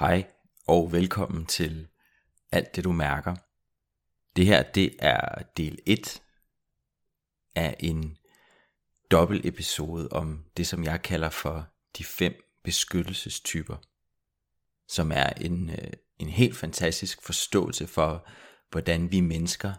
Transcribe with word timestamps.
Hej 0.00 0.26
og 0.66 0.92
velkommen 0.92 1.46
til 1.46 1.88
Alt 2.52 2.76
det 2.76 2.84
du 2.84 2.92
mærker. 2.92 3.36
Det 4.36 4.46
her 4.46 4.62
det 4.62 4.96
er 4.98 5.42
del 5.56 5.78
1 5.86 6.22
af 7.54 7.76
en 7.78 8.18
dobbelt 9.10 9.46
episode 9.46 10.08
om 10.12 10.44
det 10.56 10.66
som 10.66 10.84
jeg 10.84 11.02
kalder 11.02 11.30
for 11.30 11.66
de 11.98 12.04
fem 12.04 12.34
beskyttelsestyper, 12.64 13.76
som 14.88 15.12
er 15.12 15.26
en, 15.26 15.70
øh, 15.70 15.92
en 16.18 16.28
helt 16.28 16.56
fantastisk 16.56 17.22
forståelse 17.22 17.86
for 17.86 18.28
hvordan 18.70 19.12
vi 19.12 19.20
mennesker 19.20 19.72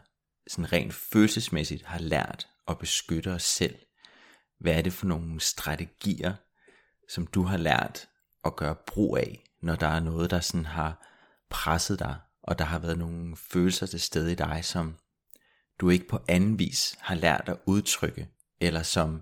sådan 0.47 0.73
rent 0.73 0.93
følelsesmæssigt 0.93 1.85
har 1.85 1.99
lært 1.99 2.47
at 2.67 2.79
beskytte 2.79 3.31
os 3.31 3.43
selv. 3.43 3.75
Hvad 4.59 4.73
er 4.73 4.81
det 4.81 4.93
for 4.93 5.05
nogle 5.05 5.39
strategier, 5.39 6.33
som 7.09 7.27
du 7.27 7.43
har 7.43 7.57
lært 7.57 8.09
at 8.45 8.55
gøre 8.55 8.75
brug 8.87 9.17
af 9.17 9.50
når 9.61 9.75
der 9.75 9.87
er 9.87 9.99
noget, 9.99 10.31
der 10.31 10.39
sådan 10.39 10.65
har 10.65 11.07
presset 11.49 11.99
dig, 11.99 12.15
og 12.43 12.59
der 12.59 12.65
har 12.65 12.79
været 12.79 12.97
nogle 12.97 13.35
følelser 13.35 13.85
til 13.85 13.99
stede 13.99 14.31
i 14.31 14.35
dig, 14.35 14.65
som 14.65 14.95
du 15.79 15.89
ikke 15.89 16.07
på 16.07 16.19
anden 16.27 16.59
vis 16.59 16.95
har 16.99 17.15
lært 17.15 17.49
at 17.49 17.57
udtrykke, 17.65 18.27
eller 18.59 18.83
som 18.83 19.21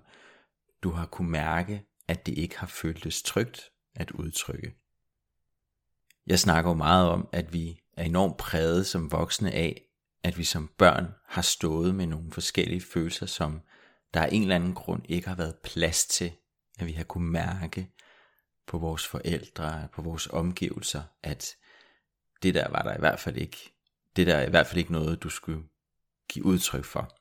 du 0.82 0.90
har 0.90 1.06
kunne 1.06 1.30
mærke, 1.30 1.86
at 2.08 2.26
det 2.26 2.38
ikke 2.38 2.58
har 2.58 2.66
føltes 2.66 3.22
trygt 3.22 3.70
at 3.94 4.10
udtrykke. 4.10 4.74
Jeg 6.26 6.38
snakker 6.38 6.70
jo 6.70 6.74
meget 6.74 7.08
om, 7.08 7.28
at 7.32 7.52
vi 7.52 7.80
er 7.96 8.04
enormt 8.04 8.36
præget 8.36 8.86
som 8.86 9.12
voksne 9.12 9.52
af, 9.52 9.82
at 10.22 10.38
vi 10.38 10.44
som 10.44 10.70
børn 10.78 11.14
har 11.26 11.42
stået 11.42 11.94
med 11.94 12.06
nogle 12.06 12.32
forskellige 12.32 12.80
følelser, 12.80 13.26
som 13.26 13.60
der 14.14 14.22
af 14.22 14.28
en 14.32 14.42
eller 14.42 14.54
anden 14.54 14.74
grund 14.74 15.02
ikke 15.08 15.28
har 15.28 15.34
været 15.34 15.56
plads 15.64 16.06
til, 16.06 16.32
at 16.78 16.86
vi 16.86 16.92
har 16.92 17.04
kunne 17.04 17.30
mærke, 17.30 17.90
på 18.66 18.78
vores 18.78 19.06
forældre, 19.06 19.88
på 19.92 20.02
vores 20.02 20.26
omgivelser, 20.26 21.02
at 21.22 21.56
det 22.42 22.54
der 22.54 22.68
var 22.68 22.82
der 22.82 22.94
i 22.96 23.00
hvert 23.00 23.20
fald 23.20 23.36
ikke, 23.36 23.72
det 24.16 24.26
der 24.26 24.36
er 24.36 24.46
i 24.46 24.50
hvert 24.50 24.66
fald 24.66 24.78
ikke 24.78 24.92
noget, 24.92 25.22
du 25.22 25.28
skulle 25.28 25.62
give 26.28 26.44
udtryk 26.44 26.84
for. 26.84 27.16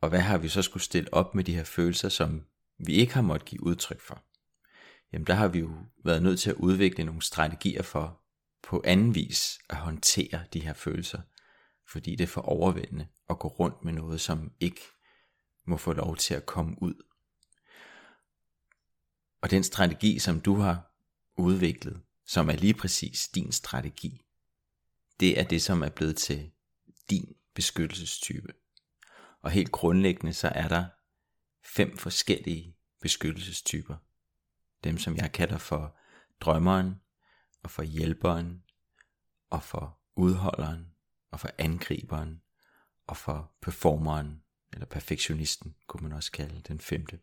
Og 0.00 0.08
hvad 0.08 0.20
har 0.20 0.38
vi 0.38 0.48
så 0.48 0.62
skulle 0.62 0.82
stille 0.82 1.14
op 1.14 1.34
med 1.34 1.44
de 1.44 1.54
her 1.54 1.64
følelser, 1.64 2.08
som 2.08 2.46
vi 2.78 2.92
ikke 2.92 3.14
har 3.14 3.22
måttet 3.22 3.48
give 3.48 3.62
udtryk 3.62 4.00
for? 4.00 4.22
Jamen 5.12 5.26
der 5.26 5.34
har 5.34 5.48
vi 5.48 5.58
jo 5.58 5.70
været 6.04 6.22
nødt 6.22 6.40
til 6.40 6.50
at 6.50 6.56
udvikle 6.56 7.04
nogle 7.04 7.22
strategier 7.22 7.82
for 7.82 8.20
på 8.62 8.82
anden 8.84 9.14
vis 9.14 9.58
at 9.70 9.76
håndtere 9.76 10.44
de 10.52 10.60
her 10.60 10.72
følelser, 10.72 11.20
fordi 11.88 12.16
det 12.16 12.24
er 12.24 12.28
for 12.28 12.40
overvældende 12.40 13.06
at 13.30 13.38
gå 13.38 13.48
rundt 13.48 13.84
med 13.84 13.92
noget, 13.92 14.20
som 14.20 14.52
ikke 14.60 14.80
må 15.66 15.76
få 15.76 15.92
lov 15.92 16.16
til 16.16 16.34
at 16.34 16.46
komme 16.46 16.82
ud. 16.82 16.94
Og 19.40 19.50
den 19.50 19.64
strategi, 19.64 20.18
som 20.18 20.40
du 20.40 20.54
har 20.54 20.92
udviklet, 21.36 22.02
som 22.26 22.48
er 22.48 22.56
lige 22.56 22.74
præcis 22.74 23.28
din 23.28 23.52
strategi, 23.52 24.22
det 25.20 25.40
er 25.40 25.44
det, 25.44 25.62
som 25.62 25.82
er 25.82 25.88
blevet 25.88 26.16
til 26.16 26.50
din 27.10 27.36
beskyttelsestype. 27.54 28.52
Og 29.42 29.50
helt 29.50 29.72
grundlæggende, 29.72 30.32
så 30.32 30.48
er 30.48 30.68
der 30.68 30.86
fem 31.64 31.96
forskellige 31.96 32.76
beskyttelsestyper. 33.00 33.96
Dem, 34.84 34.98
som 34.98 35.16
jeg 35.16 35.32
kalder 35.32 35.58
for 35.58 35.96
drømmeren, 36.40 36.94
og 37.62 37.70
for 37.70 37.82
hjælperen, 37.82 38.62
og 39.50 39.62
for 39.62 39.98
udholderen, 40.16 40.86
og 41.30 41.40
for 41.40 41.50
angriberen, 41.58 42.42
og 43.06 43.16
for 43.16 43.52
performeren, 43.60 44.42
eller 44.72 44.86
perfektionisten, 44.86 45.74
kunne 45.86 46.02
man 46.02 46.12
også 46.12 46.32
kalde 46.32 46.60
den 46.68 46.80
femte. 46.80 47.18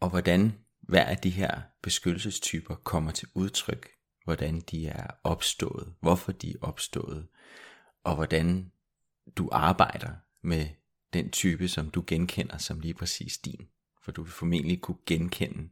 Og 0.00 0.10
hvordan 0.10 0.58
hver 0.88 1.04
af 1.04 1.18
de 1.18 1.30
her 1.30 1.60
beskyttelsestyper 1.82 2.74
kommer 2.74 3.10
til 3.10 3.28
udtryk, 3.34 3.90
hvordan 4.24 4.60
de 4.60 4.86
er 4.86 5.06
opstået, 5.24 5.94
hvorfor 6.00 6.32
de 6.32 6.50
er 6.50 6.58
opstået, 6.60 7.28
og 8.04 8.14
hvordan 8.14 8.72
du 9.36 9.48
arbejder 9.52 10.10
med 10.42 10.68
den 11.12 11.30
type, 11.30 11.68
som 11.68 11.90
du 11.90 12.04
genkender 12.06 12.58
som 12.58 12.80
lige 12.80 12.94
præcis 12.94 13.38
din. 13.38 13.68
For 14.02 14.12
du 14.12 14.22
vil 14.22 14.32
formentlig 14.32 14.80
kunne 14.80 14.98
genkende 15.06 15.68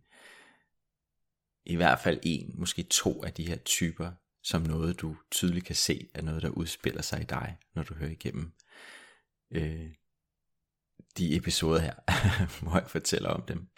i 1.66 1.76
hvert 1.76 2.00
fald 2.00 2.20
en, 2.22 2.54
måske 2.54 2.82
to 2.82 3.24
af 3.24 3.32
de 3.32 3.46
her 3.46 3.56
typer, 3.56 4.12
som 4.42 4.62
noget 4.62 5.00
du 5.00 5.16
tydeligt 5.30 5.66
kan 5.66 5.74
se 5.74 6.08
er 6.14 6.22
noget, 6.22 6.42
der 6.42 6.48
udspiller 6.48 7.02
sig 7.02 7.20
i 7.20 7.24
dig, 7.24 7.58
når 7.74 7.82
du 7.82 7.94
hører 7.94 8.10
igennem 8.10 8.52
øh, 9.50 9.90
de 11.18 11.36
episoder 11.36 11.80
her, 11.80 11.94
hvor 12.62 12.78
jeg 12.78 12.90
fortæller 12.90 13.28
om 13.28 13.42
dem. 13.42 13.68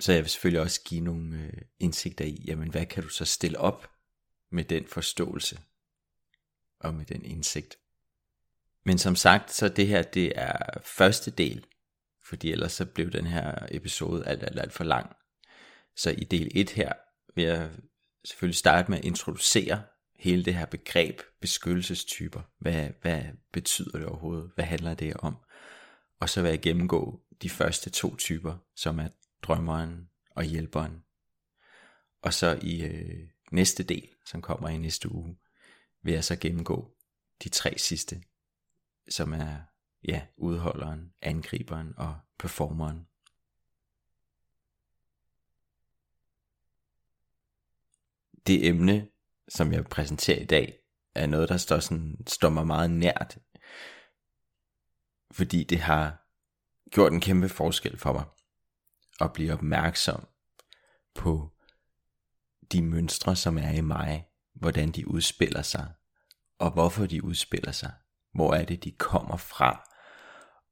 Så 0.00 0.12
jeg 0.12 0.22
vil 0.22 0.30
selvfølgelig 0.30 0.60
også 0.60 0.82
give 0.82 1.00
nogle 1.00 1.36
øh, 1.36 1.62
indsigter 1.78 2.24
i, 2.24 2.44
jamen 2.46 2.70
hvad 2.70 2.86
kan 2.86 3.02
du 3.02 3.08
så 3.08 3.24
stille 3.24 3.58
op 3.58 3.90
med 4.50 4.64
den 4.64 4.86
forståelse 4.86 5.60
og 6.80 6.94
med 6.94 7.04
den 7.04 7.24
indsigt. 7.24 7.78
Men 8.84 8.98
som 8.98 9.16
sagt, 9.16 9.52
så 9.52 9.68
det 9.68 9.86
her, 9.86 10.02
det 10.02 10.32
er 10.36 10.80
første 10.84 11.30
del, 11.30 11.66
fordi 12.24 12.52
ellers 12.52 12.72
så 12.72 12.86
blev 12.86 13.10
den 13.10 13.26
her 13.26 13.66
episode 13.70 14.26
alt, 14.26 14.42
alt, 14.42 14.60
alt 14.60 14.72
for 14.72 14.84
lang. 14.84 15.16
Så 15.96 16.10
i 16.10 16.24
del 16.24 16.50
1 16.54 16.70
her 16.70 16.92
vil 17.34 17.44
jeg 17.44 17.70
selvfølgelig 18.24 18.56
starte 18.56 18.90
med 18.90 18.98
at 18.98 19.04
introducere 19.04 19.82
hele 20.18 20.44
det 20.44 20.54
her 20.54 20.66
begreb 20.66 21.20
beskyttelsestyper. 21.40 22.40
Hvad, 22.58 22.88
hvad 23.02 23.22
betyder 23.52 23.98
det 23.98 24.06
overhovedet? 24.06 24.50
Hvad 24.54 24.64
handler 24.64 24.94
det 24.94 25.16
om? 25.16 25.36
Og 26.20 26.28
så 26.28 26.42
vil 26.42 26.48
jeg 26.48 26.60
gennemgå 26.60 27.20
de 27.42 27.50
første 27.50 27.90
to 27.90 28.16
typer, 28.16 28.56
som 28.76 28.98
er 28.98 29.08
drømmeren 29.46 30.10
og 30.30 30.44
hjælperen. 30.44 31.04
Og 32.22 32.34
så 32.34 32.58
i 32.62 32.82
øh, 32.82 33.28
næste 33.50 33.82
del, 33.84 34.08
som 34.26 34.42
kommer 34.42 34.68
i 34.68 34.78
næste 34.78 35.12
uge, 35.12 35.36
vil 36.02 36.14
jeg 36.14 36.24
så 36.24 36.36
gennemgå 36.36 36.94
de 37.44 37.48
tre 37.48 37.78
sidste, 37.78 38.22
som 39.08 39.32
er 39.32 39.56
ja, 40.08 40.26
udholderen, 40.36 41.12
angriberen 41.22 41.94
og 41.96 42.18
performeren. 42.38 43.06
Det 48.46 48.66
emne, 48.66 49.08
som 49.48 49.72
jeg 49.72 49.84
præsenterer 49.84 50.40
i 50.40 50.44
dag, 50.44 50.78
er 51.14 51.26
noget, 51.26 51.48
der 51.48 51.56
står, 51.56 51.78
sådan, 51.78 52.16
står 52.26 52.50
mig 52.50 52.66
meget 52.66 52.90
nært, 52.90 53.38
fordi 55.30 55.64
det 55.64 55.78
har 55.78 56.26
gjort 56.90 57.12
en 57.12 57.20
kæmpe 57.20 57.48
forskel 57.48 57.98
for 57.98 58.12
mig 58.12 58.24
at 59.20 59.32
blive 59.32 59.52
opmærksom 59.52 60.26
på 61.14 61.52
de 62.72 62.82
mønstre, 62.82 63.36
som 63.36 63.58
er 63.58 63.70
i 63.70 63.80
mig, 63.80 64.28
hvordan 64.54 64.90
de 64.90 65.08
udspiller 65.08 65.62
sig, 65.62 65.88
og 66.58 66.70
hvorfor 66.70 67.06
de 67.06 67.24
udspiller 67.24 67.72
sig. 67.72 67.92
Hvor 68.34 68.54
er 68.54 68.64
det, 68.64 68.84
de 68.84 68.90
kommer 68.90 69.36
fra? 69.36 69.90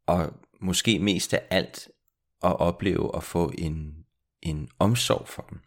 Og 0.06 0.32
måske 0.60 0.99
mest 0.99 1.34
af 1.34 1.47
alt 1.50 1.88
at 2.43 2.56
opleve 2.56 3.16
at 3.16 3.25
få 3.25 3.53
en, 3.59 4.05
en 4.43 4.71
omsorg 4.78 5.28
for 5.28 5.43
dem. 5.43 5.61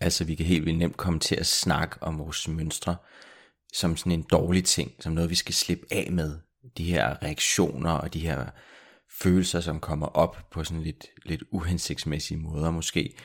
Altså 0.00 0.24
vi 0.24 0.34
kan 0.34 0.46
helt 0.46 0.64
vildt 0.64 0.78
nemt 0.78 0.96
komme 0.96 1.20
til 1.20 1.36
at 1.36 1.46
snakke 1.46 2.02
om 2.02 2.18
vores 2.18 2.48
mønstre 2.48 2.96
som 3.72 3.96
sådan 3.96 4.12
en 4.12 4.22
dårlig 4.22 4.64
ting, 4.64 4.92
som 5.00 5.12
noget 5.12 5.30
vi 5.30 5.34
skal 5.34 5.54
slippe 5.54 5.86
af 5.90 6.08
med. 6.12 6.38
De 6.76 6.84
her 6.84 7.22
reaktioner 7.22 7.90
og 7.90 8.14
de 8.14 8.20
her 8.20 8.46
følelser, 9.20 9.60
som 9.60 9.80
kommer 9.80 10.06
op 10.06 10.46
på 10.50 10.64
sådan 10.64 10.82
lidt, 10.82 11.06
lidt 11.24 11.42
uhensigtsmæssige 11.50 12.38
måder 12.38 12.70
måske, 12.70 13.16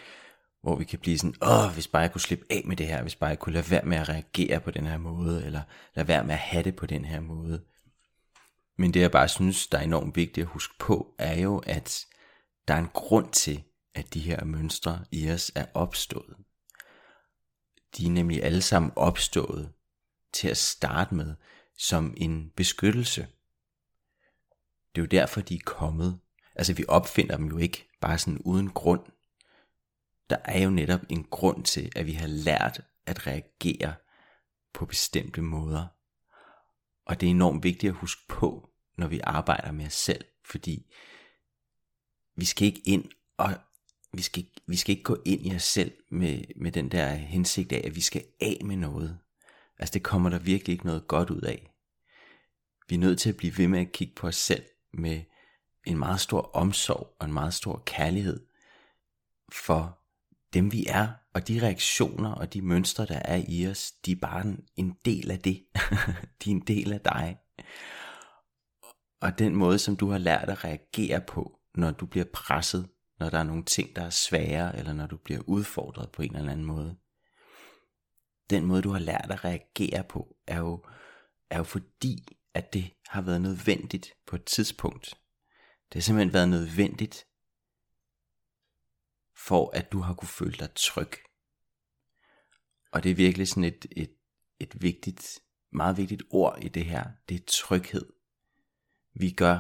hvor 0.62 0.76
vi 0.76 0.84
kan 0.84 1.00
blive 1.00 1.18
sådan, 1.18 1.36
åh, 1.42 1.74
hvis 1.74 1.88
bare 1.88 2.02
jeg 2.02 2.12
kunne 2.12 2.22
slippe 2.22 2.46
af 2.50 2.62
med 2.66 2.78
det 2.78 2.88
her, 2.88 3.02
hvis 3.02 3.16
bare 3.16 3.30
jeg 3.30 3.40
kunne 3.40 3.54
lade 3.54 3.72
være 3.72 3.86
med 3.86 3.98
at 3.98 4.10
reagere 4.10 4.60
på 4.60 4.72
den 4.72 4.86
her 4.86 4.98
måde, 4.98 5.46
eller 5.46 5.62
lade 5.96 6.08
være 6.08 6.24
med 6.24 6.34
at 6.34 6.40
have 6.40 6.64
det 6.64 6.76
på 6.76 6.86
den 6.86 7.06
her 7.06 7.20
måde. 7.20 7.64
Men 8.78 8.94
det 8.94 9.00
jeg 9.00 9.12
bare 9.12 9.28
synes, 9.28 9.68
der 9.68 9.78
er 9.78 9.82
enormt 9.82 10.16
vigtigt 10.16 10.46
at 10.46 10.52
huske 10.52 10.74
på, 10.80 11.16
er 11.18 11.40
jo, 11.40 11.58
at 11.58 12.06
der 12.68 12.74
er 12.74 12.80
en 12.80 12.90
grund 12.94 13.32
til, 13.32 13.64
at 13.96 14.14
de 14.14 14.20
her 14.20 14.44
mønstre 14.44 15.06
i 15.12 15.32
os 15.32 15.52
er 15.56 15.66
opstået. 15.74 16.36
De 17.98 18.06
er 18.06 18.12
nemlig 18.12 18.44
alle 18.44 18.62
sammen 18.62 18.92
opstået 18.96 19.72
til 20.34 20.48
at 20.48 20.58
starte 20.58 21.16
med 21.16 21.36
som 21.78 22.14
en 22.18 22.52
beskyttelse. 22.56 23.28
Det 24.98 25.02
er 25.04 25.18
jo 25.20 25.22
derfor, 25.22 25.42
de 25.42 25.56
er 25.56 25.60
kommet. 25.66 26.20
Altså 26.56 26.74
vi 26.74 26.86
opfinder 26.88 27.38
dem 27.38 27.46
jo 27.46 27.58
ikke 27.58 27.88
bare 28.02 28.18
sådan 28.18 28.38
uden 28.38 28.70
grund. 28.70 29.02
Der 30.30 30.38
er 30.46 30.64
jo 30.64 30.70
netop 30.70 31.00
en 31.10 31.24
grund 31.24 31.64
til, 31.64 31.92
at 31.96 32.06
vi 32.06 32.12
har 32.12 32.28
lært 32.28 32.82
at 33.06 33.28
reagere 33.28 33.94
på 34.74 34.86
bestemte 34.86 35.42
måder. 35.42 35.88
Og 37.06 37.22
det 37.22 37.28
er 37.28 37.32
enormt 37.32 37.64
vigtigt 37.64 37.92
at 37.92 37.98
huske 37.98 38.22
på, 38.28 38.70
når 38.98 39.08
vi 39.08 39.20
arbejder 39.24 39.72
med 39.72 39.86
os 39.86 39.94
selv, 39.94 40.26
fordi 40.46 40.86
vi 42.36 42.46
skal 42.46 42.68
ikke 42.68 42.82
ind 42.86 43.06
og 43.38 43.54
vi 44.14 44.22
skal, 44.22 44.46
vi 44.68 44.76
skal 44.76 44.92
ikke 44.92 45.04
gå 45.04 45.22
ind 45.26 45.46
i 45.46 45.56
os 45.56 45.64
selv 45.64 45.92
med, 46.10 46.44
med 46.56 46.72
den 46.72 46.90
der 46.92 47.14
hensigt 47.14 47.74
af, 47.74 47.82
at 47.86 47.96
vi 47.96 48.02
skal 48.02 48.26
af 48.42 48.62
med 48.66 48.76
noget. 48.76 49.20
Altså 49.80 49.94
det 49.94 50.04
kommer 50.04 50.30
der 50.30 50.40
virkelig 50.40 50.74
ikke 50.74 50.86
noget 50.86 51.08
godt 51.08 51.30
ud 51.30 51.42
af. 51.42 51.74
Vi 52.90 52.96
er 52.96 53.00
nødt 53.00 53.20
til 53.20 53.30
at 53.30 53.38
blive 53.38 53.58
ved 53.58 53.68
med 53.68 53.80
at 53.80 53.92
kigge 53.92 54.16
på 54.16 54.28
os 54.28 54.36
selv 54.36 54.64
med 54.94 55.22
en 55.86 55.98
meget 55.98 56.20
stor 56.20 56.42
omsorg 56.54 57.16
og 57.20 57.26
en 57.26 57.34
meget 57.34 57.54
stor 57.54 57.84
kærlighed 57.86 58.48
for 59.52 60.00
dem 60.54 60.72
vi 60.72 60.86
er, 60.90 61.08
og 61.34 61.48
de 61.48 61.62
reaktioner 61.62 62.32
og 62.32 62.54
de 62.54 62.62
mønstre, 62.62 63.06
der 63.06 63.20
er 63.20 63.44
i 63.48 63.68
os, 63.68 63.92
de 63.92 64.12
er 64.12 64.16
bare 64.22 64.58
en, 64.76 64.98
del 65.06 65.32
af 65.32 65.40
det. 65.40 65.66
de 66.44 66.52
er 66.52 66.56
en 66.56 66.64
del 66.68 66.94
af 66.94 67.02
dig. 67.02 67.38
Og 69.22 69.40
den 69.40 69.56
måde, 69.56 69.80
som 69.80 69.96
du 69.96 70.10
har 70.10 70.18
lært 70.18 70.50
at 70.50 70.64
reagere 70.64 71.22
på, 71.22 71.60
når 71.76 71.92
du 71.92 72.06
bliver 72.06 72.26
presset, 72.34 72.90
når 73.20 73.30
der 73.30 73.40
er 73.40 73.44
nogle 73.44 73.64
ting, 73.64 73.96
der 73.96 74.02
er 74.02 74.10
svære, 74.10 74.78
eller 74.78 74.94
når 74.94 75.08
du 75.08 75.18
bliver 75.18 75.42
udfordret 75.48 76.12
på 76.12 76.22
en 76.22 76.36
eller 76.36 76.52
anden 76.52 76.66
måde. 76.66 76.98
Den 78.50 78.66
måde, 78.66 78.82
du 78.82 78.90
har 78.90 79.00
lært 79.00 79.28
at 79.30 79.46
reagere 79.46 80.04
på, 80.04 80.36
er 80.48 80.58
jo, 80.58 80.86
er 81.50 81.58
jo 81.58 81.64
fordi, 81.64 82.38
at 82.58 82.74
det 82.74 82.94
har 83.08 83.22
været 83.22 83.42
nødvendigt 83.42 84.14
på 84.26 84.36
et 84.36 84.46
tidspunkt. 84.46 85.06
Det 85.90 85.94
har 85.94 86.02
simpelthen 86.02 86.34
været 86.34 86.50
nødvendigt, 86.50 87.28
for 89.36 89.72
at 89.74 89.92
du 89.92 90.00
har 90.00 90.14
kunne 90.14 90.28
føle 90.28 90.58
dig 90.58 90.70
tryg. 90.76 91.12
Og 92.92 93.04
det 93.04 93.12
er 93.12 93.16
virkelig 93.16 93.48
sådan 93.48 93.64
et, 93.64 93.86
et, 93.92 94.14
et 94.60 94.82
vigtigt, 94.82 95.40
meget 95.72 95.98
vigtigt 95.98 96.24
ord 96.30 96.58
i 96.62 96.68
det 96.68 96.86
her. 96.86 97.06
Det 97.30 97.36
er 97.36 97.46
tryghed. 97.48 98.06
Vi 99.14 99.32
gør 99.32 99.60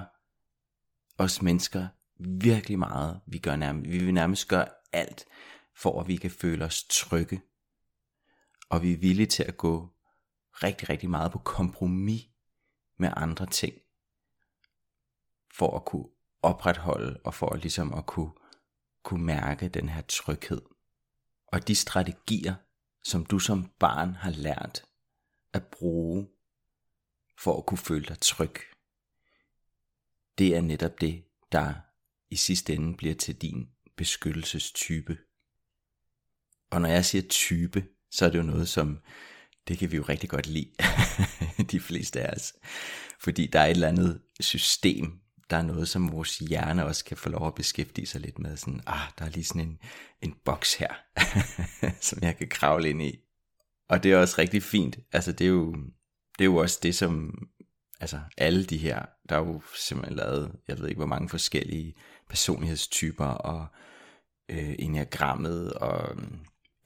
os 1.17 1.41
mennesker 1.41 1.88
virkelig 2.19 2.79
meget. 2.79 3.21
Vi, 3.27 3.38
gør 3.38 3.55
nærmest, 3.55 3.91
vi 3.91 3.97
vil 3.97 4.13
nærmest 4.13 4.47
gøre 4.47 4.67
alt, 4.91 5.25
for 5.75 6.01
at 6.01 6.07
vi 6.07 6.15
kan 6.15 6.31
føle 6.31 6.65
os 6.65 6.83
trygge. 6.83 7.41
Og 8.69 8.81
vi 8.81 8.93
er 8.93 8.97
villige 8.97 9.27
til 9.27 9.43
at 9.43 9.57
gå 9.57 9.89
rigtig, 10.53 10.89
rigtig 10.89 11.09
meget 11.09 11.31
på 11.31 11.39
kompromis 11.39 12.27
med 12.97 13.09
andre 13.17 13.45
ting. 13.45 13.73
For 15.53 15.75
at 15.75 15.85
kunne 15.85 16.09
opretholde 16.41 17.19
og 17.23 17.33
for 17.33 17.49
at 17.49 17.61
ligesom 17.61 17.94
at 17.94 18.05
kunne, 18.05 18.31
kunne 19.03 19.25
mærke 19.25 19.67
den 19.67 19.89
her 19.89 20.01
tryghed. 20.01 20.61
Og 21.47 21.67
de 21.67 21.75
strategier, 21.75 22.55
som 23.03 23.25
du 23.25 23.39
som 23.39 23.71
barn 23.79 24.15
har 24.15 24.31
lært 24.31 24.85
at 25.53 25.67
bruge 25.67 26.27
for 27.39 27.57
at 27.57 27.65
kunne 27.65 27.77
føle 27.77 28.05
dig 28.05 28.19
tryg, 28.19 28.55
det 30.38 30.55
er 30.55 30.61
netop 30.61 31.01
det, 31.01 31.23
der 31.51 31.73
i 32.29 32.35
sidste 32.35 32.73
ende 32.73 32.97
bliver 32.97 33.15
til 33.15 33.41
din 33.41 33.69
beskyttelsestype. 33.95 35.17
Og 36.71 36.81
når 36.81 36.89
jeg 36.89 37.05
siger 37.05 37.21
type, 37.29 37.88
så 38.11 38.25
er 38.25 38.29
det 38.29 38.38
jo 38.38 38.43
noget, 38.43 38.67
som 38.67 39.00
det 39.67 39.77
kan 39.77 39.91
vi 39.91 39.97
jo 39.97 40.03
rigtig 40.03 40.29
godt 40.29 40.47
lide, 40.47 40.71
de 41.71 41.79
fleste 41.79 42.21
af 42.21 42.33
os. 42.35 42.53
Fordi 43.19 43.47
der 43.47 43.59
er 43.59 43.65
et 43.65 43.71
eller 43.71 43.87
andet 43.87 44.21
system, 44.39 45.19
der 45.49 45.57
er 45.57 45.61
noget, 45.61 45.89
som 45.89 46.11
vores 46.11 46.37
hjerne 46.37 46.85
også 46.85 47.05
kan 47.05 47.17
få 47.17 47.29
lov 47.29 47.47
at 47.47 47.55
beskæftige 47.55 48.07
sig 48.07 48.21
lidt 48.21 48.39
med. 48.39 48.57
Sådan, 48.57 48.81
ah, 48.87 49.09
der 49.19 49.25
er 49.25 49.29
lige 49.29 49.43
sådan 49.43 49.61
en, 49.61 49.79
en 50.21 50.35
boks 50.45 50.73
her, 50.73 50.93
som 52.07 52.19
jeg 52.21 52.37
kan 52.37 52.47
kravle 52.49 52.89
ind 52.89 53.01
i. 53.01 53.19
Og 53.89 54.03
det 54.03 54.11
er 54.11 54.17
også 54.17 54.35
rigtig 54.37 54.63
fint. 54.63 54.99
Altså, 55.11 55.31
det 55.31 55.45
er 55.45 55.49
jo, 55.49 55.73
det 56.37 56.41
er 56.41 56.45
jo 56.45 56.55
også 56.55 56.79
det, 56.83 56.95
som 56.95 57.33
altså 57.99 58.19
alle 58.37 58.65
de 58.65 58.77
her, 58.77 59.05
der 59.29 59.35
er 59.35 59.39
jo 59.39 59.61
simpelthen 59.75 60.17
lavet, 60.17 60.51
jeg 60.67 60.79
ved 60.79 60.87
ikke 60.87 60.99
hvor 60.99 61.05
mange 61.05 61.29
forskellige 61.29 61.95
personlighedstyper 62.29 63.25
og 63.25 63.67
øh, 64.49 64.75
enagrammet 64.79 65.73
og 65.73 66.17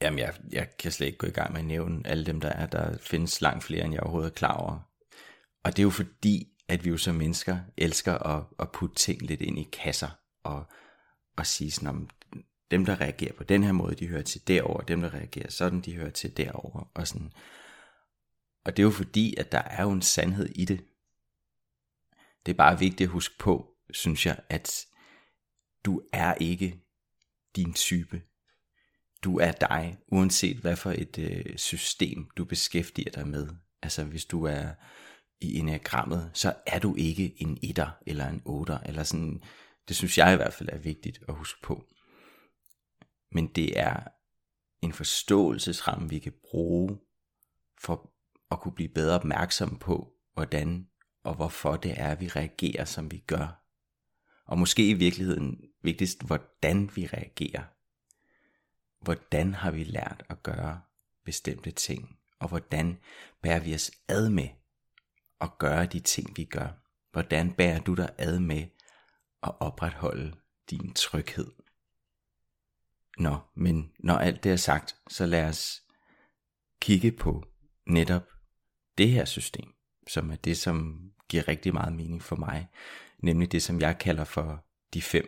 jamen 0.02 0.18
jeg, 0.18 0.34
jeg 0.52 0.76
kan 0.78 0.92
slet 0.92 1.06
ikke 1.06 1.18
gå 1.18 1.26
i 1.26 1.30
gang 1.30 1.52
med 1.52 1.60
at 1.60 1.66
nævne 1.66 2.06
alle 2.06 2.26
dem 2.26 2.40
der 2.40 2.48
er, 2.48 2.66
der 2.66 2.98
findes 2.98 3.40
langt 3.40 3.64
flere 3.64 3.84
end 3.84 3.94
jeg 3.94 4.02
overhovedet 4.02 4.30
er 4.30 4.34
klar 4.34 4.56
over. 4.56 4.78
Og 5.64 5.76
det 5.76 5.78
er 5.78 5.82
jo 5.82 5.90
fordi, 5.90 6.48
at 6.68 6.84
vi 6.84 6.90
jo 6.90 6.96
som 6.96 7.14
mennesker 7.14 7.58
elsker 7.76 8.14
at, 8.14 8.44
at 8.58 8.72
putte 8.72 8.96
ting 8.96 9.22
lidt 9.22 9.40
ind 9.40 9.58
i 9.58 9.68
kasser 9.72 10.10
og, 10.42 10.64
og 11.36 11.46
sige 11.46 11.70
sådan 11.70 11.88
om, 11.88 12.08
dem 12.70 12.84
der 12.84 13.00
reagerer 13.00 13.32
på 13.32 13.44
den 13.44 13.64
her 13.64 13.72
måde, 13.72 13.94
de 13.94 14.08
hører 14.08 14.22
til 14.22 14.48
derover, 14.48 14.80
dem 14.80 15.00
der 15.00 15.14
reagerer 15.14 15.50
sådan, 15.50 15.80
de 15.80 15.96
hører 15.96 16.10
til 16.10 16.36
derover 16.36 16.90
og 16.94 17.08
sådan. 17.08 17.32
Og 18.64 18.76
det 18.76 18.82
er 18.82 18.84
jo 18.84 18.90
fordi, 18.90 19.34
at 19.36 19.52
der 19.52 19.58
er 19.58 19.82
jo 19.82 19.90
en 19.90 20.02
sandhed 20.02 20.48
i 20.54 20.64
det. 20.64 20.84
Det 22.46 22.52
er 22.52 22.56
bare 22.56 22.78
vigtigt 22.78 23.08
at 23.08 23.12
huske 23.12 23.34
på, 23.38 23.74
synes 23.90 24.26
jeg, 24.26 24.40
at 24.48 24.86
du 25.84 26.02
er 26.12 26.34
ikke 26.34 26.80
din 27.56 27.72
type. 27.72 28.22
Du 29.24 29.38
er 29.38 29.52
dig, 29.52 29.98
uanset 30.08 30.56
hvad 30.56 30.76
for 30.76 30.90
et 30.90 31.18
øh, 31.18 31.56
system 31.56 32.30
du 32.36 32.44
beskæftiger 32.44 33.10
dig 33.10 33.28
med. 33.28 33.48
Altså 33.82 34.04
hvis 34.04 34.24
du 34.24 34.44
er 34.44 34.68
i 35.40 35.58
enagrammet, 35.58 36.30
så 36.34 36.54
er 36.66 36.78
du 36.78 36.94
ikke 36.96 37.42
en 37.42 37.58
etter 37.62 37.90
eller 38.06 38.28
en 38.28 38.42
otter, 38.44 38.78
eller 38.78 39.02
sådan, 39.02 39.42
det 39.88 39.96
synes 39.96 40.18
jeg 40.18 40.32
i 40.32 40.36
hvert 40.36 40.54
fald 40.54 40.68
er 40.72 40.78
vigtigt 40.78 41.18
at 41.28 41.34
huske 41.34 41.62
på. 41.62 41.84
Men 43.32 43.46
det 43.46 43.78
er 43.78 44.00
en 44.82 44.92
forståelsesramme, 44.92 46.08
vi 46.08 46.18
kan 46.18 46.32
bruge 46.50 46.98
for 47.80 48.12
at 48.50 48.60
kunne 48.60 48.74
blive 48.74 48.88
bedre 48.88 49.14
opmærksom 49.14 49.78
på, 49.78 50.12
hvordan 50.34 50.86
og 51.24 51.34
hvorfor 51.34 51.76
det 51.76 51.94
er, 51.96 52.14
vi 52.14 52.28
reagerer, 52.28 52.84
som 52.84 53.10
vi 53.10 53.18
gør. 53.18 53.62
Og 54.46 54.58
måske 54.58 54.88
i 54.88 54.94
virkeligheden 54.94 55.60
vigtigst, 55.82 56.22
hvordan 56.22 56.90
vi 56.96 57.06
reagerer. 57.06 57.62
Hvordan 59.02 59.54
har 59.54 59.70
vi 59.70 59.84
lært 59.84 60.22
at 60.28 60.42
gøre 60.42 60.80
bestemte 61.24 61.70
ting, 61.70 62.18
og 62.38 62.48
hvordan 62.48 62.98
bærer 63.42 63.60
vi 63.60 63.74
os 63.74 63.90
ad 64.08 64.28
med 64.28 64.48
at 65.40 65.58
gøre 65.58 65.86
de 65.86 66.00
ting, 66.00 66.36
vi 66.36 66.44
gør? 66.44 66.68
Hvordan 67.12 67.52
bærer 67.52 67.80
du 67.80 67.94
dig 67.94 68.14
ad 68.18 68.38
med 68.38 68.66
at 69.42 69.52
opretholde 69.60 70.34
din 70.70 70.94
tryghed? 70.94 71.50
Nå, 73.18 73.38
men 73.54 73.92
når 73.98 74.14
alt 74.14 74.44
det 74.44 74.52
er 74.52 74.56
sagt, 74.56 74.96
så 75.08 75.26
lad 75.26 75.48
os 75.48 75.82
kigge 76.80 77.12
på 77.12 77.44
netop 77.86 78.22
det 78.98 79.10
her 79.10 79.24
system, 79.24 79.74
som 80.08 80.30
er 80.30 80.36
det, 80.36 80.58
som 80.58 81.00
giver 81.28 81.48
rigtig 81.48 81.72
meget 81.72 81.92
mening 81.92 82.22
for 82.22 82.36
mig, 82.36 82.68
nemlig 83.18 83.52
det, 83.52 83.62
som 83.62 83.80
jeg 83.80 83.98
kalder 83.98 84.24
for 84.24 84.64
de 84.94 85.02
fem 85.02 85.24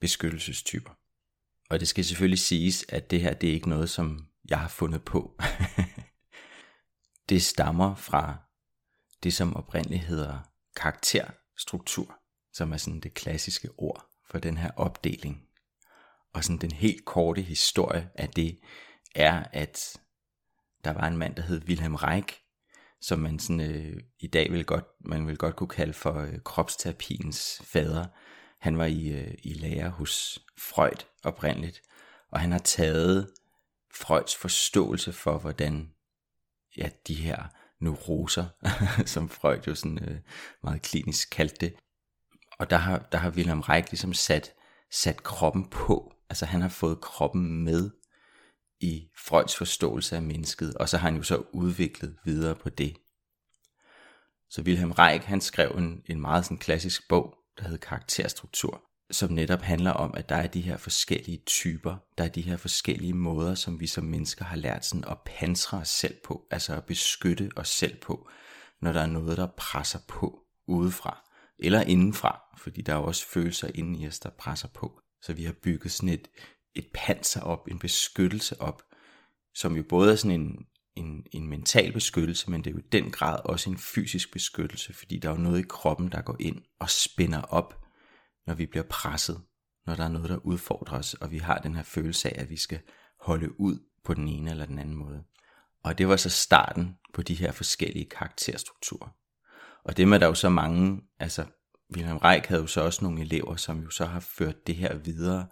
beskyttelsestyper. 0.00 0.90
Og 1.70 1.80
det 1.80 1.88
skal 1.88 2.04
selvfølgelig 2.04 2.38
siges, 2.38 2.84
at 2.88 3.10
det 3.10 3.20
her 3.20 3.34
det 3.34 3.48
er 3.48 3.54
ikke 3.54 3.68
noget, 3.68 3.90
som 3.90 4.26
jeg 4.48 4.58
har 4.58 4.68
fundet 4.68 5.04
på. 5.04 5.40
det 7.28 7.42
stammer 7.42 7.94
fra 7.94 8.36
det, 9.22 9.34
som 9.34 9.56
oprindeligt 9.56 10.02
hedder 10.02 10.38
karakterstruktur, 10.76 12.18
som 12.52 12.72
er 12.72 12.76
sådan 12.76 13.00
det 13.00 13.14
klassiske 13.14 13.68
ord 13.78 14.06
for 14.30 14.38
den 14.38 14.56
her 14.56 14.70
opdeling. 14.76 15.42
Og 16.34 16.44
sådan 16.44 16.58
den 16.58 16.72
helt 16.72 17.04
korte 17.04 17.42
historie 17.42 18.10
af 18.14 18.28
det 18.28 18.58
er, 19.14 19.44
at 19.52 19.96
der 20.84 20.90
var 20.90 21.08
en 21.08 21.16
mand, 21.16 21.34
der 21.34 21.42
hed 21.42 21.64
Wilhelm 21.64 21.94
Reich, 21.94 22.40
som 23.00 23.18
man 23.18 23.38
sådan, 23.38 23.60
øh, 23.60 24.00
i 24.20 24.26
dag 24.26 24.52
vil 24.52 24.64
godt, 24.64 24.84
man 25.00 25.26
vil 25.26 25.36
godt 25.36 25.56
kunne 25.56 25.68
kalde 25.68 25.92
for 25.92 26.20
øh, 26.20 26.38
kropsterapiens 26.44 27.62
fader. 27.64 28.06
Han 28.64 28.78
var 28.78 28.84
i, 28.84 29.08
øh, 29.08 29.34
i 29.42 29.52
lære 29.52 29.90
hos 29.90 30.42
Freud 30.58 31.04
oprindeligt, 31.24 31.82
og 32.30 32.40
han 32.40 32.52
har 32.52 32.58
taget 32.58 33.30
Freuds 33.94 34.36
forståelse 34.36 35.12
for, 35.12 35.38
hvordan 35.38 35.90
ja, 36.76 36.88
de 37.06 37.14
her 37.14 37.44
neuroser, 37.80 38.46
som 39.14 39.28
Freud 39.28 39.58
jo 39.66 39.74
sådan 39.74 40.04
øh, 40.08 40.18
meget 40.62 40.82
klinisk 40.82 41.28
kaldte 41.30 41.56
det, 41.60 41.74
og 42.58 42.70
der 42.70 42.76
har, 42.76 42.98
der 42.98 43.18
har 43.18 43.30
Wilhelm 43.30 43.60
Reich 43.60 43.90
ligesom 43.90 44.12
sat, 44.12 44.52
sat 44.92 45.22
kroppen 45.22 45.70
på, 45.70 46.14
altså 46.30 46.46
han 46.46 46.60
har 46.60 46.68
fået 46.68 47.00
kroppen 47.00 47.64
med 47.64 47.90
i 48.80 49.08
Freuds 49.16 49.56
forståelse 49.56 50.16
af 50.16 50.22
mennesket, 50.22 50.74
og 50.74 50.88
så 50.88 50.96
har 50.96 51.08
han 51.08 51.16
jo 51.16 51.22
så 51.22 51.42
udviklet 51.52 52.16
videre 52.24 52.54
på 52.54 52.68
det. 52.68 52.96
Så 54.50 54.62
Wilhelm 54.62 54.92
Reich, 54.92 55.26
han 55.26 55.40
skrev 55.40 55.70
en, 55.78 56.02
en 56.06 56.20
meget 56.20 56.44
sådan 56.44 56.58
klassisk 56.58 57.08
bog, 57.08 57.43
der 57.58 57.64
hedder 57.64 57.86
Karakterstruktur, 57.86 58.82
som 59.10 59.30
netop 59.32 59.60
handler 59.60 59.90
om, 59.90 60.14
at 60.16 60.28
der 60.28 60.36
er 60.36 60.46
de 60.46 60.60
her 60.60 60.76
forskellige 60.76 61.42
typer, 61.46 61.96
der 62.18 62.24
er 62.24 62.28
de 62.28 62.42
her 62.42 62.56
forskellige 62.56 63.14
måder, 63.14 63.54
som 63.54 63.80
vi 63.80 63.86
som 63.86 64.04
mennesker 64.04 64.44
har 64.44 64.56
lært 64.56 64.84
sådan 64.84 65.04
at 65.04 65.18
pansre 65.26 65.78
os 65.78 65.88
selv 65.88 66.14
på, 66.24 66.46
altså 66.50 66.74
at 66.74 66.84
beskytte 66.84 67.50
os 67.56 67.68
selv 67.68 67.96
på, 67.96 68.28
når 68.80 68.92
der 68.92 69.00
er 69.00 69.06
noget, 69.06 69.36
der 69.36 69.46
presser 69.56 69.98
på 70.08 70.40
udefra, 70.66 71.30
eller 71.58 71.80
indenfra, 71.80 72.40
fordi 72.58 72.82
der 72.82 72.92
er 72.92 72.98
også 72.98 73.26
følelser 73.26 73.70
inde 73.74 74.00
i 74.00 74.08
os, 74.08 74.18
der 74.18 74.30
presser 74.30 74.68
på. 74.68 75.00
Så 75.22 75.32
vi 75.32 75.44
har 75.44 75.52
bygget 75.52 75.92
sådan 75.92 76.08
et, 76.08 76.28
et 76.74 76.86
panser 76.94 77.40
op, 77.40 77.68
en 77.68 77.78
beskyttelse 77.78 78.60
op, 78.60 78.82
som 79.54 79.76
jo 79.76 79.82
både 79.88 80.12
er 80.12 80.16
sådan 80.16 80.40
en, 80.40 80.66
en, 80.96 81.26
en 81.32 81.48
mental 81.48 81.92
beskyttelse, 81.92 82.50
men 82.50 82.64
det 82.64 82.70
er 82.70 82.74
jo 82.74 82.78
i 82.78 82.88
den 82.92 83.10
grad 83.10 83.38
også 83.44 83.70
en 83.70 83.78
fysisk 83.78 84.32
beskyttelse, 84.32 84.94
fordi 84.94 85.18
der 85.18 85.28
er 85.28 85.32
jo 85.32 85.40
noget 85.40 85.58
i 85.58 85.66
kroppen, 85.68 86.12
der 86.12 86.22
går 86.22 86.36
ind 86.40 86.62
og 86.80 86.90
spænder 86.90 87.40
op, 87.40 87.84
når 88.46 88.54
vi 88.54 88.66
bliver 88.66 88.84
presset, 88.90 89.40
når 89.86 89.94
der 89.94 90.04
er 90.04 90.08
noget, 90.08 90.30
der 90.30 90.36
udfordrer 90.36 90.98
os, 90.98 91.14
og 91.14 91.30
vi 91.30 91.38
har 91.38 91.58
den 91.58 91.74
her 91.74 91.82
følelse 91.82 92.36
af, 92.36 92.42
at 92.42 92.50
vi 92.50 92.56
skal 92.56 92.80
holde 93.20 93.60
ud 93.60 93.78
på 94.04 94.14
den 94.14 94.28
ene 94.28 94.50
eller 94.50 94.66
den 94.66 94.78
anden 94.78 94.94
måde. 94.94 95.24
Og 95.84 95.98
det 95.98 96.08
var 96.08 96.16
så 96.16 96.30
starten 96.30 96.96
på 97.14 97.22
de 97.22 97.34
her 97.34 97.52
forskellige 97.52 98.08
karakterstrukturer. 98.10 99.08
Og 99.84 99.96
det 99.96 100.08
med, 100.08 100.20
der 100.20 100.26
jo 100.26 100.34
så 100.34 100.48
mange, 100.48 101.00
altså 101.18 101.46
Wilhelm 101.94 102.18
Reich 102.18 102.48
havde 102.48 102.60
jo 102.60 102.66
så 102.66 102.80
også 102.80 103.04
nogle 103.04 103.20
elever, 103.20 103.56
som 103.56 103.82
jo 103.82 103.90
så 103.90 104.04
har 104.04 104.20
ført 104.20 104.66
det 104.66 104.76
her 104.76 104.96
videre 104.96 105.46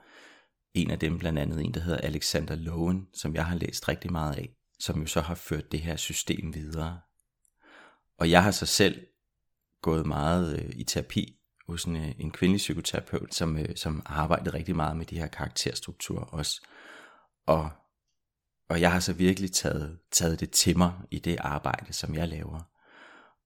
En 0.74 0.90
af 0.90 0.98
dem 0.98 1.18
blandt 1.18 1.38
andet 1.38 1.64
en, 1.64 1.74
der 1.74 1.80
hedder 1.80 1.98
Alexander 1.98 2.54
Lowen, 2.54 3.06
som 3.14 3.34
jeg 3.34 3.46
har 3.46 3.56
læst 3.56 3.88
rigtig 3.88 4.12
meget 4.12 4.34
af, 4.34 4.56
som 4.82 5.00
jo 5.00 5.06
så 5.06 5.20
har 5.20 5.34
ført 5.34 5.72
det 5.72 5.80
her 5.80 5.96
system 5.96 6.54
videre. 6.54 7.00
Og 8.18 8.30
jeg 8.30 8.42
har 8.42 8.50
så 8.50 8.66
selv 8.66 9.06
gået 9.82 10.06
meget 10.06 10.58
øh, 10.58 10.70
i 10.76 10.84
terapi 10.84 11.38
hos 11.66 11.84
en, 11.84 11.96
øh, 11.96 12.12
en 12.18 12.30
kvindelig 12.30 12.58
psykoterapeut, 12.58 13.34
som, 13.34 13.58
øh, 13.58 13.76
som 13.76 14.02
arbejdede 14.06 14.54
rigtig 14.54 14.76
meget 14.76 14.96
med 14.96 15.06
de 15.06 15.18
her 15.18 15.26
karakterstrukturer 15.26 16.24
også. 16.24 16.60
Og, 17.46 17.70
og 18.68 18.80
jeg 18.80 18.92
har 18.92 19.00
så 19.00 19.12
virkelig 19.12 19.52
taget, 19.52 19.98
taget 20.10 20.40
det 20.40 20.50
til 20.50 20.78
mig 20.78 20.92
i 21.10 21.18
det 21.18 21.36
arbejde, 21.40 21.92
som 21.92 22.14
jeg 22.14 22.28
laver. 22.28 22.60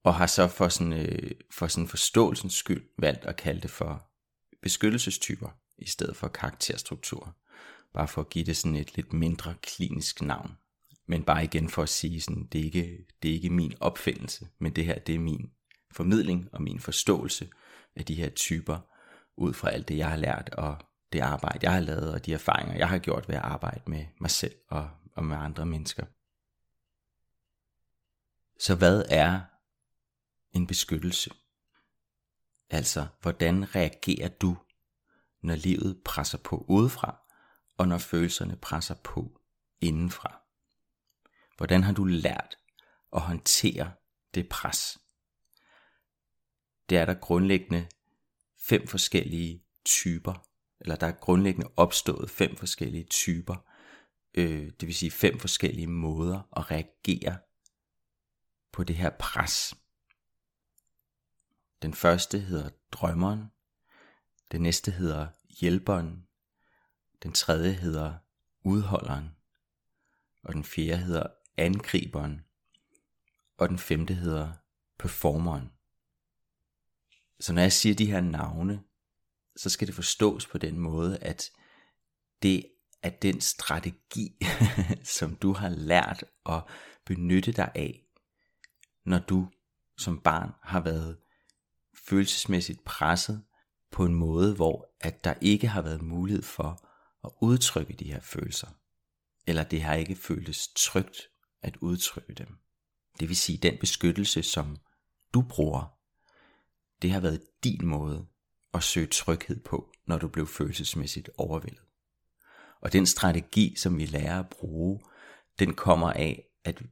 Og 0.05 0.15
har 0.15 0.27
så 0.27 0.49
for 0.49 0.69
sådan, 0.69 0.93
øh, 0.93 1.31
for 1.51 1.67
sådan 1.67 1.89
forståelsens 1.89 2.55
skyld 2.55 2.85
valgt 2.99 3.25
at 3.25 3.37
kalde 3.37 3.61
det 3.61 3.71
for 3.71 4.07
beskyttelsestyper 4.63 5.49
i 5.79 5.87
stedet 5.87 6.17
for 6.17 6.29
karakterstruktur. 6.29 7.37
Bare 7.95 8.09
for 8.09 8.21
at 8.21 8.31
give 8.31 8.45
det 8.45 8.57
sådan 8.57 8.77
et 8.77 8.97
lidt 8.97 9.13
mindre 9.13 9.55
klinisk 9.63 10.23
navn. 10.23 10.57
Men 11.07 11.23
bare 11.23 11.45
igen 11.45 11.69
for 11.69 11.83
at 11.83 11.89
sige, 11.89 12.21
sådan, 12.21 12.47
det, 12.47 12.61
er 12.61 12.65
ikke, 12.65 13.07
det 13.23 13.31
er 13.31 13.35
ikke 13.35 13.51
min 13.51 13.75
opfindelse, 13.81 14.49
men 14.59 14.73
det 14.73 14.85
her 14.85 14.99
det 14.99 15.15
er 15.15 15.19
min 15.19 15.51
formidling 15.91 16.49
og 16.53 16.63
min 16.63 16.81
forståelse 16.81 17.49
af 17.97 18.05
de 18.05 18.15
her 18.15 18.29
typer, 18.29 18.79
ud 19.37 19.53
fra 19.53 19.71
alt 19.71 19.89
det, 19.89 19.97
jeg 19.97 20.11
har 20.11 20.17
lært, 20.17 20.51
og 20.53 20.79
det 21.13 21.21
arbejde, 21.21 21.59
jeg 21.63 21.73
har 21.73 21.81
lavet, 21.81 22.15
og 22.15 22.27
de 22.27 22.35
erfaringer, 22.35 22.75
jeg 22.75 22.89
har 22.89 22.99
gjort 22.99 23.29
ved 23.29 23.35
at 23.35 23.43
arbejde 23.43 23.83
med 23.87 24.07
mig 24.21 24.31
selv 24.31 24.55
og, 24.69 24.91
og 25.13 25.25
med 25.25 25.37
andre 25.37 25.67
mennesker. 25.67 26.07
Så 28.61 28.75
hvad 28.75 29.05
er 29.11 29.41
en 30.53 30.67
beskyttelse? 30.67 31.31
Altså, 32.71 33.07
hvordan 33.23 33.75
reagerer 33.75 34.29
du, 34.29 34.57
når 35.43 35.55
livet 35.55 36.01
presser 36.05 36.39
på 36.39 36.65
udefra, 36.69 37.21
og 37.79 37.89
når 37.89 37.99
følelserne 37.99 38.57
presser 38.57 38.95
på 38.95 39.41
indenfra? 39.81 40.46
Hvordan 41.57 41.83
har 41.83 41.93
du 41.93 42.05
lært 42.05 42.59
at 43.13 43.21
håndtere 43.21 43.93
det 44.35 44.49
pres? 44.49 44.99
Det 46.89 46.99
er 46.99 47.05
der 47.05 47.15
grundlæggende 47.15 47.89
fem 48.59 48.87
forskellige 48.87 49.65
typer, 49.85 50.47
eller 50.81 50.97
der 50.97 51.07
er 51.07 51.13
grundlæggende 51.13 51.71
opstået 51.77 52.31
fem 52.31 52.57
forskellige 52.57 53.05
typer, 53.05 53.57
øh, 54.35 54.71
det 54.81 54.87
vil 54.87 54.95
sige 54.95 55.11
fem 55.11 55.39
forskellige 55.39 55.87
måder 55.87 56.49
at 56.57 56.71
reagere 56.71 57.39
på 58.73 58.85
det 58.85 58.97
her 58.97 59.11
pres. 59.11 59.75
Den 61.83 61.95
første 61.95 62.39
hedder 62.39 62.71
drømmeren, 62.93 63.45
den 64.53 64.61
næste 64.63 64.91
hedder 64.91 65.29
hjælperen, 65.61 66.27
den 67.23 67.33
tredje 67.33 67.73
hedder 67.73 68.15
udholderen, 68.65 69.31
og 70.43 70.55
den 70.55 70.65
fjerde 70.65 71.03
hedder 71.03 71.27
angriberen, 71.57 72.41
og 73.59 73.69
den 73.69 73.79
femte 73.79 74.15
hedder 74.15 74.53
performeren. 74.99 75.71
Så 77.41 77.53
når 77.53 77.63
jeg 77.63 77.73
siger 77.73 77.95
de 77.95 78.11
her 78.11 78.21
navne, 78.21 78.83
så 79.57 79.71
skal 79.71 79.87
det 79.87 79.95
forstås 79.95 80.47
på 80.47 80.59
den 80.59 80.79
måde, 80.79 81.19
at 81.19 81.51
det 82.43 82.65
er 83.03 83.11
den 83.11 83.41
strategi, 83.41 84.37
som 85.19 85.37
du 85.37 85.53
har 85.53 85.69
lært 85.69 86.25
at 86.47 86.63
benytte 87.05 87.53
dig 87.53 87.71
af, 87.75 88.07
når 89.05 89.19
du 89.19 89.49
som 89.99 90.21
barn 90.21 90.51
har 90.63 90.81
været 90.81 91.19
følelsesmæssigt 91.95 92.85
presset 92.85 93.45
på 93.91 94.05
en 94.05 94.15
måde, 94.15 94.55
hvor 94.55 94.95
at 95.01 95.25
der 95.25 95.35
ikke 95.41 95.69
har 95.69 95.83
været 95.83 96.03
mulighed 96.03 96.43
for 96.43 96.89
at 97.25 97.31
udtrykke 97.41 97.93
de 97.93 98.13
her 98.13 98.21
følelser. 98.21 98.69
Eller 99.47 99.65
det 99.65 99.83
har 99.83 99.95
ikke 99.95 100.17
føltes 100.17 100.69
trygt 100.77 101.29
at 101.63 101.77
udtrykke 101.77 102.35
dem. 102.35 102.59
Det 103.21 103.29
vil 103.29 103.37
sige 103.37 103.59
den 103.59 103.79
beskyttelse, 103.81 104.43
som 104.43 104.77
du 105.35 105.43
bruger, 105.43 105.99
det 107.03 107.11
har 107.11 107.21
været 107.21 107.43
din 107.65 107.87
måde 107.87 108.27
at 108.75 108.83
søge 108.83 109.07
tryghed 109.07 109.61
på, 109.61 109.93
når 110.07 110.19
du 110.19 110.29
blev 110.29 110.47
følelsesmæssigt 110.47 111.31
overvældet. 111.37 111.83
Og 112.81 112.93
den 112.93 113.07
strategi, 113.07 113.77
som 113.77 113.99
vi 113.99 114.07
lærer 114.07 114.39
at 114.41 114.49
bruge, 114.49 115.01
den 115.59 115.75
kommer 115.75 116.13
af, 116.13 116.49
at 116.65 116.83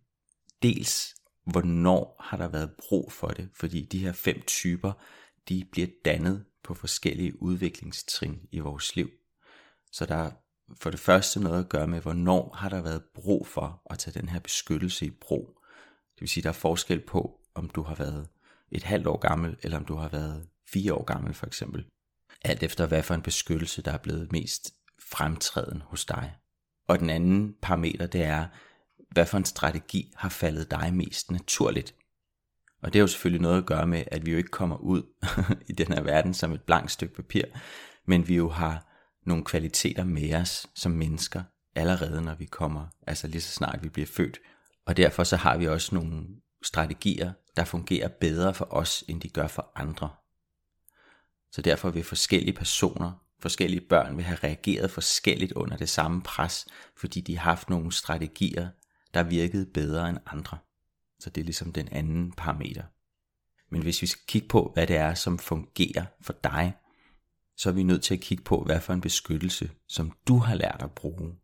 dels 0.63 1.15
hvornår 1.45 2.17
har 2.21 2.37
der 2.37 2.49
været 2.49 2.75
brug 2.79 3.13
for 3.13 3.29
det, 3.29 3.51
fordi 3.55 3.85
de 3.85 3.99
her 3.99 4.13
fem 4.13 4.43
typer, 4.47 4.93
de 5.49 5.65
bliver 5.73 5.89
dannet 6.05 6.45
på 6.63 6.75
forskellige 6.75 7.43
udviklingstrin 7.43 8.49
i 8.51 8.59
vores 8.59 8.97
liv. 8.97 9.11
Så 9.93 10.07
der 10.07 10.17
er 10.17 10.31
for 10.81 10.91
det 10.91 11.01
første 11.01 11.41
noget 11.41 11.61
at 11.61 11.69
gøre 11.69 11.87
med, 11.87 12.01
hvornår 12.01 12.55
har 12.55 12.69
der 12.69 12.83
været 12.83 13.03
brug 13.15 13.47
for 13.47 13.83
at 13.91 13.99
tage 13.99 14.21
den 14.21 14.29
her 14.29 14.41
beskyttelse 14.41 15.07
i 15.07 15.11
brug. 15.11 15.61
Det 16.15 16.21
vil 16.21 16.29
sige, 16.29 16.43
der 16.43 16.49
er 16.49 16.53
forskel 16.53 17.01
på, 17.01 17.41
om 17.55 17.69
du 17.69 17.83
har 17.83 17.95
været 17.95 18.29
et 18.71 18.83
halvt 18.83 19.07
år 19.07 19.17
gammel, 19.17 19.57
eller 19.63 19.77
om 19.79 19.85
du 19.85 19.95
har 19.95 20.09
været 20.09 20.47
fire 20.73 20.95
år 20.95 21.05
gammel 21.05 21.35
for 21.35 21.47
eksempel. 21.47 21.87
Alt 22.45 22.63
efter 22.63 22.87
hvad 22.87 23.03
for 23.03 23.15
en 23.15 23.23
beskyttelse, 23.23 23.83
der 23.83 23.93
er 23.93 23.99
blevet 23.99 24.33
mest 24.33 24.75
fremtræden 24.99 25.83
hos 25.83 26.05
dig. 26.05 26.35
Og 26.89 26.99
den 26.99 27.11
anden 27.11 27.57
parameter, 27.63 28.07
det 28.07 28.25
er, 28.25 28.47
hvad 29.11 29.27
for 29.27 29.39
en 29.39 29.45
strategi 29.45 30.13
har 30.17 30.29
faldet 30.29 30.71
dig 30.71 30.95
mest 30.95 31.31
naturligt. 31.31 31.95
Og 32.83 32.93
det 32.93 32.99
har 32.99 33.03
jo 33.03 33.07
selvfølgelig 33.07 33.43
noget 33.43 33.59
at 33.59 33.67
gøre 33.67 33.87
med, 33.87 34.05
at 34.07 34.27
vi 34.27 34.31
jo 34.31 34.37
ikke 34.37 34.51
kommer 34.51 34.77
ud 34.77 35.03
i 35.71 35.73
den 35.73 35.87
her 35.87 36.03
verden 36.03 36.35
som 36.35 36.53
et 36.53 36.63
blankt 36.63 36.91
stykke 36.91 37.15
papir, 37.15 37.45
men 38.07 38.29
vi 38.29 38.37
jo 38.37 38.49
har 38.49 38.94
nogle 39.25 39.45
kvaliteter 39.45 40.05
med 40.05 40.35
os 40.35 40.67
som 40.75 40.93
mennesker, 40.93 41.43
allerede 41.75 42.23
når 42.23 42.35
vi 42.35 42.45
kommer, 42.45 42.87
altså 43.07 43.27
lige 43.27 43.41
så 43.41 43.53
snart 43.53 43.83
vi 43.83 43.89
bliver 43.89 44.07
født. 44.07 44.39
Og 44.87 44.97
derfor 44.97 45.25
så 45.25 45.37
har 45.37 45.57
vi 45.57 45.69
også 45.69 45.95
nogle 45.95 46.27
strategier, 46.63 47.33
der 47.57 47.65
fungerer 47.65 48.09
bedre 48.09 48.55
for 48.55 48.69
os, 48.71 49.05
end 49.09 49.21
de 49.21 49.29
gør 49.29 49.47
for 49.47 49.73
andre. 49.75 50.11
Så 51.53 51.63
derfor 51.63 51.91
vil 51.91 52.05
forskellige 52.05 52.53
personer, 52.53 53.13
forskellige 53.41 53.87
børn 53.89 54.17
vil 54.17 54.25
have 54.25 54.39
reageret 54.45 54.91
forskelligt 54.91 55.53
under 55.53 55.77
det 55.77 55.89
samme 55.89 56.23
pres, 56.23 56.67
fordi 56.97 57.21
de 57.21 57.39
har 57.39 57.51
haft 57.51 57.71
nogle 57.71 57.93
strategier, 57.93 58.69
der 59.15 59.23
virkede 59.23 59.67
bedre 59.67 60.09
end 60.09 60.19
andre. 60.27 60.59
Så 61.19 61.31
det 61.31 61.41
er 61.41 61.45
ligesom 61.45 61.73
den 61.73 61.89
anden 61.89 62.33
parameter. 62.33 62.83
Men 63.71 63.83
hvis 63.83 64.03
vi 64.03 64.07
skal 64.07 64.23
kigge 64.29 64.49
på, 64.49 64.71
hvad 64.75 64.87
det 64.87 64.97
er, 64.97 65.15
som 65.15 65.39
fungerer 65.39 66.05
for 66.21 66.33
dig, 66.33 66.75
så 67.57 67.69
er 67.69 67.73
vi 67.73 67.83
nødt 67.83 68.03
til 68.03 68.15
at 68.15 68.21
kigge 68.21 68.45
på, 68.45 68.65
hvad 68.65 68.81
for 68.81 68.93
en 68.93 69.01
beskyttelse, 69.01 69.71
som 69.87 70.13
du 70.29 70.39
har 70.39 70.55
lært 70.55 70.83
at 70.83 70.93
bruge. 70.93 71.37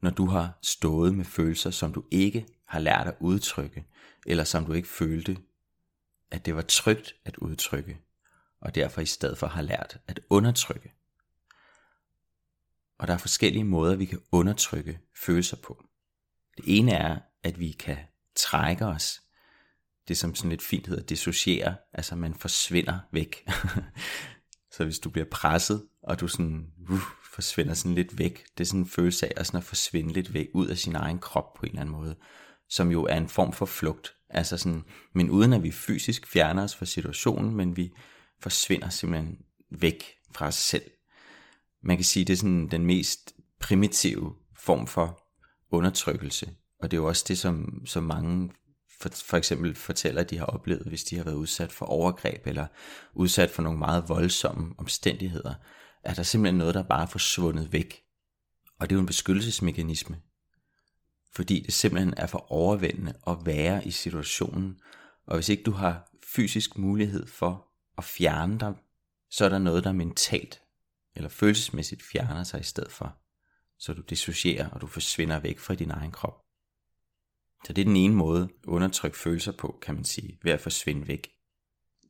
Når 0.00 0.10
du 0.10 0.26
har 0.26 0.58
stået 0.62 1.14
med 1.14 1.24
følelser, 1.24 1.70
som 1.70 1.92
du 1.92 2.04
ikke 2.10 2.46
har 2.64 2.78
lært 2.78 3.06
at 3.06 3.16
udtrykke, 3.20 3.84
eller 4.26 4.44
som 4.44 4.66
du 4.66 4.72
ikke 4.72 4.88
følte, 4.88 5.38
at 6.30 6.46
det 6.46 6.56
var 6.56 6.62
trygt 6.62 7.14
at 7.24 7.36
udtrykke, 7.36 8.00
og 8.60 8.74
derfor 8.74 9.00
i 9.00 9.06
stedet 9.06 9.38
for 9.38 9.46
har 9.46 9.62
lært 9.62 10.00
at 10.06 10.20
undertrykke. 10.30 10.92
Og 12.98 13.06
der 13.06 13.14
er 13.14 13.18
forskellige 13.18 13.64
måder, 13.64 13.96
vi 13.96 14.04
kan 14.04 14.20
undertrykke 14.32 15.00
følelser 15.16 15.56
på. 15.56 15.84
Det 16.56 16.64
ene 16.66 16.92
er, 16.92 17.18
at 17.42 17.60
vi 17.60 17.72
kan 17.72 17.98
trække 18.34 18.86
os. 18.86 19.22
Det 20.08 20.18
som 20.18 20.34
sådan 20.34 20.50
lidt 20.50 20.62
fint 20.62 20.86
hedder 20.86 21.02
dissociere, 21.02 21.76
altså 21.92 22.16
man 22.16 22.34
forsvinder 22.34 22.98
væk. 23.12 23.44
så 24.76 24.84
hvis 24.84 24.98
du 24.98 25.10
bliver 25.10 25.26
presset, 25.30 25.86
og 26.02 26.20
du 26.20 26.28
sådan 26.28 26.66
uh, 26.90 27.00
forsvinder 27.34 27.74
sådan 27.74 27.94
lidt 27.94 28.18
væk, 28.18 28.44
det 28.58 28.64
er 28.64 28.68
sådan 28.68 28.80
en 28.80 28.88
følelse 28.88 29.26
af 29.26 29.32
at, 29.36 29.46
sådan 29.46 29.58
at 29.58 29.64
forsvinde 29.64 30.12
lidt 30.12 30.34
væk 30.34 30.48
ud 30.54 30.66
af 30.66 30.78
sin 30.78 30.94
egen 30.94 31.18
krop 31.18 31.54
på 31.54 31.62
en 31.62 31.68
eller 31.68 31.80
anden 31.80 31.94
måde, 31.94 32.16
som 32.68 32.90
jo 32.90 33.04
er 33.04 33.16
en 33.16 33.28
form 33.28 33.52
for 33.52 33.66
flugt. 33.66 34.14
Altså 34.30 34.56
sådan, 34.56 34.84
men 35.14 35.30
uden 35.30 35.52
at 35.52 35.62
vi 35.62 35.70
fysisk 35.70 36.26
fjerner 36.26 36.62
os 36.62 36.76
fra 36.76 36.86
situationen, 36.86 37.54
men 37.54 37.76
vi 37.76 37.90
forsvinder 38.40 38.88
simpelthen 38.88 39.38
væk 39.70 40.04
fra 40.34 40.46
os 40.46 40.54
selv. 40.54 40.90
Man 41.82 41.96
kan 41.96 42.04
sige, 42.04 42.24
det 42.24 42.32
er 42.32 42.36
sådan 42.36 42.68
den 42.68 42.86
mest 42.86 43.34
primitive 43.60 44.34
form 44.56 44.86
for 44.86 45.22
undertrykkelse. 45.70 46.50
Og 46.82 46.90
det 46.90 46.96
er 46.96 47.00
jo 47.00 47.08
også 47.08 47.24
det, 47.28 47.38
som, 47.38 47.82
som 47.86 48.04
mange 48.04 48.50
for, 49.00 49.08
for 49.08 49.36
eksempel 49.36 49.74
fortæller, 49.74 50.20
at 50.20 50.30
de 50.30 50.38
har 50.38 50.46
oplevet, 50.46 50.86
hvis 50.86 51.04
de 51.04 51.16
har 51.16 51.24
været 51.24 51.34
udsat 51.34 51.72
for 51.72 51.86
overgreb, 51.86 52.46
eller 52.46 52.66
udsat 53.14 53.50
for 53.50 53.62
nogle 53.62 53.78
meget 53.78 54.08
voldsomme 54.08 54.74
omstændigheder, 54.78 55.54
at 56.02 56.16
der 56.16 56.22
simpelthen 56.22 56.58
noget, 56.58 56.74
der 56.74 56.82
bare 56.82 57.02
er 57.02 57.06
forsvundet 57.06 57.72
væk. 57.72 58.02
Og 58.78 58.90
det 58.90 58.94
er 58.94 58.96
jo 58.96 59.00
en 59.00 59.06
beskyttelsesmekanisme, 59.06 60.20
fordi 61.32 61.60
det 61.60 61.74
simpelthen 61.74 62.14
er 62.16 62.26
for 62.26 62.52
overvældende 62.52 63.14
at 63.26 63.36
være 63.44 63.86
i 63.86 63.90
situationen, 63.90 64.80
og 65.26 65.34
hvis 65.34 65.48
ikke 65.48 65.62
du 65.62 65.70
har 65.70 66.10
fysisk 66.34 66.78
mulighed 66.78 67.26
for 67.26 67.68
at 67.98 68.04
fjerne 68.04 68.58
dig, 68.58 68.74
så 69.30 69.44
er 69.44 69.48
der 69.48 69.58
noget, 69.58 69.84
der 69.84 69.92
mentalt 69.92 70.62
eller 71.14 71.28
følelsesmæssigt 71.28 72.02
fjerner 72.02 72.44
sig 72.44 72.60
i 72.60 72.64
stedet 72.64 72.92
for, 72.92 73.16
så 73.78 73.92
du 73.92 74.02
dissocierer 74.02 74.68
og 74.68 74.80
du 74.80 74.86
forsvinder 74.86 75.38
væk 75.38 75.58
fra 75.58 75.74
din 75.74 75.90
egen 75.90 76.12
krop. 76.12 76.47
Så 77.64 77.72
det 77.72 77.82
er 77.82 77.86
den 77.86 77.96
ene 77.96 78.14
måde 78.14 78.42
at 78.42 78.68
undertrykke 78.68 79.18
følelser 79.18 79.52
på, 79.52 79.78
kan 79.82 79.94
man 79.94 80.04
sige, 80.04 80.38
ved 80.42 80.52
at 80.52 80.60
forsvinde 80.60 81.08
væk. 81.08 81.30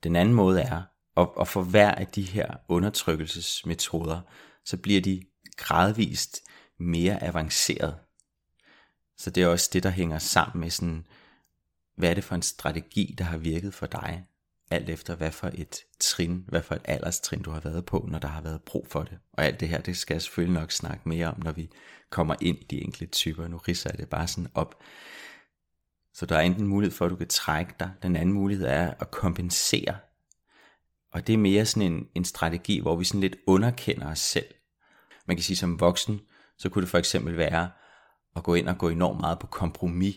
Den 0.03 0.17
anden 0.17 0.35
måde 0.35 0.61
er, 0.61 0.83
at, 1.17 1.29
at 1.41 1.49
for 1.49 1.63
hver 1.63 1.91
af 1.91 2.07
de 2.07 2.23
her 2.23 2.55
undertrykkelsesmetoder, 2.69 4.21
så 4.65 4.77
bliver 4.77 5.01
de 5.01 5.23
gradvist 5.57 6.41
mere 6.79 7.23
avanceret. 7.23 7.97
Så 9.19 9.31
det 9.31 9.43
er 9.43 9.47
også 9.47 9.71
det, 9.73 9.83
der 9.83 9.91
hænger 9.91 10.19
sammen 10.19 10.61
med 10.61 10.71
sådan, 10.71 11.07
hvad 11.97 12.11
er 12.11 12.15
det 12.15 12.25
for 12.25 12.35
en 12.35 12.43
strategi, 12.43 13.15
der 13.19 13.25
har 13.25 13.39
virket 13.39 13.75
for 13.75 13.87
dig? 13.87 14.25
Alt 14.71 14.89
efter 14.89 15.15
hvad 15.15 15.31
for 15.31 15.51
et 15.55 15.77
trin, 16.01 16.45
hvad 16.49 16.63
for 16.63 16.75
et 16.75 16.83
alderstrin 16.85 17.43
du 17.43 17.51
har 17.51 17.61
været 17.61 17.85
på, 17.85 18.07
når 18.11 18.19
der 18.19 18.29
har 18.29 18.41
været 18.41 18.63
brug 18.63 18.87
for 18.89 19.03
det. 19.03 19.19
Og 19.33 19.45
alt 19.45 19.61
det 19.61 19.69
her, 19.69 19.81
det 19.81 19.97
skal 19.97 20.15
jeg 20.15 20.23
selvfølgelig 20.23 20.61
nok 20.61 20.73
snakke 20.73 21.09
mere 21.09 21.27
om, 21.27 21.43
når 21.43 21.53
vi 21.53 21.71
kommer 22.11 22.35
ind 22.41 22.59
i 22.59 22.65
de 22.65 22.81
enkelte 22.81 23.07
typer. 23.07 23.49
Nu 23.49 23.57
riser 23.57 23.91
jeg 23.91 23.99
det 23.99 24.09
bare 24.09 24.29
sådan 24.29 24.51
op. 24.55 24.83
Så 26.15 26.27
der 26.27 26.37
er 26.37 26.41
enten 26.41 26.67
mulighed 26.67 26.97
for, 26.97 27.05
at 27.05 27.11
du 27.11 27.17
kan 27.17 27.29
trække 27.29 27.75
dig. 27.81 27.91
Den 28.03 28.17
anden 28.17 28.33
mulighed 28.33 28.67
er 28.67 28.95
at 29.01 29.11
kompensere. 29.11 29.97
Og 31.13 31.27
det 31.27 31.33
er 31.33 31.39
mere 31.39 31.67
sådan 31.67 31.93
en, 31.93 32.09
en 32.15 32.25
strategi, 32.25 32.81
hvor 32.81 32.97
vi 32.97 33.05
sådan 33.05 33.21
lidt 33.21 33.37
underkender 33.47 34.11
os 34.11 34.19
selv. 34.19 34.47
Man 35.27 35.37
kan 35.37 35.45
sige 35.45 35.57
som 35.57 35.81
voksen, 35.81 36.21
så 36.59 36.69
kunne 36.69 36.83
det 36.83 36.91
for 36.91 36.99
eksempel 36.99 37.37
være 37.37 37.71
at 38.37 38.43
gå 38.43 38.55
ind 38.55 38.69
og 38.69 38.79
gå 38.79 38.89
enormt 38.89 39.21
meget 39.21 39.39
på 39.39 39.47
kompromis. 39.47 40.17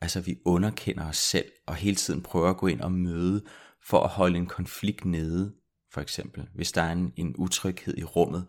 Altså 0.00 0.20
vi 0.20 0.38
underkender 0.44 1.08
os 1.08 1.16
selv 1.16 1.52
og 1.66 1.74
hele 1.74 1.96
tiden 1.96 2.22
prøver 2.22 2.50
at 2.50 2.56
gå 2.56 2.66
ind 2.66 2.80
og 2.80 2.92
møde 2.92 3.44
for 3.82 4.00
at 4.00 4.10
holde 4.10 4.38
en 4.38 4.46
konflikt 4.46 5.04
nede, 5.04 5.54
for 5.92 6.00
eksempel. 6.00 6.48
Hvis 6.54 6.72
der 6.72 6.82
er 6.82 6.92
en, 6.92 7.12
en 7.16 7.34
utryghed 7.38 7.98
i 7.98 8.04
rummet, 8.04 8.46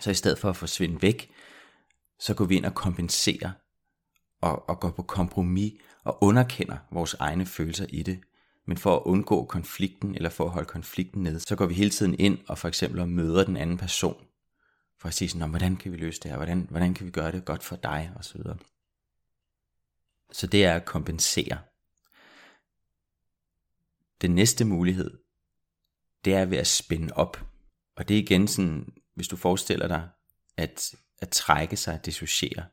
så 0.00 0.10
i 0.10 0.14
stedet 0.14 0.38
for 0.38 0.50
at 0.50 0.56
forsvinde 0.56 1.02
væk, 1.02 1.30
så 2.18 2.34
går 2.34 2.44
vi 2.44 2.56
ind 2.56 2.64
og 2.64 2.74
kompenserer 2.74 3.50
og, 4.40 4.68
og 4.68 4.80
går 4.80 4.90
på 4.90 5.02
kompromis 5.02 5.72
og 6.04 6.18
underkender 6.20 6.76
vores 6.90 7.14
egne 7.14 7.46
følelser 7.46 7.86
i 7.88 8.02
det. 8.02 8.20
Men 8.66 8.76
for 8.76 8.96
at 8.96 9.02
undgå 9.04 9.44
konflikten 9.44 10.14
eller 10.14 10.30
for 10.30 10.44
at 10.44 10.50
holde 10.50 10.68
konflikten 10.68 11.22
nede, 11.22 11.40
så 11.40 11.56
går 11.56 11.66
vi 11.66 11.74
hele 11.74 11.90
tiden 11.90 12.14
ind 12.18 12.38
og 12.48 12.58
for 12.58 12.68
eksempel 12.68 13.06
møder 13.06 13.44
den 13.44 13.56
anden 13.56 13.76
person 13.76 14.24
for 14.98 15.08
at 15.08 15.14
sige 15.14 15.28
sådan, 15.28 15.50
hvordan 15.50 15.76
kan 15.76 15.92
vi 15.92 15.96
løse 15.96 16.20
det 16.20 16.30
her, 16.30 16.36
hvordan, 16.36 16.66
hvordan 16.70 16.94
kan 16.94 17.06
vi 17.06 17.10
gøre 17.10 17.32
det 17.32 17.44
godt 17.44 17.62
for 17.62 17.76
dig, 17.76 18.12
og 18.16 18.24
så 18.24 18.38
videre. 18.38 18.56
Så 20.32 20.46
det 20.46 20.64
er 20.64 20.74
at 20.74 20.84
kompensere. 20.84 21.58
Den 24.20 24.34
næste 24.34 24.64
mulighed, 24.64 25.18
det 26.24 26.34
er 26.34 26.44
ved 26.44 26.58
at 26.58 26.66
spænde 26.66 27.12
op. 27.12 27.46
Og 27.96 28.08
det 28.08 28.16
er 28.16 28.22
igen 28.22 28.48
sådan, 28.48 28.92
hvis 29.14 29.28
du 29.28 29.36
forestiller 29.36 29.88
dig, 29.88 30.08
at, 30.56 30.94
at 31.20 31.28
trække 31.28 31.76
sig, 31.76 31.94
at 31.94 32.06
dissociere. 32.06 32.64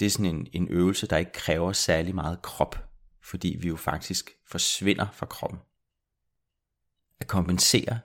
Det 0.00 0.06
er 0.06 0.10
sådan 0.10 0.36
en, 0.36 0.46
en 0.52 0.68
øvelse, 0.68 1.06
der 1.06 1.16
ikke 1.16 1.32
kræver 1.32 1.72
særlig 1.72 2.14
meget 2.14 2.42
krop, 2.42 2.88
fordi 3.22 3.56
vi 3.60 3.68
jo 3.68 3.76
faktisk 3.76 4.30
forsvinder 4.46 5.06
fra 5.12 5.26
kroppen. 5.26 5.58
At 7.20 7.26
kompensere 7.26 8.00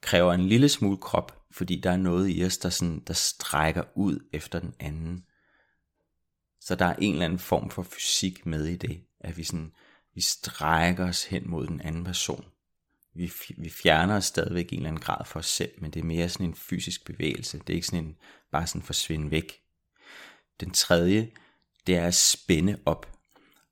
kræver 0.00 0.32
en 0.32 0.46
lille 0.46 0.68
smule 0.68 0.96
krop, 0.96 1.46
fordi 1.50 1.80
der 1.80 1.90
er 1.90 1.96
noget 1.96 2.36
i 2.36 2.44
os, 2.44 2.58
der, 2.58 2.68
sådan, 2.68 3.02
der 3.06 3.14
strækker 3.14 3.82
ud 3.94 4.28
efter 4.32 4.58
den 4.58 4.74
anden. 4.80 5.24
Så 6.60 6.74
der 6.74 6.84
er 6.84 6.96
en 6.98 7.12
eller 7.12 7.24
anden 7.24 7.38
form 7.38 7.70
for 7.70 7.82
fysik 7.82 8.46
med 8.46 8.66
i 8.66 8.76
det, 8.76 9.04
at 9.20 9.36
vi, 9.36 9.44
sådan, 9.44 9.72
vi 10.14 10.20
strækker 10.20 11.08
os 11.08 11.24
hen 11.24 11.50
mod 11.50 11.66
den 11.66 11.80
anden 11.80 12.04
person. 12.04 12.44
Vi, 13.14 13.32
vi 13.56 13.70
fjerner 13.70 14.16
os 14.16 14.24
stadigvæk 14.24 14.72
i 14.72 14.74
en 14.74 14.80
eller 14.80 14.88
anden 14.88 15.02
grad 15.02 15.24
for 15.24 15.38
os 15.38 15.46
selv, 15.46 15.72
men 15.78 15.90
det 15.90 16.00
er 16.00 16.04
mere 16.04 16.28
sådan 16.28 16.46
en 16.46 16.54
fysisk 16.54 17.04
bevægelse. 17.04 17.58
Det 17.58 17.70
er 17.70 17.74
ikke 17.74 17.86
sådan 17.86 18.04
en, 18.04 18.16
bare 18.52 18.66
sådan 18.66 18.82
forsvinde 18.82 19.30
væk. 19.30 19.61
Den 20.62 20.70
tredje, 20.70 21.30
det 21.86 21.96
er 21.96 22.06
at 22.06 22.14
spænde 22.14 22.78
op. 22.86 23.18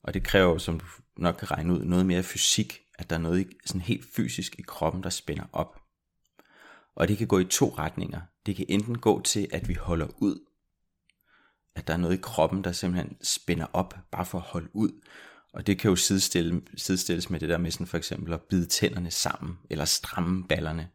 Og 0.03 0.15
det 0.15 0.23
kræver, 0.23 0.59
som 0.59 0.81
du 0.81 0.87
nok 1.17 1.35
kan 1.35 1.51
regne 1.51 1.73
ud, 1.73 1.85
noget 1.85 2.07
mere 2.07 2.23
fysik, 2.23 2.83
at 2.95 3.11
der 3.11 3.17
er 3.17 3.21
noget 3.21 3.53
sådan 3.67 3.81
helt 3.81 4.05
fysisk 4.17 4.55
i 4.59 4.63
kroppen, 4.63 5.03
der 5.03 5.11
spænder 5.11 5.45
op. 5.53 5.83
Og 6.95 7.09
det 7.09 7.19
kan 7.19 7.27
gå 7.27 7.39
i 7.39 7.45
to 7.45 7.75
retninger. 7.79 8.21
Det 8.47 8.57
kan 8.57 8.67
enten 8.69 8.99
gå 8.99 9.23
til, 9.23 9.49
at 9.53 9.69
vi 9.69 9.75
holder 9.75 10.09
ud. 10.19 10.47
At 11.75 11.87
der 11.87 11.93
er 11.93 11.99
noget 11.99 12.19
i 12.19 12.21
kroppen, 12.23 12.65
der 12.65 12.73
simpelthen 12.73 13.17
spænder 13.23 13.67
op, 13.73 13.95
bare 14.11 14.27
for 14.27 14.39
at 14.39 14.45
holde 14.45 14.71
ud. 14.73 15.05
Og 15.53 15.67
det 15.67 15.79
kan 15.79 15.89
jo 15.89 15.97
sidestille, 15.97 16.63
sidestilles 16.77 17.31
med 17.31 17.41
det 17.41 17.49
der 17.49 17.59
med 17.59 17.71
sådan 17.71 17.87
for 17.87 17.99
eksempel 17.99 18.33
at 18.33 18.43
bide 18.43 18.67
tænderne 18.67 19.11
sammen, 19.11 19.59
eller 19.71 19.85
stramme 19.85 20.49
ballerne. 20.49 20.89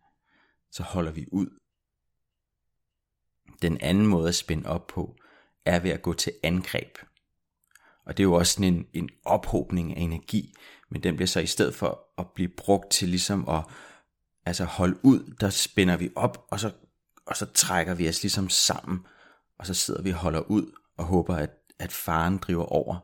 Så 0.72 0.84
holder 0.84 1.12
vi 1.12 1.26
ud. 1.32 1.60
Den 3.62 3.78
anden 3.82 4.08
måde 4.08 4.28
at 4.28 4.36
spænde 4.36 4.70
op 4.70 4.88
på, 4.88 5.17
er 5.65 5.80
ved 5.80 5.91
at 5.91 6.01
gå 6.01 6.13
til 6.13 6.34
angreb. 6.43 6.97
Og 8.06 8.17
det 8.17 8.23
er 8.23 8.28
jo 8.28 8.34
også 8.34 8.54
sådan 8.54 8.73
en, 8.73 8.88
en 8.93 9.10
ophobning 9.25 9.97
af 9.97 10.01
energi, 10.01 10.54
men 10.89 11.04
den 11.04 11.15
bliver 11.15 11.28
så 11.28 11.39
i 11.39 11.45
stedet 11.45 11.75
for 11.75 12.08
at 12.17 12.28
blive 12.36 12.49
brugt 12.49 12.91
til 12.91 13.10
ligesom 13.10 13.49
at 13.49 13.63
altså 14.45 14.65
holde 14.65 14.99
ud, 15.04 15.36
der 15.39 15.49
spænder 15.49 15.97
vi 15.97 16.10
op, 16.15 16.47
og 16.51 16.60
så, 16.60 16.71
og 17.25 17.38
så 17.38 17.45
trækker 17.45 17.93
vi 17.93 18.10
os 18.10 18.23
ligesom 18.23 18.49
sammen, 18.49 19.06
og 19.58 19.67
så 19.67 19.73
sidder 19.73 20.01
vi 20.01 20.10
og 20.10 20.17
holder 20.17 20.39
ud, 20.41 20.71
og 20.97 21.06
håber, 21.06 21.36
at, 21.36 21.51
at 21.80 21.91
faren 21.91 22.38
driver 22.38 22.65
over. 22.65 22.99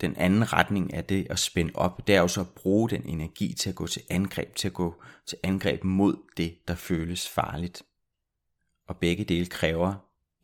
Den 0.00 0.16
anden 0.16 0.52
retning 0.52 0.94
af 0.94 1.04
det 1.04 1.26
at 1.30 1.38
spænde 1.38 1.72
op, 1.74 2.06
det 2.06 2.14
er 2.14 2.20
jo 2.20 2.28
så 2.28 2.40
at 2.40 2.54
bruge 2.56 2.90
den 2.90 3.06
energi 3.06 3.54
til 3.54 3.70
at 3.70 3.76
gå 3.76 3.86
til 3.86 4.02
angreb, 4.10 4.54
til 4.54 4.68
at 4.68 4.74
gå 4.74 5.02
til 5.26 5.38
angreb 5.42 5.84
mod 5.84 6.16
det, 6.36 6.58
der 6.68 6.74
føles 6.74 7.28
farligt. 7.28 7.82
Og 8.88 8.96
begge 8.96 9.24
dele 9.24 9.46
kræver 9.46 9.94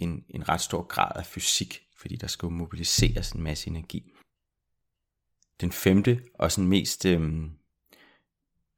en, 0.00 0.24
en 0.28 0.48
ret 0.48 0.60
stor 0.60 0.82
grad 0.82 1.12
af 1.16 1.26
fysik, 1.26 1.82
fordi 1.96 2.16
der 2.16 2.26
skal 2.26 2.46
jo 2.46 2.50
mobiliseres 2.50 3.32
en 3.32 3.42
masse 3.42 3.68
energi. 3.68 4.12
Den 5.60 5.72
femte 5.72 6.22
og 6.34 6.52
sådan 6.52 6.68
mest 6.68 7.06
øhm, 7.06 7.50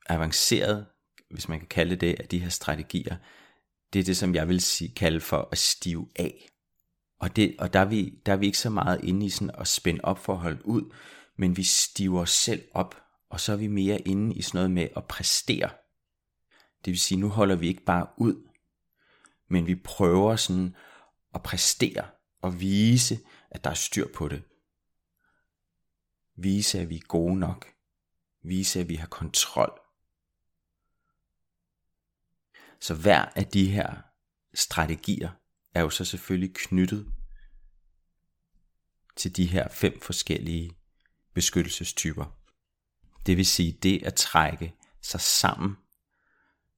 avanceret, 0.08 0.86
hvis 1.30 1.48
man 1.48 1.58
kan 1.58 1.68
kalde 1.68 1.96
det, 1.96 2.20
af 2.20 2.28
de 2.28 2.38
her 2.38 2.48
strategier, 2.48 3.16
det 3.92 4.00
er 4.00 4.04
det, 4.04 4.16
som 4.16 4.34
jeg 4.34 4.48
vil 4.48 4.60
sige, 4.60 4.94
kalde 4.94 5.20
for 5.20 5.48
at 5.52 5.58
stive 5.58 6.08
af. 6.16 6.48
Og, 7.18 7.36
det, 7.36 7.56
og 7.58 7.72
der, 7.72 7.80
er 7.80 7.84
vi, 7.84 8.18
der 8.26 8.32
er 8.32 8.36
vi 8.36 8.46
ikke 8.46 8.58
så 8.58 8.70
meget 8.70 9.04
inde 9.04 9.26
i 9.26 9.30
sådan 9.30 9.54
at 9.58 9.68
spænde 9.68 10.00
op 10.02 10.18
for 10.18 10.32
at 10.32 10.38
holde 10.38 10.66
ud, 10.66 10.94
men 11.36 11.56
vi 11.56 11.62
stiver 11.62 12.20
os 12.20 12.30
selv 12.30 12.62
op, 12.72 13.02
og 13.30 13.40
så 13.40 13.52
er 13.52 13.56
vi 13.56 13.66
mere 13.66 14.00
inde 14.00 14.34
i 14.34 14.42
sådan 14.42 14.58
noget 14.58 14.70
med 14.70 14.88
at 14.96 15.04
præstere. 15.04 15.70
Det 16.84 16.90
vil 16.90 16.98
sige, 16.98 17.20
nu 17.20 17.28
holder 17.28 17.56
vi 17.56 17.68
ikke 17.68 17.84
bare 17.84 18.06
ud, 18.16 18.48
men 19.48 19.66
vi 19.66 19.74
prøver 19.74 20.36
sådan 20.36 20.76
at 21.34 21.42
præstere 21.42 22.08
og 22.42 22.60
vise, 22.60 23.20
at 23.50 23.64
der 23.64 23.70
er 23.70 23.74
styr 23.74 24.08
på 24.14 24.28
det. 24.28 24.42
Vise, 26.36 26.80
at 26.80 26.88
vi 26.88 26.96
er 26.96 27.06
gode 27.08 27.38
nok. 27.38 27.66
Vise, 28.42 28.80
at 28.80 28.88
vi 28.88 28.94
har 28.94 29.06
kontrol. 29.06 29.80
Så 32.80 32.94
hver 32.94 33.24
af 33.24 33.46
de 33.46 33.70
her 33.70 34.02
strategier 34.54 35.30
er 35.74 35.80
jo 35.80 35.90
så 35.90 36.04
selvfølgelig 36.04 36.54
knyttet 36.54 37.12
til 39.16 39.36
de 39.36 39.46
her 39.46 39.68
fem 39.68 40.00
forskellige 40.00 40.76
beskyttelsestyper. 41.34 42.38
Det 43.26 43.36
vil 43.36 43.46
sige, 43.46 43.72
det 43.72 44.02
at 44.06 44.14
trække 44.14 44.74
sig 45.00 45.20
sammen 45.20 45.76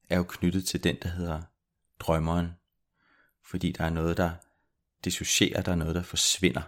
er 0.09 0.17
jo 0.17 0.23
knyttet 0.23 0.67
til 0.67 0.83
den, 0.83 0.97
der 1.01 1.09
hedder 1.09 1.41
drømmeren. 1.99 2.51
Fordi 3.43 3.71
der 3.71 3.85
er 3.85 3.89
noget, 3.89 4.17
der 4.17 4.35
dissocierer, 5.05 5.61
der 5.61 5.71
er 5.71 5.75
noget, 5.75 5.95
der 5.95 6.03
forsvinder, 6.03 6.61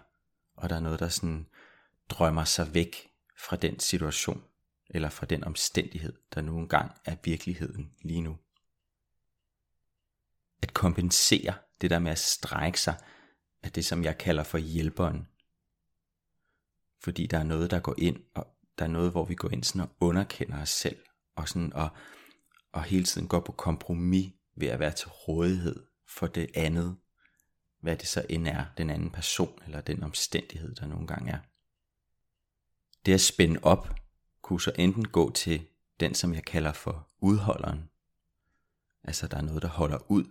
og 0.55 0.69
der 0.69 0.75
er 0.75 0.79
noget, 0.79 0.99
der 0.99 1.09
sådan 1.09 1.47
drømmer 2.09 2.43
sig 2.43 2.73
væk 2.73 3.09
fra 3.37 3.55
den 3.55 3.79
situation, 3.79 4.43
eller 4.89 5.09
fra 5.09 5.25
den 5.25 5.43
omstændighed, 5.43 6.13
der 6.35 6.41
nu 6.41 6.57
engang 6.57 6.91
er 7.05 7.15
virkeligheden 7.23 7.91
lige 8.01 8.21
nu 8.21 8.37
at 10.61 10.73
kompensere 10.73 11.53
det 11.81 11.89
der 11.89 11.99
med 11.99 12.11
at 12.11 12.19
strække 12.19 12.81
sig, 12.81 12.95
af 13.63 13.71
det 13.71 13.85
som 13.85 14.03
jeg 14.03 14.17
kalder 14.17 14.43
for 14.43 14.57
hjælperen. 14.57 15.27
Fordi 17.03 17.27
der 17.27 17.37
er 17.37 17.43
noget, 17.43 17.71
der 17.71 17.79
går 17.79 17.95
ind, 17.97 18.23
og 18.35 18.47
der 18.79 18.85
er 18.85 18.89
noget, 18.89 19.11
hvor 19.11 19.25
vi 19.25 19.35
går 19.35 19.49
ind 19.49 19.63
sådan 19.63 19.81
og 19.81 19.89
underkender 19.99 20.61
os 20.61 20.69
selv, 20.69 20.97
og, 21.35 21.49
sådan 21.49 21.73
og, 21.73 21.89
og 22.71 22.83
hele 22.83 23.03
tiden 23.03 23.27
går 23.27 23.39
på 23.39 23.51
kompromis 23.51 24.33
ved 24.55 24.67
at 24.67 24.79
være 24.79 24.91
til 24.91 25.07
rådighed 25.07 25.85
for 26.07 26.27
det 26.27 26.49
andet, 26.55 26.97
hvad 27.79 27.97
det 27.97 28.07
så 28.07 28.25
end 28.29 28.47
er, 28.47 28.65
den 28.77 28.89
anden 28.89 29.09
person 29.09 29.61
eller 29.65 29.81
den 29.81 30.03
omstændighed, 30.03 30.75
der 30.75 30.87
nogle 30.87 31.07
gange 31.07 31.31
er. 31.31 31.39
Det 33.05 33.13
at 33.13 33.21
spænde 33.21 33.59
op, 33.63 33.95
kunne 34.41 34.61
så 34.61 34.71
enten 34.75 35.07
gå 35.07 35.31
til 35.31 35.67
den, 35.99 36.15
som 36.15 36.33
jeg 36.33 36.43
kalder 36.45 36.73
for 36.73 37.07
udholderen. 37.19 37.89
Altså 39.03 39.27
der 39.27 39.37
er 39.37 39.41
noget, 39.41 39.61
der 39.61 39.67
holder 39.67 40.11
ud, 40.11 40.25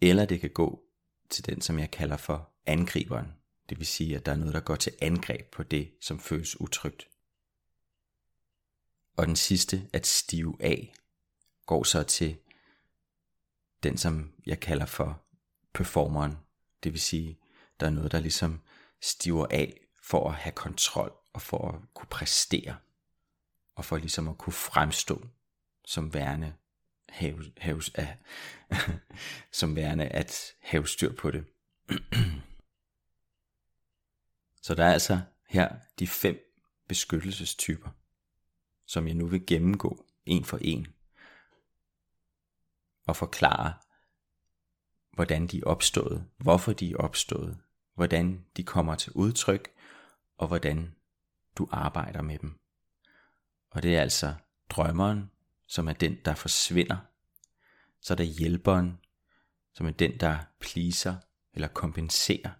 eller 0.00 0.24
det 0.24 0.40
kan 0.40 0.50
gå 0.50 0.82
til 1.30 1.46
den, 1.46 1.60
som 1.60 1.78
jeg 1.78 1.90
kalder 1.90 2.16
for 2.16 2.50
angriberen. 2.66 3.32
Det 3.68 3.78
vil 3.78 3.86
sige, 3.86 4.16
at 4.16 4.26
der 4.26 4.32
er 4.32 4.36
noget, 4.36 4.54
der 4.54 4.60
går 4.60 4.76
til 4.76 4.92
angreb 5.02 5.50
på 5.52 5.62
det, 5.62 5.94
som 6.00 6.20
føles 6.20 6.60
utrygt. 6.60 7.08
Og 9.16 9.26
den 9.26 9.36
sidste, 9.36 9.88
at 9.92 10.06
stive 10.06 10.56
af, 10.60 10.94
går 11.66 11.82
så 11.84 12.02
til 12.02 12.36
den, 13.82 13.98
som 13.98 14.32
jeg 14.46 14.60
kalder 14.60 14.86
for 14.86 15.22
performeren. 15.72 16.36
Det 16.82 16.92
vil 16.92 17.00
sige, 17.00 17.38
der 17.80 17.86
er 17.86 17.90
noget, 17.90 18.12
der 18.12 18.20
ligesom 18.20 18.60
stiver 19.00 19.46
af 19.50 19.80
for 20.02 20.30
at 20.30 20.34
have 20.34 20.52
kontrol 20.52 21.12
og 21.32 21.42
for 21.42 21.68
at 21.68 21.80
kunne 21.94 22.08
præstere. 22.10 22.76
Og 23.74 23.84
for 23.84 23.96
ligesom 23.96 24.28
at 24.28 24.38
kunne 24.38 24.52
fremstå 24.52 25.26
som 25.84 26.14
værende 26.14 26.54
have, 27.08 27.52
have, 27.58 27.82
af, 27.94 28.18
som 29.52 29.76
værende 29.76 30.08
at 30.08 30.54
have 30.60 30.86
styr 30.86 31.12
på 31.12 31.30
det. 31.30 31.44
Så 34.62 34.74
der 34.74 34.84
er 34.84 34.92
altså 34.92 35.20
her 35.48 35.76
de 35.98 36.06
fem 36.06 36.54
beskyttelsestyper, 36.88 37.90
som 38.86 39.06
jeg 39.06 39.14
nu 39.14 39.26
vil 39.26 39.46
gennemgå 39.46 40.06
en 40.26 40.44
for 40.44 40.58
en 40.60 40.86
og 43.06 43.16
forklare, 43.16 43.74
hvordan 45.12 45.46
de 45.46 45.58
er 45.58 45.64
opstået, 45.64 46.26
hvorfor 46.36 46.72
de 46.72 46.92
er 46.92 46.96
opstået, 46.96 47.58
hvordan 47.94 48.44
de 48.56 48.64
kommer 48.64 48.94
til 48.94 49.12
udtryk, 49.12 49.68
og 50.38 50.48
hvordan 50.48 50.94
du 51.56 51.68
arbejder 51.70 52.22
med 52.22 52.38
dem. 52.38 52.58
Og 53.70 53.82
det 53.82 53.96
er 53.96 54.00
altså 54.00 54.34
drømmeren, 54.70 55.30
som 55.66 55.88
er 55.88 55.92
den, 55.92 56.18
der 56.24 56.34
forsvinder. 56.34 56.96
Så 58.00 58.14
er 58.14 58.16
der 58.16 58.24
hjælperen, 58.24 58.98
som 59.74 59.86
er 59.86 59.90
den, 59.90 60.20
der 60.20 60.38
pleaser 60.60 61.16
eller 61.54 61.68
kompenserer. 61.68 62.50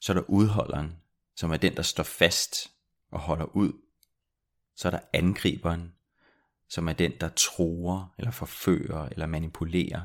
Så 0.00 0.12
er 0.12 0.14
der 0.14 0.30
udholderen, 0.30 0.96
som 1.36 1.50
er 1.52 1.56
den, 1.56 1.76
der 1.76 1.82
står 1.82 2.02
fast 2.02 2.70
og 3.10 3.20
holder 3.20 3.44
ud. 3.44 3.72
Så 4.74 4.88
er 4.88 4.90
der 4.90 5.00
angriberen, 5.12 5.94
som 6.68 6.88
er 6.88 6.92
den, 6.92 7.12
der 7.20 7.28
tror 7.28 8.14
eller 8.18 8.30
forfører 8.30 9.08
eller 9.08 9.26
manipulerer. 9.26 10.02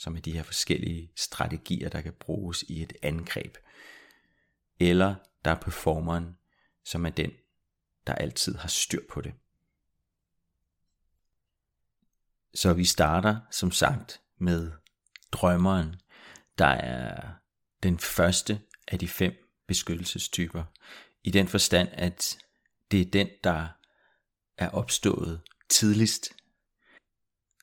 Som 0.00 0.16
er 0.16 0.20
de 0.20 0.32
her 0.32 0.42
forskellige 0.42 1.12
strategier, 1.16 1.88
der 1.88 2.00
kan 2.00 2.12
bruges 2.12 2.62
i 2.62 2.82
et 2.82 2.92
angreb. 3.02 3.56
Eller 4.78 5.14
der 5.44 5.50
er 5.50 5.60
performeren, 5.60 6.36
som 6.84 7.06
er 7.06 7.10
den, 7.10 7.32
der 8.06 8.14
altid 8.14 8.54
har 8.54 8.68
styr 8.68 9.00
på 9.10 9.20
det. 9.20 9.34
Så 12.54 12.72
vi 12.72 12.84
starter 12.84 13.40
som 13.50 13.70
sagt 13.70 14.20
med 14.38 14.72
drømmeren, 15.32 15.96
der 16.58 16.66
er 16.66 17.32
den 17.82 17.98
første 17.98 18.60
af 18.88 18.98
de 18.98 19.08
fem 19.08 19.34
beskyttelsestyper. 19.66 20.64
I 21.22 21.30
den 21.30 21.48
forstand, 21.48 21.88
at 21.92 22.38
det 22.90 23.00
er 23.00 23.10
den, 23.10 23.28
der 23.44 23.68
er 24.56 24.68
opstået 24.70 25.40
tidligst. 25.68 26.32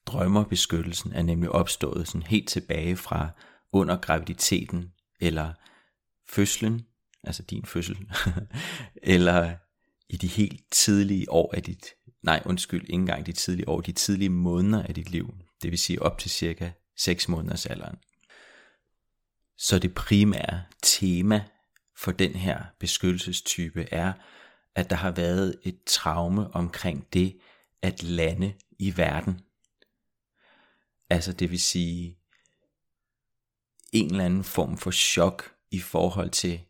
Drømmerbeskyttelsen 0.07 1.13
er 1.13 1.21
nemlig 1.21 1.49
opstået 1.49 2.07
sådan 2.07 2.23
helt 2.23 2.49
tilbage 2.49 2.97
fra 2.97 3.29
under 3.71 3.97
graviditeten 3.97 4.91
eller 5.19 5.53
fødslen, 6.29 6.85
altså 7.23 7.43
din 7.43 7.65
fødsel, 7.65 7.97
eller 9.03 9.55
i 10.09 10.17
de 10.17 10.27
helt 10.27 10.61
tidlige 10.71 11.31
år 11.31 11.53
af 11.55 11.63
dit, 11.63 11.85
nej 12.23 12.41
undskyld, 12.45 12.81
ikke 12.81 12.93
engang 12.93 13.25
de 13.25 13.31
tidlige 13.31 13.69
år, 13.69 13.81
de 13.81 13.91
tidlige 13.91 14.29
måneder 14.29 14.83
af 14.83 14.93
dit 14.93 15.09
liv, 15.09 15.33
det 15.61 15.71
vil 15.71 15.79
sige 15.79 16.01
op 16.01 16.17
til 16.17 16.31
cirka 16.31 16.71
6 16.97 17.29
måneders 17.29 17.65
alderen. 17.65 17.97
Så 19.57 19.79
det 19.79 19.93
primære 19.93 20.63
tema 20.83 21.43
for 21.97 22.11
den 22.11 22.31
her 22.35 22.63
beskyttelsestype 22.79 23.87
er, 23.91 24.13
at 24.75 24.89
der 24.89 24.95
har 24.95 25.11
været 25.11 25.55
et 25.63 25.79
traume 25.85 26.55
omkring 26.55 27.07
det 27.13 27.37
at 27.81 28.03
lande 28.03 28.53
i 28.79 28.97
verden. 28.97 29.41
Altså 31.09 31.33
det 31.33 31.51
vil 31.51 31.59
sige 31.59 32.17
en 33.93 34.11
eller 34.11 34.25
anden 34.25 34.43
form 34.43 34.77
for 34.77 34.91
chok 34.91 35.51
i 35.71 35.79
forhold 35.79 36.29
til 36.29 36.61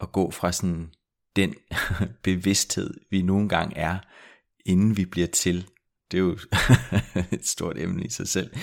at 0.00 0.12
gå 0.12 0.30
fra 0.30 0.52
sådan 0.52 0.92
den 1.36 1.54
bevidsthed, 2.22 2.94
vi 3.10 3.22
nogle 3.22 3.48
gange 3.48 3.76
er, 3.76 3.98
inden 4.64 4.96
vi 4.96 5.04
bliver 5.04 5.26
til. 5.26 5.68
Det 6.10 6.18
er 6.18 6.22
jo 6.22 6.38
et 7.36 7.46
stort 7.46 7.78
emne 7.78 8.04
i 8.04 8.10
sig 8.10 8.28
selv. 8.28 8.54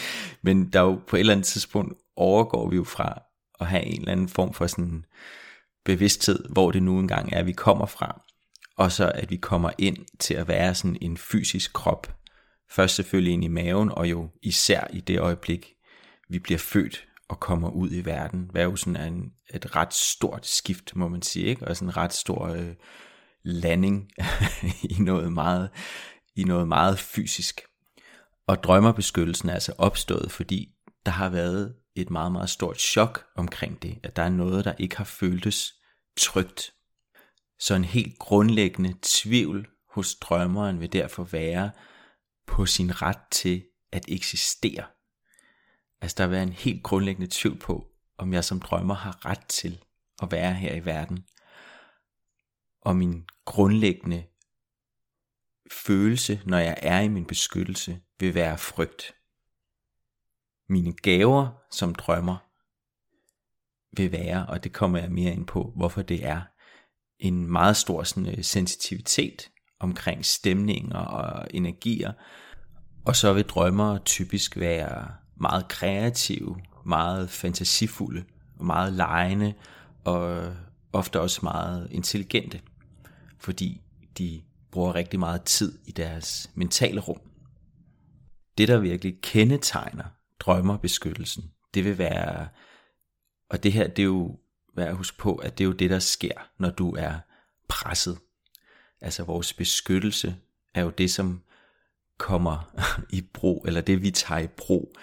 Men 0.42 0.70
der 0.74 0.80
er 0.80 0.84
jo 0.84 1.02
på 1.08 1.16
et 1.16 1.20
eller 1.20 1.34
andet 1.34 1.46
tidspunkt 1.46 1.94
overgår 2.16 2.70
vi 2.70 2.76
jo 2.76 2.84
fra 2.84 3.22
at 3.60 3.68
have 3.68 3.84
en 3.84 4.00
eller 4.00 4.12
anden 4.12 4.30
form 4.30 4.54
for 4.54 4.68
sådan 4.68 5.06
bevidsthed, 5.86 6.50
hvor 6.50 6.72
det 6.72 6.84
nu 6.84 7.00
engang 7.00 7.34
er, 7.34 7.44
vi 7.44 7.52
kommer 7.52 7.86
fra. 7.86 8.22
Og 8.78 8.92
så 8.92 9.12
at 9.16 9.30
vi 9.30 9.38
kommer 9.38 9.72
ind 9.78 9.98
til 10.20 10.34
at 10.34 10.48
være 10.48 10.76
sådan 10.76 10.98
en 11.02 11.18
fysisk 11.18 11.74
krop. 11.74 12.16
Først 12.72 12.96
selvfølgelig 12.96 13.34
ind 13.34 13.44
i 13.44 13.48
maven, 13.48 13.92
og 13.92 14.10
jo 14.10 14.30
især 14.42 14.88
i 14.94 15.00
det 15.00 15.20
øjeblik, 15.20 15.74
vi 16.30 16.40
bliver 16.40 16.58
født 16.58 17.08
og 17.30 17.40
kommer 17.40 17.70
ud 17.70 17.92
i 17.92 18.06
verden. 18.06 18.50
Hvad 18.52 18.62
er 18.62 18.66
jo 18.66 18.76
sådan 18.76 19.14
en, 19.14 19.32
et 19.54 19.76
ret 19.76 19.94
stort 19.94 20.46
skift, 20.46 20.96
må 20.96 21.08
man 21.08 21.22
sige, 21.22 21.46
ikke? 21.46 21.68
og 21.68 21.76
sådan 21.76 21.88
en 21.88 21.98
ret 21.98 22.14
stor 22.14 22.48
øh, 22.48 22.74
landing 23.44 24.10
i 24.90 24.96
noget 25.00 25.34
meget 25.34 25.70
i 26.36 26.44
noget 26.44 26.68
meget 26.68 27.00
fysisk. 27.00 27.62
Og 28.48 28.64
drømmerbeskyttelsen 28.64 29.50
er 29.50 29.54
altså 29.54 29.74
opstået, 29.78 30.32
fordi 30.32 30.70
der 31.06 31.12
har 31.12 31.30
været 31.30 31.76
et 31.96 32.10
meget, 32.10 32.32
meget 32.32 32.50
stort 32.50 32.80
chok 32.80 33.26
omkring 33.36 33.82
det, 33.82 34.00
at 34.04 34.16
der 34.16 34.24
er 34.24 34.30
noget, 34.30 34.66
der 34.66 34.74
ikke 34.78 34.98
har 34.98 35.04
føltes 35.04 35.74
trygt. 36.18 36.74
Så 37.60 37.76
en 37.76 37.86
helt 37.86 38.20
grundlæggende 38.20 38.94
tvivl 39.02 39.68
hos 39.92 40.16
drømmeren 40.16 40.80
vil 40.80 40.94
derfor 40.94 41.24
være 41.24 41.72
på 42.46 42.66
sin 42.66 43.02
ret 43.02 43.20
til 43.32 43.66
at 43.92 44.06
eksistere. 44.08 44.86
Altså 46.02 46.16
der 46.18 46.28
vil 46.28 46.34
være 46.34 46.44
en 46.44 46.54
helt 46.54 46.84
grundlæggende 46.84 47.30
tvivl 47.32 47.60
på, 47.60 47.88
om 48.18 48.34
jeg 48.34 48.44
som 48.44 48.60
drømmer 48.60 48.96
har 48.96 49.26
ret 49.26 49.46
til 49.48 49.84
at 50.22 50.32
være 50.32 50.54
her 50.54 50.76
i 50.76 50.86
verden. 50.86 51.26
Og 52.82 52.96
min 52.96 53.26
grundlæggende 53.46 54.24
følelse, 55.72 56.42
når 56.46 56.58
jeg 56.58 56.78
er 56.82 57.00
i 57.00 57.08
min 57.08 57.26
beskyttelse, 57.26 58.02
vil 58.20 58.34
være 58.34 58.58
frygt. 58.58 59.16
Mine 60.70 60.94
gaver 60.94 61.48
som 61.72 61.96
drømmer 61.96 62.38
vil 63.98 64.12
være, 64.12 64.46
og 64.46 64.64
det 64.64 64.74
kommer 64.74 65.00
jeg 65.00 65.12
mere 65.12 65.34
ind 65.34 65.48
på, 65.48 65.74
hvorfor 65.76 66.02
det 66.02 66.26
er, 66.26 66.42
en 67.20 67.52
meget 67.52 67.78
stor 67.78 68.04
sådan, 68.04 68.38
øh, 68.38 68.44
sensitivitet 68.44 69.52
omkring 69.84 70.26
stemninger 70.26 70.98
og 70.98 71.48
energier. 71.50 72.12
Og 73.06 73.16
så 73.16 73.34
vil 73.34 73.44
drømmer 73.44 73.98
typisk 73.98 74.58
være 74.58 75.08
meget 75.36 75.68
kreative, 75.68 76.58
meget 76.86 77.30
fantasifulde, 77.30 78.24
og 78.60 78.66
meget 78.66 78.94
lejende, 78.94 79.54
og 80.04 80.54
ofte 80.94 81.22
også 81.22 81.40
meget 81.44 81.88
intelligente, 81.92 82.62
fordi 83.40 83.82
de 84.18 84.42
bruger 84.72 84.96
rigtig 84.96 85.20
meget 85.20 85.44
tid 85.44 85.80
i 85.86 85.92
deres 85.92 86.52
mentale 86.56 87.00
rum. 87.02 87.20
Det, 88.58 88.68
der 88.68 88.80
virkelig 88.80 89.22
kendetegner 89.22 90.06
drømmerbeskyttelsen, 90.40 91.44
det 91.74 91.86
vil 91.86 91.98
være, 91.98 92.48
og 93.50 93.64
det 93.64 93.74
her, 93.74 93.88
det 93.88 94.00
er 94.00 94.08
jo 94.08 94.40
værd 94.76 94.88
at 94.88 94.96
huske 94.96 95.18
på, 95.18 95.36
at 95.36 95.58
det 95.58 95.64
er 95.64 95.68
jo 95.68 95.74
det, 95.74 95.90
der 95.90 96.00
sker, 96.00 96.50
når 96.58 96.70
du 96.70 96.92
er 96.92 97.14
presset. 97.70 98.20
Altså 99.04 99.24
vores 99.24 99.54
beskyttelse 99.54 100.36
er 100.74 100.82
jo 100.82 100.90
det, 100.90 101.12
som 101.12 101.42
kommer 102.18 102.76
i 103.18 103.22
brug, 103.22 103.66
eller 103.68 103.82
det 103.82 104.02
vi 104.02 104.12
tager 104.12 104.42
i 104.42 104.48
brug, 104.48 104.96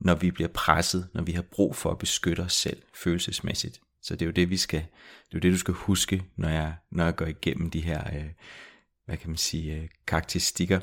når 0.00 0.14
vi 0.14 0.30
bliver 0.30 0.48
presset, 0.48 1.08
når 1.14 1.22
vi 1.22 1.32
har 1.32 1.42
brug 1.42 1.76
for 1.76 1.90
at 1.90 1.98
beskytte 1.98 2.40
os 2.40 2.52
selv 2.52 2.82
følelsesmæssigt. 2.94 3.80
Så 4.02 4.14
det 4.14 4.22
er 4.22 4.26
jo 4.26 4.32
det, 4.32 4.50
vi 4.50 4.56
skal, 4.56 4.80
det 4.80 5.34
er 5.34 5.34
jo 5.34 5.38
det, 5.38 5.52
du 5.52 5.58
skal 5.58 5.74
huske, 5.74 6.24
når 6.36 6.48
jeg, 6.48 6.74
når 6.90 7.04
jeg 7.04 7.16
går 7.16 7.26
igennem 7.26 7.70
de 7.70 7.80
her 7.80 8.16
øh, 8.16 8.30
hvad 9.08 9.16
kan 9.16 9.30
man 9.30 9.36
sige, 9.36 9.74
øh, 9.74 9.88
karakteristikker. 10.06 10.80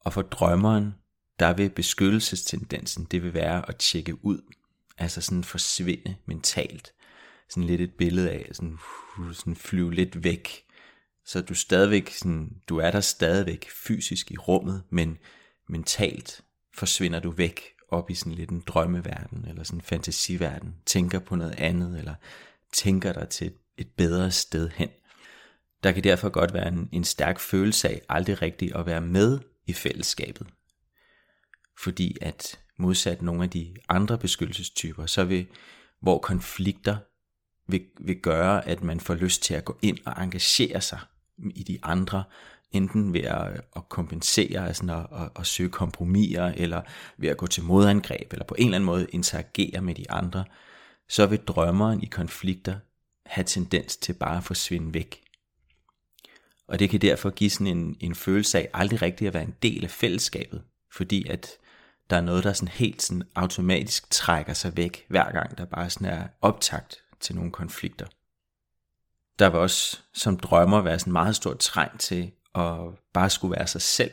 Og 0.00 0.12
for 0.12 0.22
drømmeren, 0.22 0.94
der 1.38 1.52
vil 1.52 1.70
beskyttelsestendensen, 1.70 3.04
det 3.04 3.22
vil 3.22 3.34
være 3.34 3.68
at 3.68 3.76
tjekke 3.76 4.24
ud, 4.24 4.40
altså 4.98 5.20
sådan 5.20 5.44
forsvinde 5.44 6.16
mentalt. 6.26 6.92
Sådan 7.48 7.64
lidt 7.64 7.80
et 7.80 7.94
billede 7.94 8.30
af, 8.30 8.48
sådan, 8.52 8.78
sådan 9.32 9.56
flyve 9.56 9.94
lidt 9.94 10.24
væk. 10.24 10.64
Så 11.24 11.40
du 11.42 11.54
stadigvæk, 11.54 12.10
sådan, 12.10 12.56
du 12.68 12.78
er 12.78 12.90
der 12.90 13.00
stadigvæk 13.00 13.70
fysisk 13.70 14.30
i 14.30 14.36
rummet, 14.36 14.82
men 14.90 15.18
mentalt 15.68 16.40
forsvinder 16.74 17.20
du 17.20 17.30
væk 17.30 17.62
op 17.88 18.10
i 18.10 18.14
sådan 18.14 18.32
lidt 18.32 18.50
en 18.50 18.62
drømmeverden, 18.66 19.44
eller 19.48 19.62
sådan 19.62 19.78
en 19.78 19.82
fantasiverden, 19.82 20.74
tænker 20.86 21.18
på 21.18 21.36
noget 21.36 21.54
andet, 21.58 21.98
eller 21.98 22.14
tænker 22.72 23.12
dig 23.12 23.28
til 23.28 23.52
et 23.76 23.88
bedre 23.96 24.30
sted 24.30 24.68
hen. 24.68 24.88
Der 25.82 25.92
kan 25.92 26.04
derfor 26.04 26.28
godt 26.28 26.54
være 26.54 26.68
en, 26.68 26.88
en 26.92 27.04
stærk 27.04 27.40
følelse 27.40 27.88
af 27.88 28.02
aldrig 28.08 28.42
rigtigt 28.42 28.76
at 28.76 28.86
være 28.86 29.00
med 29.00 29.40
i 29.66 29.72
fællesskabet. 29.72 30.46
Fordi 31.78 32.16
at 32.20 32.60
modsat 32.78 33.22
nogle 33.22 33.42
af 33.42 33.50
de 33.50 33.74
andre 33.88 34.18
beskyttelsestyper, 34.18 35.06
så 35.06 35.24
vil, 35.24 35.46
hvor 36.00 36.18
konflikter 36.18 36.96
vil, 37.68 37.86
vil 38.00 38.20
gøre, 38.20 38.68
at 38.68 38.82
man 38.82 39.00
får 39.00 39.14
lyst 39.14 39.42
til 39.42 39.54
at 39.54 39.64
gå 39.64 39.78
ind 39.82 39.98
og 40.06 40.24
engagere 40.24 40.80
sig 40.80 41.00
i 41.50 41.62
de 41.62 41.78
andre, 41.82 42.24
enten 42.72 43.12
ved 43.12 43.20
at, 43.20 43.60
at 43.76 43.88
kompensere, 43.88 44.66
altså 44.66 45.06
at, 45.12 45.20
at, 45.20 45.30
at 45.36 45.46
søge 45.46 45.68
kompromiser, 45.68 46.44
eller 46.44 46.82
ved 47.16 47.28
at 47.28 47.36
gå 47.36 47.46
til 47.46 47.62
modangreb, 47.62 48.32
eller 48.32 48.44
på 48.44 48.54
en 48.58 48.66
eller 48.66 48.76
anden 48.76 48.86
måde 48.86 49.06
interagere 49.12 49.80
med 49.80 49.94
de 49.94 50.10
andre, 50.10 50.44
så 51.08 51.26
vil 51.26 51.38
drømmeren 51.38 52.02
i 52.02 52.06
konflikter 52.06 52.76
have 53.26 53.44
tendens 53.44 53.96
til 53.96 54.12
bare 54.12 54.36
at 54.36 54.44
forsvinde 54.44 54.94
væk. 54.94 55.22
Og 56.68 56.78
det 56.78 56.90
kan 56.90 57.00
derfor 57.00 57.30
give 57.30 57.50
sådan 57.50 57.66
en, 57.66 57.96
en 58.00 58.14
følelse 58.14 58.58
af 58.58 58.70
aldrig 58.74 59.02
rigtig 59.02 59.26
at 59.26 59.34
være 59.34 59.42
en 59.42 59.54
del 59.62 59.84
af 59.84 59.90
fællesskabet, 59.90 60.62
fordi 60.92 61.28
at 61.28 61.48
der 62.10 62.16
er 62.16 62.20
noget, 62.20 62.44
der 62.44 62.52
sådan 62.52 62.68
helt 62.68 63.02
sådan 63.02 63.22
automatisk 63.34 64.10
trækker 64.10 64.52
sig 64.52 64.76
væk, 64.76 65.06
hver 65.08 65.32
gang 65.32 65.58
der 65.58 65.64
bare 65.64 65.90
sådan 65.90 66.08
er 66.08 66.28
optakt 66.40 67.02
til 67.20 67.34
nogle 67.34 67.50
konflikter. 67.50 68.06
Der 69.42 69.50
vil 69.50 69.60
også 69.60 70.00
som 70.12 70.36
drømmer 70.36 70.80
være 70.80 70.98
sådan 70.98 71.12
meget 71.12 71.36
stort 71.36 71.58
træng 71.58 72.00
til 72.00 72.32
at 72.54 72.78
bare 73.12 73.30
skulle 73.30 73.56
være 73.56 73.66
sig 73.66 73.82
selv, 73.82 74.10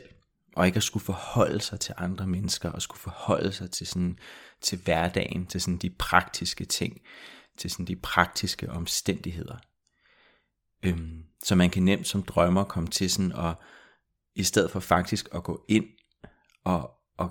og 0.56 0.66
ikke 0.66 0.76
at 0.76 0.82
skulle 0.82 1.04
forholde 1.04 1.60
sig 1.60 1.80
til 1.80 1.94
andre 1.96 2.26
mennesker, 2.26 2.70
og 2.70 2.82
skulle 2.82 3.00
forholde 3.00 3.52
sig 3.52 3.70
til, 3.70 3.86
sådan, 3.86 4.18
til 4.60 4.78
hverdagen, 4.78 5.46
til 5.46 5.60
sådan 5.60 5.78
de 5.78 5.90
praktiske 5.90 6.64
ting, 6.64 7.00
til 7.58 7.70
sådan 7.70 7.86
de 7.86 7.96
praktiske 7.96 8.70
omstændigheder. 8.70 9.56
Øhm, 10.82 11.24
så 11.44 11.54
man 11.54 11.70
kan 11.70 11.82
nemt 11.82 12.06
som 12.06 12.22
drømmer 12.22 12.64
komme 12.64 12.88
til 12.88 13.10
sådan 13.10 13.32
at, 13.32 13.54
i 14.34 14.42
stedet 14.42 14.70
for 14.70 14.80
faktisk 14.80 15.28
at 15.32 15.44
gå 15.44 15.64
ind 15.68 15.86
og, 16.64 16.90
og, 17.16 17.30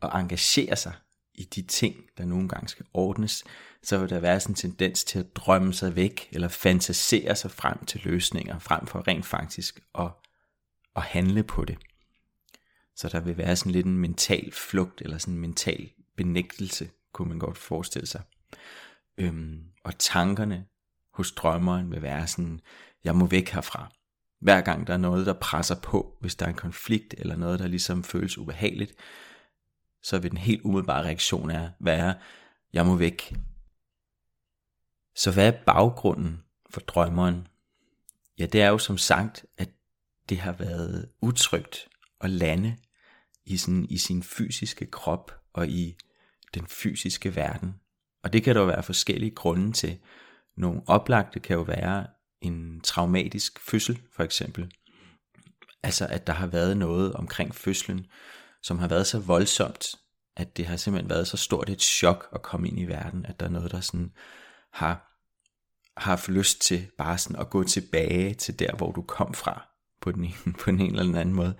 og 0.00 0.20
engagere 0.20 0.76
sig 0.76 0.92
i 1.36 1.44
de 1.44 1.62
ting, 1.62 1.96
der 2.18 2.24
nogle 2.24 2.48
gange 2.48 2.68
skal 2.68 2.86
ordnes, 2.94 3.44
så 3.82 3.98
vil 3.98 4.10
der 4.10 4.20
være 4.20 4.40
sådan 4.40 4.52
en 4.52 4.56
tendens 4.56 5.04
til 5.04 5.18
at 5.18 5.36
drømme 5.36 5.74
sig 5.74 5.96
væk, 5.96 6.28
eller 6.32 6.48
fantasere 6.48 7.36
sig 7.36 7.50
frem 7.50 7.84
til 7.84 8.00
løsninger, 8.04 8.58
frem 8.58 8.86
for 8.86 9.08
rent 9.08 9.26
faktisk 9.26 9.80
at, 9.98 10.10
at 10.96 11.02
handle 11.02 11.42
på 11.42 11.64
det. 11.64 11.78
Så 12.96 13.08
der 13.08 13.20
vil 13.20 13.38
være 13.38 13.56
sådan 13.56 13.72
lidt 13.72 13.86
en 13.86 13.98
mental 13.98 14.52
flugt, 14.52 15.00
eller 15.00 15.18
sådan 15.18 15.34
en 15.34 15.40
mental 15.40 15.90
benægtelse, 16.16 16.90
kunne 17.12 17.28
man 17.28 17.38
godt 17.38 17.58
forestille 17.58 18.06
sig. 18.06 18.22
Øhm, 19.18 19.62
og 19.84 19.98
tankerne 19.98 20.66
hos 21.12 21.32
drømmeren 21.32 21.90
vil 21.90 22.02
være 22.02 22.26
sådan, 22.26 22.60
jeg 23.04 23.16
må 23.16 23.26
væk 23.26 23.48
herfra. 23.48 23.92
Hver 24.40 24.60
gang 24.60 24.86
der 24.86 24.92
er 24.92 24.98
noget, 24.98 25.26
der 25.26 25.32
presser 25.32 25.80
på, 25.82 26.16
hvis 26.20 26.34
der 26.34 26.46
er 26.46 26.50
en 26.50 26.56
konflikt, 26.56 27.14
eller 27.18 27.36
noget, 27.36 27.58
der 27.58 27.66
ligesom 27.66 28.04
føles 28.04 28.38
ubehageligt, 28.38 28.94
så 30.06 30.18
vil 30.18 30.30
den 30.30 30.38
helt 30.38 30.62
umiddelbare 30.62 31.04
reaktion 31.04 31.50
er, 31.50 31.70
være, 31.80 32.14
jeg 32.72 32.86
må 32.86 32.96
væk. 32.96 33.36
Så 35.16 35.32
hvad 35.32 35.46
er 35.46 35.64
baggrunden 35.66 36.42
for 36.70 36.80
drømmeren? 36.80 37.48
Ja, 38.38 38.46
det 38.46 38.62
er 38.62 38.68
jo 38.68 38.78
som 38.78 38.98
sagt, 38.98 39.46
at 39.58 39.68
det 40.28 40.38
har 40.38 40.52
været 40.52 41.08
utrygt 41.20 41.88
at 42.20 42.30
lande 42.30 42.76
i, 43.44 43.56
sådan, 43.56 43.86
i 43.90 43.98
sin 43.98 44.22
fysiske 44.22 44.86
krop 44.86 45.40
og 45.52 45.68
i 45.68 45.96
den 46.54 46.66
fysiske 46.66 47.36
verden. 47.36 47.74
Og 48.22 48.32
det 48.32 48.42
kan 48.42 48.54
der 48.54 48.60
jo 48.60 48.66
være 48.66 48.82
forskellige 48.82 49.34
grunde 49.34 49.72
til. 49.72 49.98
Nogle 50.56 50.82
oplagte 50.86 51.40
kan 51.40 51.56
jo 51.56 51.62
være 51.62 52.06
en 52.40 52.80
traumatisk 52.80 53.60
fødsel, 53.60 54.00
for 54.12 54.22
eksempel. 54.22 54.72
Altså 55.82 56.06
at 56.06 56.26
der 56.26 56.32
har 56.32 56.46
været 56.46 56.76
noget 56.76 57.12
omkring 57.12 57.54
fødslen, 57.54 58.06
som 58.66 58.78
har 58.78 58.88
været 58.88 59.06
så 59.06 59.18
voldsomt, 59.18 59.86
at 60.36 60.56
det 60.56 60.66
har 60.66 60.76
simpelthen 60.76 61.10
været 61.10 61.28
så 61.28 61.36
stort 61.36 61.70
et 61.70 61.82
chok 61.82 62.28
at 62.32 62.42
komme 62.42 62.68
ind 62.68 62.80
i 62.80 62.84
verden, 62.84 63.26
at 63.26 63.40
der 63.40 63.46
er 63.46 63.50
noget, 63.50 63.72
der 63.72 63.80
sådan 63.80 64.12
har, 64.72 65.20
har 65.96 66.10
haft 66.10 66.28
lyst 66.28 66.60
til 66.60 66.86
bare 66.98 67.18
sådan 67.18 67.40
at 67.40 67.50
gå 67.50 67.64
tilbage 67.64 68.34
til 68.34 68.58
der, 68.58 68.76
hvor 68.76 68.92
du 68.92 69.02
kom 69.02 69.34
fra, 69.34 69.68
på 70.00 70.12
den, 70.12 70.24
ene, 70.24 70.52
på 70.60 70.70
den 70.70 70.80
ene 70.80 71.00
eller 71.00 71.20
anden 71.20 71.34
måde. 71.34 71.54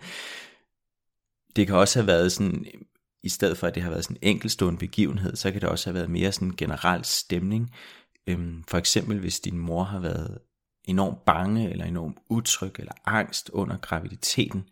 Det 1.56 1.66
kan 1.66 1.76
også 1.76 1.98
have 1.98 2.06
været 2.06 2.32
sådan, 2.32 2.66
i 3.22 3.28
stedet 3.28 3.58
for 3.58 3.66
at 3.66 3.74
det 3.74 3.82
har 3.82 3.90
været 3.90 4.04
sådan 4.04 4.18
en 4.22 4.28
enkelstående 4.28 4.78
begivenhed, 4.78 5.36
så 5.36 5.52
kan 5.52 5.60
det 5.60 5.68
også 5.68 5.86
have 5.86 5.94
været 5.94 6.10
mere 6.10 6.32
sådan 6.32 6.48
en 6.48 6.56
generel 6.56 7.04
stemning. 7.04 7.74
Øhm, 8.26 8.64
for 8.68 8.78
eksempel 8.78 9.18
hvis 9.18 9.40
din 9.40 9.58
mor 9.58 9.84
har 9.84 10.00
været 10.00 10.38
enormt 10.84 11.24
bange, 11.24 11.70
eller 11.70 11.84
enormt 11.84 12.18
utryg, 12.28 12.72
eller 12.78 12.92
angst 13.04 13.50
under 13.52 13.76
graviditeten, 13.76 14.68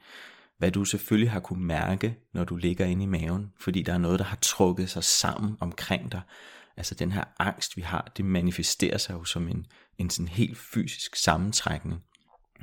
hvad 0.64 0.72
du 0.72 0.84
selvfølgelig 0.84 1.30
har 1.30 1.40
kunne 1.40 1.64
mærke, 1.64 2.18
når 2.32 2.44
du 2.44 2.56
ligger 2.56 2.86
inde 2.86 3.02
i 3.02 3.06
maven, 3.06 3.52
fordi 3.60 3.82
der 3.82 3.92
er 3.92 3.98
noget, 3.98 4.18
der 4.18 4.24
har 4.24 4.38
trukket 4.42 4.90
sig 4.90 5.04
sammen 5.04 5.56
omkring 5.60 6.12
dig. 6.12 6.20
Altså 6.76 6.94
den 6.94 7.12
her 7.12 7.24
angst, 7.38 7.76
vi 7.76 7.82
har, 7.82 8.12
det 8.16 8.24
manifesterer 8.24 8.98
sig 8.98 9.14
jo 9.14 9.24
som 9.24 9.48
en, 9.48 9.66
en 9.98 10.10
sådan 10.10 10.28
helt 10.28 10.58
fysisk 10.58 11.16
sammentrækning. 11.16 12.02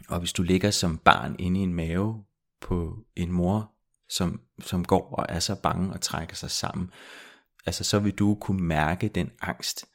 Og 0.10 0.20
hvis 0.20 0.34
du 0.34 0.44
ligger 0.44 0.72
som 0.72 0.98
barn 0.98 1.36
inde 1.40 1.60
i 1.60 1.64
en 1.64 1.74
mave 1.74 2.24
på 2.62 2.98
en 3.16 3.32
mor, 3.32 3.72
som, 4.10 4.42
som 4.60 4.86
går 4.86 5.16
og 5.16 5.26
er 5.30 5.40
så 5.40 5.56
bange 5.56 5.94
og 5.94 6.02
trækker 6.02 6.36
sig 6.36 6.52
sammen, 6.52 6.92
altså 7.66 7.84
så 7.84 8.00
vil 8.00 8.14
du 8.14 8.36
kunne 8.36 8.64
mærke 8.64 9.08
den 9.08 9.32
angst, 9.42 9.86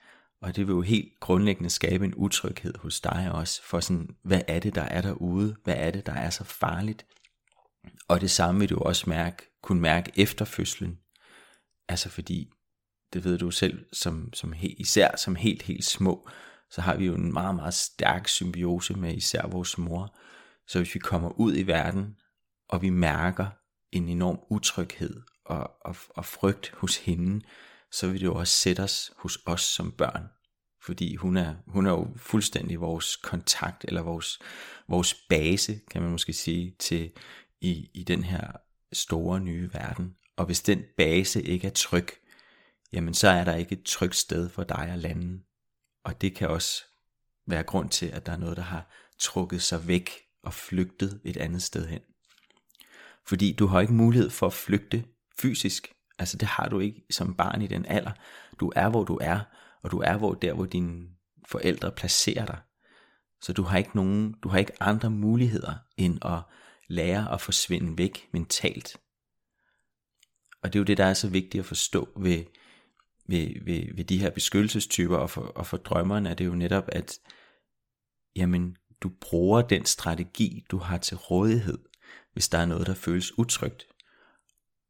og 0.43 0.57
det 0.57 0.67
vil 0.67 0.75
jo 0.75 0.81
helt 0.81 1.13
grundlæggende 1.21 1.71
skabe 1.71 2.05
en 2.05 2.15
utryghed 2.15 2.75
hos 2.79 3.01
dig 3.01 3.31
også, 3.33 3.63
for 3.63 3.81
sådan, 3.81 4.17
hvad 4.23 4.41
er 4.49 4.59
det, 4.59 4.75
der 4.75 4.83
er 4.83 5.01
derude? 5.01 5.57
Hvad 5.65 5.75
er 5.77 5.91
det, 5.91 6.07
der 6.07 6.13
er 6.13 6.31
så 6.31 6.45
farligt? 6.45 7.07
Og 8.09 8.21
det 8.21 8.31
samme 8.31 8.61
vil 8.61 8.71
du 8.71 8.79
også 8.79 9.11
mærke, 9.11 9.59
kunne 9.63 9.81
mærke 9.81 10.13
efter 10.17 10.45
fødslen. 10.45 10.99
Altså 11.89 12.09
fordi, 12.09 12.51
det 13.13 13.25
ved 13.25 13.39
du 13.39 13.51
selv, 13.51 13.87
som, 13.93 14.33
som 14.33 14.53
he, 14.53 14.69
især 14.69 15.17
som 15.17 15.37
helt, 15.37 15.63
helt 15.63 15.85
små, 15.85 16.29
så 16.71 16.81
har 16.81 16.97
vi 16.97 17.07
jo 17.07 17.15
en 17.15 17.33
meget, 17.33 17.55
meget 17.55 17.75
stærk 17.75 18.29
symbiose 18.29 18.95
med 18.95 19.17
især 19.17 19.47
vores 19.47 19.79
mor. 19.79 20.17
Så 20.69 20.79
hvis 20.79 20.95
vi 20.95 20.99
kommer 20.99 21.41
ud 21.41 21.57
i 21.57 21.63
verden, 21.63 22.17
og 22.69 22.83
vi 22.83 22.91
mærker 22.91 23.47
en 23.93 24.09
enorm 24.09 24.39
utryghed 24.51 25.23
og, 25.45 25.71
og, 25.81 25.97
og 26.09 26.25
frygt 26.25 26.73
hos 26.75 26.97
hende, 26.97 27.45
så 27.93 28.07
vil 28.09 28.21
det 28.21 28.27
jo 28.27 28.35
også 28.35 28.53
sætte 28.53 28.81
os 28.81 29.13
hos 29.17 29.39
os 29.47 29.61
som 29.61 29.93
børn. 29.93 30.29
Fordi 30.83 31.15
hun 31.15 31.37
er, 31.37 31.55
hun 31.67 31.87
er 31.87 31.91
jo 31.91 32.09
fuldstændig 32.17 32.81
vores 32.81 33.17
kontakt, 33.17 33.85
eller 33.89 34.03
vores, 34.03 34.39
vores 34.89 35.15
base, 35.29 35.81
kan 35.91 36.03
man 36.03 36.11
måske 36.11 36.33
sige, 36.33 36.77
til 36.79 37.11
i, 37.61 37.91
i 37.95 38.05
den 38.05 38.25
her 38.25 38.53
store 38.93 39.41
nye 39.41 39.71
verden. 39.73 40.17
Og 40.37 40.47
hvis 40.47 40.63
den 40.63 40.83
base 40.97 41.43
ikke 41.43 41.67
er 41.67 41.73
tryg, 41.73 42.09
jamen 42.93 43.15
så 43.15 43.29
er 43.29 43.45
der 43.45 43.55
ikke 43.55 43.73
et 43.73 43.83
trygt 43.83 44.17
sted 44.17 44.49
for 44.49 44.65
dig 44.65 44.89
at 44.89 44.99
lande. 44.99 45.43
Og 46.05 46.21
det 46.21 46.35
kan 46.35 46.49
også 46.49 46.85
være 47.47 47.63
grund 47.63 47.89
til, 47.89 48.07
at 48.07 48.27
der 48.27 48.33
er 48.33 48.37
noget, 48.37 48.57
der 48.57 48.63
har 48.63 48.91
trukket 49.19 49.63
sig 49.63 49.89
væk 49.89 50.11
og 50.43 50.55
flygtet 50.55 51.21
et 51.25 51.37
andet 51.37 51.63
sted 51.63 51.87
hen. 51.87 52.01
Fordi 53.27 53.53
du 53.53 53.67
har 53.67 53.81
ikke 53.81 53.93
mulighed 53.93 54.31
for 54.31 54.47
at 54.47 54.53
flygte 54.53 55.05
fysisk. 55.39 55.93
Altså 56.19 56.37
det 56.37 56.49
har 56.49 56.69
du 56.69 56.81
ikke 56.81 57.05
som 57.11 57.35
barn 57.35 57.63
i 57.63 57.67
den 57.67 57.87
alder. 57.87 58.13
Du 58.61 58.73
er, 58.77 58.89
hvor 58.89 59.05
du 59.05 59.19
er, 59.21 59.41
og 59.83 59.91
du 59.91 59.99
er 59.99 60.17
hvor 60.17 60.35
der, 60.35 60.53
hvor 60.53 60.65
dine 60.65 61.07
forældre 61.49 61.93
placerer 61.93 62.47
dig. 62.47 62.59
Så 63.41 63.53
du 63.53 63.63
har 63.63 63.79
ikke 63.79 63.97
nogen, 63.97 64.35
du 64.43 64.49
har 64.49 64.59
ikke 64.59 64.83
andre 64.83 65.11
muligheder 65.11 65.75
end 65.97 66.25
at 66.25 66.39
lære 66.89 67.33
at 67.33 67.41
forsvinde 67.41 67.99
væk 67.99 68.29
mentalt. 68.33 68.97
Og 70.63 70.73
det 70.73 70.79
er 70.79 70.81
jo 70.81 70.85
det, 70.85 70.99
der 70.99 71.05
er 71.05 71.15
så 71.15 71.29
vigtigt 71.29 71.61
at 71.61 71.67
forstå 71.67 72.09
ved, 72.17 72.45
ved, 73.29 73.65
ved, 73.65 73.95
ved 73.95 74.05
de 74.05 74.19
her 74.19 74.31
beskyttelsestyper, 74.31 75.17
og 75.17 75.31
for, 75.31 75.41
og 75.41 75.67
for 75.67 75.77
drømmerne 75.77 76.31
er 76.31 76.35
det 76.35 76.47
jo 76.47 76.55
netop, 76.55 76.89
at 76.89 77.19
jamen, 78.37 78.77
du 79.01 79.11
bruger 79.21 79.63
den 79.63 79.85
strategi, 79.85 80.65
du 80.71 80.79
har 80.79 80.99
til 80.99 81.17
rådighed, 81.17 81.79
hvis 82.33 82.49
der 82.49 82.59
er 82.59 82.67
noget, 82.67 82.87
der 82.87 82.95
føles 82.95 83.39
utrygt. 83.39 83.87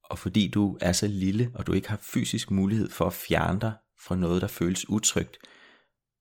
Og 0.05 0.19
fordi 0.19 0.49
du 0.49 0.79
er 0.81 0.93
så 0.93 1.07
lille, 1.07 1.51
og 1.55 1.67
du 1.67 1.73
ikke 1.73 1.89
har 1.89 1.99
fysisk 2.03 2.51
mulighed 2.51 2.91
for 2.91 3.07
at 3.07 3.13
fjerne 3.13 3.61
dig 3.61 3.73
fra 4.01 4.17
noget, 4.17 4.43
der 4.43 4.49
føles 4.49 4.89
utrygt, 4.89 5.39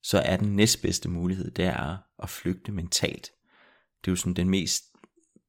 så 0.03 0.19
er 0.19 0.37
den 0.37 0.55
næstbedste 0.55 1.09
mulighed, 1.09 1.51
det 1.51 1.65
er 1.65 1.97
at 2.23 2.29
flygte 2.29 2.71
mentalt. 2.71 3.31
Det 4.01 4.07
er 4.07 4.11
jo 4.11 4.15
sådan 4.15 4.33
den 4.33 4.49
mest, 4.49 4.83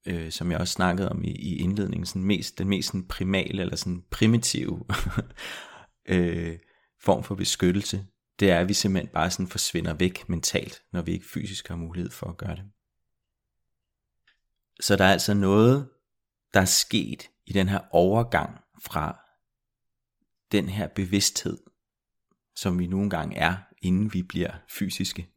øh, 0.07 0.33
som 0.33 0.51
jeg 0.51 0.61
også 0.61 0.73
snakkede 0.73 1.09
om 1.09 1.25
i, 1.25 1.31
i 1.31 1.57
indledningen, 1.57 2.07
sådan 2.07 2.23
mest, 2.23 2.59
den 2.59 2.69
mest 2.69 2.89
sådan 2.89 3.07
primale 3.07 3.61
eller 3.61 3.77
sådan 3.77 4.05
primitive 4.11 4.85
øh, 6.09 6.59
form 7.01 7.25
for 7.25 7.35
beskyttelse. 7.35 8.07
Det 8.41 8.51
er, 8.51 8.61
at 8.61 8.69
vi 8.69 8.75
simpelthen 8.75 9.13
bare 9.13 9.31
sådan 9.31 9.49
forsvinder 9.49 9.95
væk 9.95 10.29
mentalt, 10.29 10.83
når 10.93 11.03
vi 11.03 11.13
ikke 11.13 11.27
fysisk 11.27 11.69
har 11.69 11.77
mulighed 11.77 12.11
for 12.11 12.27
at 12.27 12.37
gøre 12.37 12.57
det. 12.57 12.65
Så 14.81 14.97
der 14.97 15.05
er 15.05 15.13
altså 15.13 15.35
noget, 15.35 15.89
der 16.55 16.61
er 16.61 16.65
sket 16.65 17.31
i 17.47 17.53
den 17.53 17.69
her 17.69 17.81
overgang 17.91 18.59
fra 18.83 19.19
den 20.53 20.69
her 20.69 20.89
bevidsthed, 20.89 21.59
som 22.57 22.79
vi 22.79 22.87
nogle 22.87 23.11
gange 23.11 23.37
er, 23.37 23.57
inden 23.83 24.15
vi 24.15 24.23
bliver 24.23 24.51
fysiske, 24.69 25.29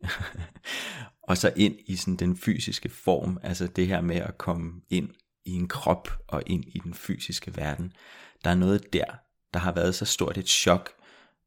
og 1.29 1.37
så 1.37 1.53
ind 1.55 1.75
i 1.85 1.95
sådan 1.95 2.15
den 2.15 2.37
fysiske 2.37 2.89
form, 2.89 3.39
altså 3.43 3.67
det 3.67 3.87
her 3.87 4.01
med 4.01 4.15
at 4.15 4.37
komme 4.37 4.81
ind 4.89 5.09
i 5.45 5.51
en 5.51 5.67
krop 5.67 6.09
og 6.27 6.43
ind 6.45 6.63
i 6.67 6.79
den 6.79 6.93
fysiske 6.93 7.57
verden. 7.57 7.93
Der 8.43 8.49
er 8.49 8.55
noget 8.55 8.93
der, 8.93 9.05
der 9.53 9.59
har 9.59 9.71
været 9.71 9.95
så 9.95 10.05
stort 10.05 10.37
et 10.37 10.47
chok, 10.47 10.91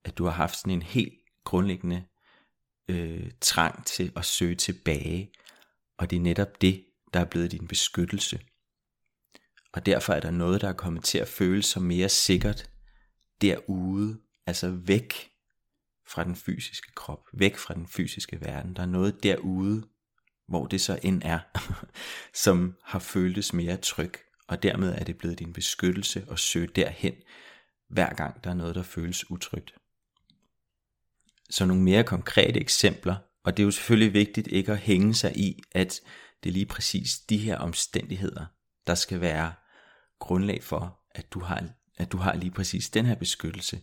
at 0.04 0.18
du 0.18 0.24
har 0.24 0.30
haft 0.30 0.56
sådan 0.56 0.72
en 0.72 0.82
helt 0.82 1.14
grundlæggende 1.44 2.04
øh, 2.88 3.30
trang 3.40 3.86
til 3.86 4.12
at 4.16 4.24
søge 4.24 4.54
tilbage, 4.54 5.32
og 5.98 6.10
det 6.10 6.16
er 6.16 6.20
netop 6.20 6.60
det, 6.60 6.84
der 7.14 7.20
er 7.20 7.24
blevet 7.24 7.52
din 7.52 7.68
beskyttelse. 7.68 8.40
Og 9.72 9.86
derfor 9.86 10.12
er 10.12 10.20
der 10.20 10.30
noget, 10.30 10.60
der 10.60 10.68
er 10.68 10.72
kommet 10.72 11.04
til 11.04 11.18
at 11.18 11.28
føles 11.28 11.66
som 11.66 11.82
mere 11.82 12.08
sikkert 12.08 12.70
derude, 13.40 14.18
altså 14.46 14.70
væk 14.70 15.31
fra 16.08 16.24
den 16.24 16.36
fysiske 16.36 16.92
krop, 16.94 17.28
væk 17.32 17.56
fra 17.56 17.74
den 17.74 17.86
fysiske 17.86 18.40
verden. 18.40 18.76
Der 18.76 18.82
er 18.82 18.86
noget 18.86 19.22
derude, 19.22 19.84
hvor 20.48 20.66
det 20.66 20.80
så 20.80 20.98
end 21.02 21.22
er, 21.24 21.40
som 22.44 22.76
har 22.82 22.98
føltes 22.98 23.52
mere 23.52 23.76
tryg. 23.76 24.12
og 24.48 24.62
dermed 24.62 24.94
er 24.94 25.04
det 25.04 25.18
blevet 25.18 25.38
din 25.38 25.52
beskyttelse 25.52 26.26
at 26.30 26.38
søge 26.38 26.66
derhen, 26.66 27.14
hver 27.88 28.14
gang 28.14 28.44
der 28.44 28.50
er 28.50 28.54
noget, 28.54 28.74
der 28.74 28.82
føles 28.82 29.30
utrygt. 29.30 29.74
Så 31.50 31.64
nogle 31.64 31.82
mere 31.82 32.04
konkrete 32.04 32.60
eksempler, 32.60 33.16
og 33.44 33.56
det 33.56 33.62
er 33.62 33.64
jo 33.64 33.70
selvfølgelig 33.70 34.12
vigtigt 34.12 34.46
ikke 34.46 34.72
at 34.72 34.78
hænge 34.78 35.14
sig 35.14 35.36
i, 35.36 35.62
at 35.72 36.00
det 36.42 36.48
er 36.48 36.52
lige 36.52 36.66
præcis 36.66 37.18
de 37.18 37.38
her 37.38 37.58
omstændigheder, 37.58 38.46
der 38.86 38.94
skal 38.94 39.20
være 39.20 39.52
grundlag 40.18 40.62
for, 40.62 41.00
at 41.10 41.32
du 41.32 41.40
har, 41.40 41.64
at 41.96 42.12
du 42.12 42.16
har 42.16 42.34
lige 42.34 42.50
præcis 42.50 42.90
den 42.90 43.06
her 43.06 43.14
beskyttelse. 43.14 43.80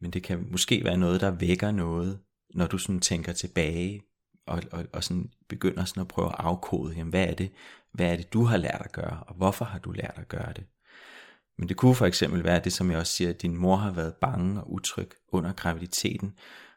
Men 0.00 0.10
det 0.10 0.22
kan 0.22 0.46
måske 0.50 0.84
være 0.84 0.96
noget, 0.96 1.20
der 1.20 1.30
vækker 1.30 1.70
noget, 1.70 2.18
når 2.54 2.66
du 2.66 2.78
sådan 2.78 3.00
tænker 3.00 3.32
tilbage, 3.32 4.02
og, 4.46 4.62
og, 4.72 4.84
og 4.92 5.04
sådan 5.04 5.30
begynder 5.48 5.84
sådan 5.84 6.00
at 6.00 6.08
prøve 6.08 6.28
at 6.28 6.34
afkode, 6.38 6.94
jamen 6.94 7.10
hvad 7.10 7.24
er 7.28 7.34
det, 7.34 7.52
hvad 7.92 8.12
er 8.12 8.16
det, 8.16 8.32
du 8.32 8.44
har 8.44 8.56
lært 8.56 8.82
at 8.84 8.92
gøre, 8.92 9.22
og 9.26 9.34
hvorfor 9.34 9.64
har 9.64 9.78
du 9.78 9.90
lært 9.90 10.14
at 10.16 10.28
gøre 10.28 10.52
det? 10.52 10.64
Men 11.58 11.68
det 11.68 11.76
kunne 11.76 11.94
for 11.94 12.06
eksempel 12.06 12.44
være 12.44 12.60
det, 12.60 12.72
som 12.72 12.90
jeg 12.90 12.98
også 12.98 13.12
siger, 13.12 13.30
at 13.30 13.42
din 13.42 13.56
mor 13.56 13.76
har 13.76 13.90
været 13.90 14.14
bange 14.14 14.60
og 14.60 14.72
utryg 14.72 15.10
under 15.32 15.52
graviditeten. 15.52 16.34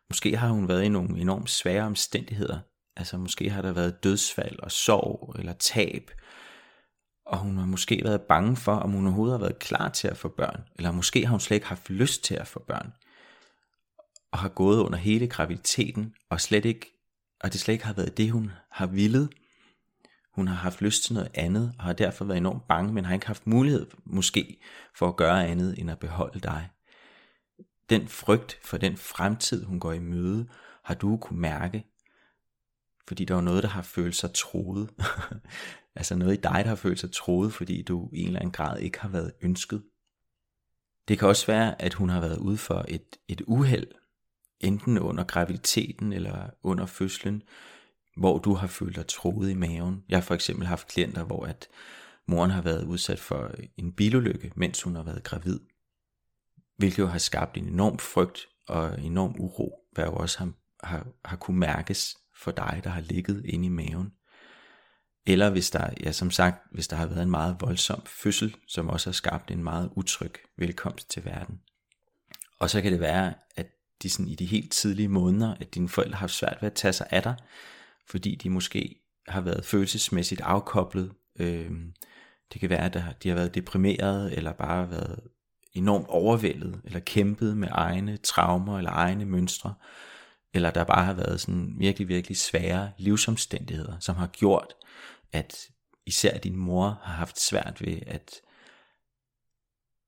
Måske 0.09 0.37
har 0.37 0.49
hun 0.49 0.67
været 0.67 0.83
i 0.83 0.89
nogle 0.89 1.19
enormt 1.19 1.49
svære 1.49 1.83
omstændigheder. 1.83 2.59
Altså 2.97 3.17
måske 3.17 3.49
har 3.49 3.61
der 3.61 3.71
været 3.71 4.03
dødsfald 4.03 4.59
og 4.59 4.71
sorg 4.71 5.35
eller 5.39 5.53
tab. 5.53 6.11
Og 7.25 7.37
hun 7.37 7.57
har 7.57 7.65
måske 7.65 8.01
været 8.03 8.21
bange 8.21 8.55
for, 8.55 8.75
om 8.75 8.91
hun 8.91 9.05
overhovedet 9.05 9.39
har 9.39 9.45
været 9.45 9.59
klar 9.59 9.89
til 9.89 10.07
at 10.07 10.17
få 10.17 10.27
børn. 10.27 10.63
Eller 10.75 10.91
måske 10.91 11.25
har 11.25 11.31
hun 11.31 11.39
slet 11.39 11.55
ikke 11.55 11.67
haft 11.67 11.89
lyst 11.89 12.23
til 12.23 12.35
at 12.35 12.47
få 12.47 12.63
børn. 12.67 12.93
Og 14.31 14.39
har 14.39 14.49
gået 14.49 14.79
under 14.79 14.97
hele 14.97 15.27
graviditeten 15.27 16.13
og 16.29 16.41
slet 16.41 16.65
ikke, 16.65 16.93
og 17.39 17.53
det 17.53 17.61
slet 17.61 17.73
ikke 17.73 17.85
har 17.85 17.93
været 17.93 18.17
det, 18.17 18.31
hun 18.31 18.51
har 18.69 18.85
villet 18.85 19.29
hun 20.31 20.47
har 20.47 20.55
haft 20.55 20.81
lyst 20.81 21.03
til 21.03 21.13
noget 21.13 21.31
andet, 21.33 21.73
og 21.77 21.83
har 21.83 21.93
derfor 21.93 22.25
været 22.25 22.37
enormt 22.37 22.67
bange, 22.67 22.93
men 22.93 23.05
har 23.05 23.13
ikke 23.13 23.27
haft 23.27 23.47
mulighed 23.47 23.87
måske 24.05 24.61
for 24.95 25.07
at 25.07 25.15
gøre 25.15 25.47
andet 25.47 25.79
end 25.79 25.91
at 25.91 25.99
beholde 25.99 26.39
dig. 26.39 26.69
Den 27.89 28.07
frygt 28.07 28.59
for 28.63 28.77
den 28.77 28.97
fremtid, 28.97 29.65
hun 29.65 29.79
går 29.79 29.91
i 29.91 29.99
møde, 29.99 30.47
har 30.83 30.93
du 30.93 31.17
kunne 31.17 31.39
mærke, 31.39 31.85
fordi 33.07 33.25
der 33.25 33.33
var 33.33 33.41
noget, 33.41 33.63
der 33.63 33.69
har 33.69 33.81
følt 33.81 34.15
sig 34.15 34.33
troet. 34.33 34.89
altså 35.95 36.15
noget 36.15 36.37
i 36.37 36.41
dig, 36.41 36.61
der 36.63 36.67
har 36.67 36.75
følt 36.75 36.99
sig 36.99 37.11
troet, 37.11 37.53
fordi 37.53 37.81
du 37.81 38.09
i 38.13 38.21
en 38.21 38.27
eller 38.27 38.39
anden 38.39 38.51
grad 38.51 38.79
ikke 38.79 38.99
har 38.99 39.09
været 39.09 39.33
ønsket. 39.41 39.83
Det 41.07 41.19
kan 41.19 41.27
også 41.27 41.47
være, 41.47 41.81
at 41.81 41.93
hun 41.93 42.09
har 42.09 42.19
været 42.19 42.37
ude 42.37 42.57
for 42.57 42.85
et, 42.87 43.15
et 43.27 43.41
uheld, 43.47 43.87
enten 44.63 44.97
under 44.97 45.23
graviditeten 45.23 46.13
eller 46.13 46.49
under 46.63 46.85
fødslen, 46.85 47.43
hvor 48.17 48.37
du 48.37 48.53
har 48.53 48.67
følt 48.67 48.95
dig 48.95 49.07
troet 49.07 49.49
i 49.49 49.53
maven. 49.53 50.03
Jeg 50.09 50.17
har 50.17 50.23
for 50.23 50.35
eksempel 50.35 50.67
haft 50.67 50.87
klienter, 50.87 51.23
hvor 51.23 51.45
at 51.45 51.67
moren 52.27 52.51
har 52.51 52.61
været 52.61 52.83
udsat 52.85 53.19
for 53.19 53.51
en 53.77 53.91
bilulykke, 53.91 54.51
mens 54.55 54.81
hun 54.81 54.95
har 54.95 55.03
været 55.03 55.23
gravid. 55.23 55.59
Hvilket 56.77 56.99
jo 56.99 57.07
har 57.07 57.17
skabt 57.17 57.57
en 57.57 57.67
enorm 57.67 57.99
frygt 57.99 58.47
og 58.67 59.01
enorm 59.01 59.35
uro, 59.39 59.79
hvad 59.91 60.05
jo 60.05 60.15
også 60.15 60.39
har, 60.39 60.51
har, 60.83 61.07
har 61.25 61.37
kunne 61.37 61.59
mærkes 61.59 62.17
for 62.35 62.51
dig, 62.51 62.81
der 62.83 62.89
har 62.89 63.01
ligget 63.01 63.45
inde 63.45 63.65
i 63.65 63.69
maven. 63.69 64.11
Eller 65.25 65.49
hvis 65.49 65.71
der, 65.71 65.89
ja 66.03 66.11
som 66.11 66.31
sagt, 66.31 66.57
hvis 66.71 66.87
der 66.87 66.95
har 66.95 67.05
været 67.05 67.23
en 67.23 67.31
meget 67.31 67.57
voldsom 67.59 68.01
fødsel, 68.05 68.55
som 68.67 68.89
også 68.89 69.09
har 69.09 69.13
skabt 69.13 69.51
en 69.51 69.63
meget 69.63 69.89
utryg 69.95 70.33
velkomst 70.57 71.09
til 71.09 71.25
verden. 71.25 71.59
Og 72.59 72.69
så 72.69 72.81
kan 72.81 72.91
det 72.91 72.99
være, 72.99 73.33
at 73.55 73.67
de 74.03 74.09
sådan 74.09 74.27
i 74.27 74.35
de 74.35 74.45
helt 74.45 74.71
tidlige 74.71 75.07
måneder, 75.07 75.55
at 75.59 75.73
dine 75.75 75.89
forældre 75.89 76.15
har 76.15 76.19
haft 76.19 76.33
svært 76.33 76.57
ved 76.61 76.67
at 76.67 76.73
tage 76.73 76.93
sig 76.93 77.07
af 77.09 77.23
dig, 77.23 77.35
fordi 78.07 78.35
de 78.35 78.49
måske 78.49 78.95
har 79.27 79.41
været 79.41 79.65
følelsesmæssigt 79.65 80.41
afkoblet. 80.41 81.11
Øh, 81.39 81.71
det 82.53 82.61
kan 82.61 82.69
være, 82.69 82.85
at 82.85 83.23
de 83.23 83.29
har 83.29 83.35
været 83.35 83.55
deprimeret, 83.55 84.33
eller 84.33 84.53
bare 84.53 84.91
været 84.91 85.19
enormt 85.73 86.07
overvældet, 86.07 86.81
eller 86.83 86.99
kæmpet 86.99 87.57
med 87.57 87.67
egne 87.71 88.17
traumer, 88.17 88.77
eller 88.77 88.91
egne 88.91 89.25
mønstre, 89.25 89.73
eller 90.53 90.71
der 90.71 90.83
bare 90.83 91.05
har 91.05 91.13
været 91.13 91.41
sådan 91.41 91.73
virkelig, 91.77 92.07
virkelig 92.07 92.37
svære 92.37 92.91
livsomstændigheder, 92.97 93.99
som 93.99 94.15
har 94.15 94.27
gjort, 94.27 94.73
at 95.31 95.57
især 96.05 96.37
din 96.37 96.55
mor 96.55 96.99
har 97.03 97.13
haft 97.13 97.39
svært 97.39 97.81
ved 97.81 97.99
at, 98.07 98.31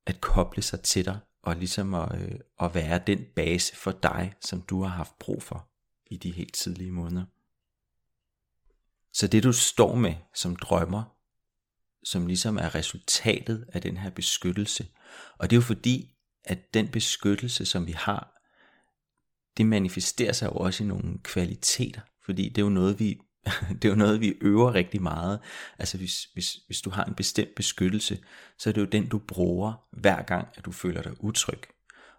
at 0.06 0.22
koble 0.22 0.62
sig 0.62 0.82
til 0.82 1.06
dig, 1.06 1.20
og 1.44 1.56
ligesom 1.56 1.94
at, 1.94 2.22
øh, 2.22 2.40
at 2.60 2.76
være 2.76 3.02
den 3.08 3.26
base 3.36 3.76
for 3.76 3.92
dig, 3.92 4.34
som 4.42 4.62
du 4.62 4.84
har 4.84 4.90
haft 4.90 5.20
brug 5.20 5.44
for 5.44 5.68
i 6.06 6.18
de 6.18 6.32
helt 6.32 6.54
tidlige 6.54 6.92
måneder. 6.92 7.26
Så 9.14 9.28
det 9.28 9.44
du 9.44 9.54
står 9.54 9.96
med 9.96 10.16
som 10.36 10.56
drømmer, 10.56 11.04
som 12.04 12.28
ligesom 12.28 12.58
er 12.58 12.76
resultatet 12.76 13.66
af 13.74 13.82
den 13.82 13.98
her 13.98 14.10
beskyttelse, 14.10 14.88
og 15.38 15.50
det 15.50 15.56
er 15.56 15.58
jo 15.58 15.62
fordi, 15.62 16.16
at 16.44 16.74
den 16.74 16.88
beskyttelse, 16.88 17.66
som 17.66 17.88
vi 17.88 17.92
har, 17.92 18.42
det 19.58 19.66
manifesterer 19.66 20.34
sig 20.34 20.46
jo 20.46 20.52
også 20.52 20.84
i 20.84 20.88
nogle 20.88 21.20
kvaliteter, 21.24 22.02
fordi 22.26 22.50
det 22.50 22.58
er 22.58 22.66
jo 22.66 22.70
noget, 22.70 23.00
vi, 23.00 23.20
det 23.82 23.86
er 23.86 23.90
jo 23.90 23.96
noget, 23.96 24.22
vi 24.22 24.34
øver 24.42 24.74
rigtig 24.74 25.02
meget. 25.02 25.40
Altså 25.80 25.98
hvis, 25.98 26.24
hvis, 26.34 26.54
hvis 26.66 26.82
du 26.82 26.90
har 26.90 27.04
en 27.04 27.16
bestemt 27.16 27.56
beskyttelse, 27.56 28.20
så 28.58 28.70
er 28.70 28.74
det 28.74 28.82
jo 28.82 28.86
den, 28.86 29.10
du 29.10 29.18
bruger 29.18 29.74
hver 29.92 30.22
gang, 30.22 30.48
at 30.56 30.66
du 30.66 30.72
føler 30.72 31.02
dig 31.02 31.24
utryg. 31.24 31.62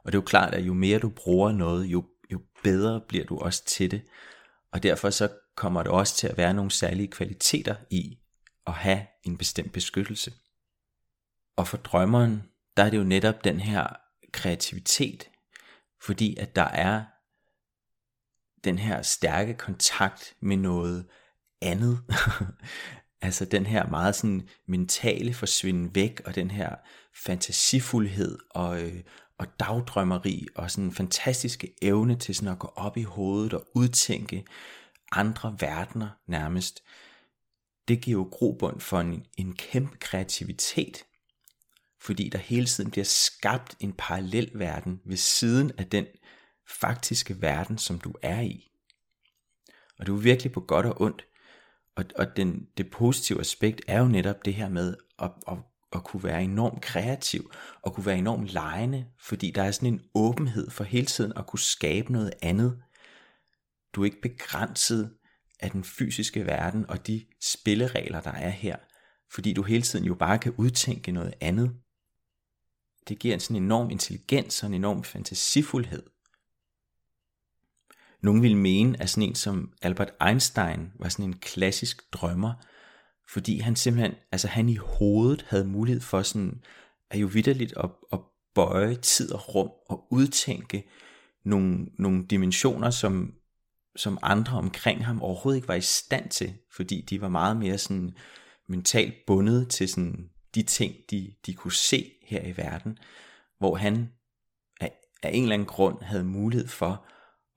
Og 0.04 0.12
det 0.12 0.18
er 0.18 0.22
jo 0.22 0.26
klart, 0.26 0.54
at 0.54 0.66
jo 0.66 0.74
mere 0.74 0.98
du 0.98 1.08
bruger 1.08 1.52
noget, 1.52 1.86
jo, 1.86 2.04
jo 2.32 2.40
bedre 2.64 3.00
bliver 3.08 3.24
du 3.24 3.38
også 3.38 3.64
til 3.64 3.90
det. 3.90 4.02
Og 4.72 4.82
derfor 4.82 5.10
så 5.10 5.28
kommer 5.56 5.82
det 5.82 5.92
også 5.92 6.16
til 6.16 6.26
at 6.28 6.36
være 6.36 6.54
nogle 6.54 6.70
særlige 6.70 7.08
kvaliteter 7.08 7.74
i 7.90 8.18
at 8.66 8.72
have 8.72 9.06
en 9.22 9.36
bestemt 9.36 9.72
beskyttelse. 9.72 10.32
Og 11.56 11.68
for 11.68 11.76
drømmeren, 11.76 12.42
der 12.76 12.84
er 12.84 12.90
det 12.90 12.98
jo 12.98 13.04
netop 13.04 13.44
den 13.44 13.60
her 13.60 13.86
kreativitet, 14.32 15.28
fordi 16.02 16.36
at 16.36 16.56
der 16.56 16.62
er 16.62 17.04
den 18.64 18.78
her 18.78 19.02
stærke 19.02 19.54
kontakt 19.54 20.34
med 20.40 20.56
noget 20.56 21.06
andet. 21.62 22.00
altså 23.22 23.44
den 23.44 23.66
her 23.66 23.86
meget 23.86 24.14
sådan 24.14 24.48
mentale 24.68 25.34
forsvinde 25.34 25.94
væk, 25.94 26.20
og 26.24 26.34
den 26.34 26.50
her 26.50 26.74
fantasifuldhed 27.14 28.38
og, 28.50 28.82
øh, 28.82 29.02
og 29.38 29.46
dagdrømmeri, 29.60 30.46
og 30.54 30.70
sådan 30.70 30.84
en 30.84 30.92
fantastiske 30.92 31.74
evne 31.82 32.16
til 32.18 32.34
sådan 32.34 32.52
at 32.52 32.58
gå 32.58 32.72
op 32.76 32.96
i 32.96 33.02
hovedet 33.02 33.54
og 33.54 33.66
udtænke 33.74 34.44
andre 35.12 35.56
verdener 35.60 36.08
nærmest, 36.26 36.82
det 37.88 38.00
giver 38.00 38.18
jo 38.18 38.28
grobund 38.32 38.80
for 38.80 39.00
en, 39.00 39.26
en 39.36 39.56
kæmpe 39.56 39.96
kreativitet, 39.96 41.04
fordi 42.00 42.28
der 42.28 42.38
hele 42.38 42.66
tiden 42.66 42.90
bliver 42.90 43.04
skabt 43.04 43.76
en 43.80 43.92
parallel 43.98 44.50
verden 44.54 45.00
ved 45.04 45.16
siden 45.16 45.72
af 45.78 45.86
den 45.86 46.06
faktiske 46.68 47.42
verden, 47.42 47.78
som 47.78 47.98
du 47.98 48.14
er 48.22 48.40
i. 48.40 48.70
Og 49.98 50.06
du 50.06 50.16
er 50.16 50.20
virkelig 50.20 50.52
på 50.52 50.60
godt 50.60 50.86
og 50.86 51.00
ondt. 51.00 51.26
Og, 51.96 52.04
og 52.16 52.36
den, 52.36 52.66
det 52.76 52.90
positive 52.90 53.40
aspekt 53.40 53.80
er 53.88 53.98
jo 53.98 54.08
netop 54.08 54.44
det 54.44 54.54
her 54.54 54.68
med 54.68 54.96
at, 55.18 55.30
at, 55.48 55.58
at 55.92 56.04
kunne 56.04 56.24
være 56.24 56.42
enormt 56.42 56.82
kreativ, 56.82 57.52
og 57.82 57.94
kunne 57.94 58.06
være 58.06 58.18
enormt 58.18 58.48
lejende, 58.48 59.06
fordi 59.20 59.50
der 59.50 59.62
er 59.62 59.70
sådan 59.70 59.92
en 59.92 60.02
åbenhed 60.14 60.70
for 60.70 60.84
hele 60.84 61.06
tiden 61.06 61.32
at 61.36 61.46
kunne 61.46 61.60
skabe 61.60 62.12
noget 62.12 62.32
andet, 62.42 62.82
du 63.94 64.00
er 64.00 64.04
ikke 64.04 64.20
begrænset 64.20 65.14
af 65.60 65.70
den 65.70 65.84
fysiske 65.84 66.46
verden 66.46 66.90
og 66.90 67.06
de 67.06 67.26
spilleregler, 67.42 68.20
der 68.20 68.32
er 68.32 68.50
her, 68.50 68.76
fordi 69.34 69.52
du 69.52 69.62
hele 69.62 69.82
tiden 69.82 70.04
jo 70.04 70.14
bare 70.14 70.38
kan 70.38 70.54
udtænke 70.58 71.12
noget 71.12 71.34
andet. 71.40 71.76
Det 73.08 73.18
giver 73.18 73.34
en 73.34 73.40
sådan 73.40 73.62
enorm 73.62 73.90
intelligens 73.90 74.62
og 74.62 74.66
en 74.66 74.74
enorm 74.74 75.04
fantasifuldhed. 75.04 76.02
Nogle 78.24 78.40
ville 78.40 78.56
mene, 78.56 79.00
at 79.02 79.10
sådan 79.10 79.28
en 79.28 79.34
som 79.34 79.72
Albert 79.82 80.12
Einstein 80.26 80.92
var 80.98 81.08
sådan 81.08 81.24
en 81.24 81.38
klassisk 81.38 82.12
drømmer, 82.12 82.52
fordi 83.28 83.58
han 83.58 83.76
simpelthen, 83.76 84.14
altså 84.32 84.48
han 84.48 84.68
i 84.68 84.76
hovedet 84.76 85.44
havde 85.48 85.64
mulighed 85.64 86.00
for 86.00 86.22
sådan, 86.22 86.62
at 87.10 87.20
jo 87.20 87.26
vidderligt 87.26 87.74
at, 87.76 87.90
at 88.12 88.20
bøje 88.54 88.94
tid 88.94 89.32
og 89.32 89.54
rum 89.54 89.70
og 89.88 90.06
udtænke 90.10 90.90
nogle, 91.44 91.86
nogle 91.98 92.26
dimensioner, 92.30 92.90
som 92.90 93.34
som 93.96 94.18
andre 94.22 94.58
omkring 94.58 95.06
ham 95.06 95.22
overhovedet 95.22 95.58
ikke 95.58 95.68
var 95.68 95.74
i 95.74 95.80
stand 95.80 96.30
til, 96.30 96.54
fordi 96.76 97.00
de 97.10 97.20
var 97.20 97.28
meget 97.28 97.56
mere 97.56 97.78
sådan 97.78 98.16
mentalt 98.68 99.14
bundet 99.26 99.68
til 99.68 99.88
sådan 99.88 100.30
de 100.54 100.62
ting, 100.62 100.94
de, 101.10 101.34
de 101.46 101.54
kunne 101.54 101.72
se 101.72 102.12
her 102.26 102.42
i 102.42 102.56
verden, 102.56 102.98
hvor 103.58 103.76
han 103.76 104.12
af, 104.80 104.92
af 105.22 105.30
en 105.32 105.42
eller 105.42 105.54
anden 105.54 105.68
grund 105.68 106.02
havde 106.02 106.24
mulighed 106.24 106.68
for 106.68 107.06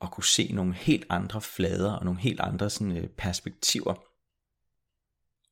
at 0.01 0.11
kunne 0.11 0.23
se 0.23 0.51
nogle 0.53 0.73
helt 0.73 1.05
andre 1.09 1.41
flader 1.41 1.91
og 1.91 2.05
nogle 2.05 2.19
helt 2.19 2.39
andre 2.39 2.69
sådan, 2.69 2.97
øh, 2.97 3.07
perspektiver. 3.07 3.93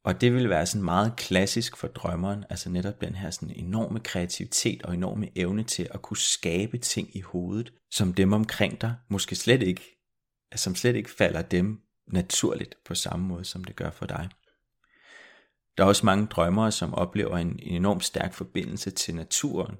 Og 0.03 0.21
det 0.21 0.33
ville 0.33 0.49
være 0.49 0.65
sådan 0.65 0.83
meget 0.83 1.15
klassisk 1.15 1.77
for 1.77 1.87
drømmeren, 1.87 2.43
altså 2.49 2.69
netop 2.69 3.01
den 3.01 3.15
her 3.15 3.29
sådan 3.29 3.55
enorme 3.55 3.99
kreativitet 3.99 4.83
og 4.83 4.93
enorme 4.93 5.37
evne 5.37 5.63
til 5.63 5.87
at 5.91 6.01
kunne 6.01 6.17
skabe 6.17 6.77
ting 6.77 7.15
i 7.15 7.21
hovedet, 7.21 7.73
som 7.91 8.13
dem 8.13 8.33
omkring 8.33 8.81
dig 8.81 8.95
måske 9.09 9.35
slet 9.35 9.61
ikke 9.61 9.95
som 10.55 10.75
slet 10.75 10.95
ikke 10.95 11.11
falder 11.11 11.41
dem 11.41 11.81
naturligt 12.07 12.75
på 12.85 12.95
samme 12.95 13.27
måde, 13.27 13.45
som 13.45 13.63
det 13.63 13.75
gør 13.75 13.89
for 13.89 14.05
dig. 14.05 14.29
Der 15.77 15.83
er 15.83 15.87
også 15.87 16.05
mange 16.05 16.25
drømmere, 16.25 16.71
som 16.71 16.93
oplever 16.93 17.37
en, 17.37 17.47
en 17.47 17.75
enorm 17.75 18.01
stærk 18.01 18.33
forbindelse 18.33 18.91
til 18.91 19.15
naturen. 19.15 19.77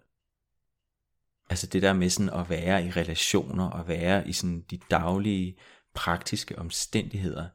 Altså 1.50 1.68
det 1.68 1.82
der 1.82 1.93
med 1.93 2.10
sådan 2.10 2.34
at 2.34 2.50
være 2.50 2.86
i 2.86 2.91
relationer 2.91 3.70
og 3.70 3.88
være 3.88 4.28
i 4.28 4.34
sådan 4.34 4.62
de 4.62 4.80
daglige 4.91 5.58
praktiske 5.96 6.60
omstændigheder, 6.60 7.48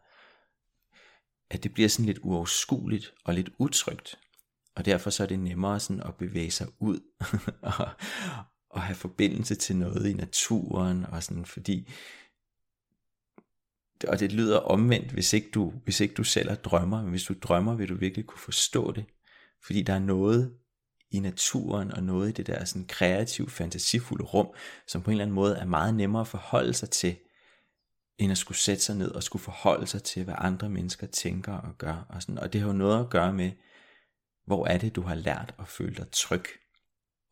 at 1.51 1.63
det 1.63 1.75
bliver 1.75 1.89
sådan 1.89 2.07
lidt 2.07 2.19
uoverskueligt 2.23 3.15
og 3.25 3.35
lidt 3.35 3.51
utrygt. 3.59 4.19
Og 4.75 4.85
derfor 4.85 5.11
så 5.11 5.23
er 5.23 5.27
det 5.27 5.39
nemmere 5.39 5.81
sådan 5.81 6.03
at 6.03 6.15
bevæge 6.15 6.51
sig 6.51 6.67
ud 6.79 7.01
og, 7.79 7.89
og 8.71 8.83
have 8.83 8.97
forbindelse 8.97 9.55
til 9.55 9.77
noget 9.77 10.11
i 10.11 10.13
naturen 10.13 11.07
og 11.07 11.23
sådan, 11.23 11.45
fordi 11.45 11.89
og 14.09 14.21
det 14.21 14.33
lyder 14.33 14.59
omvendt, 14.59 15.13
hvis 15.13 15.33
ikke 15.33 15.51
du, 15.51 15.73
hvis 15.85 16.01
ikke 16.01 16.15
du 16.15 16.25
selv 16.25 16.49
er 16.49 16.55
drømmer, 16.55 17.03
men 17.03 17.11
hvis 17.11 17.25
du 17.25 17.35
drømmer, 17.43 17.75
vil 17.75 17.89
du 17.89 17.95
virkelig 17.95 18.27
kunne 18.27 18.41
forstå 18.41 18.93
det, 18.93 19.05
fordi 19.67 19.83
der 19.83 19.93
er 19.93 19.99
noget 19.99 20.55
i 21.11 21.21
naturen 21.21 21.93
og 21.93 22.03
noget 22.03 22.29
i 22.29 22.33
det 22.33 22.47
der 22.47 22.65
sådan 22.65 22.87
kreative, 22.87 23.51
fantasifulde 23.51 24.25
rum, 24.25 24.49
som 24.87 25.03
på 25.03 25.11
en 25.11 25.13
eller 25.13 25.25
anden 25.25 25.35
måde 25.35 25.57
er 25.57 25.65
meget 25.65 25.95
nemmere 25.95 26.21
at 26.21 26.29
forholde 26.29 26.75
sig 26.75 26.91
til, 26.91 27.17
end 28.19 28.33
at 28.33 28.39
skulle 28.39 28.59
sætte 28.59 28.83
sig 28.83 28.97
ned 28.97 29.11
og 29.11 29.23
skulle 29.23 29.43
forholde 29.43 29.87
sig 29.87 30.03
til, 30.03 30.25
hvad 30.25 30.35
andre 30.39 30.69
mennesker 30.69 31.07
tænker 31.07 31.53
og 31.53 31.79
gør. 31.79 32.07
Og, 32.09 32.23
sådan. 32.23 32.39
og 32.39 32.53
det 32.53 32.61
har 32.61 32.69
jo 32.69 32.75
noget 32.75 33.01
at 33.01 33.11
gøre 33.11 33.33
med, 33.33 33.53
hvor 34.47 34.67
er 34.67 34.79
det, 34.79 34.97
du 34.97 35.03
har 35.03 35.15
lært 35.15 35.55
at 35.59 35.69
føle 35.69 35.95
dig 35.95 36.07
tryg. 36.13 36.45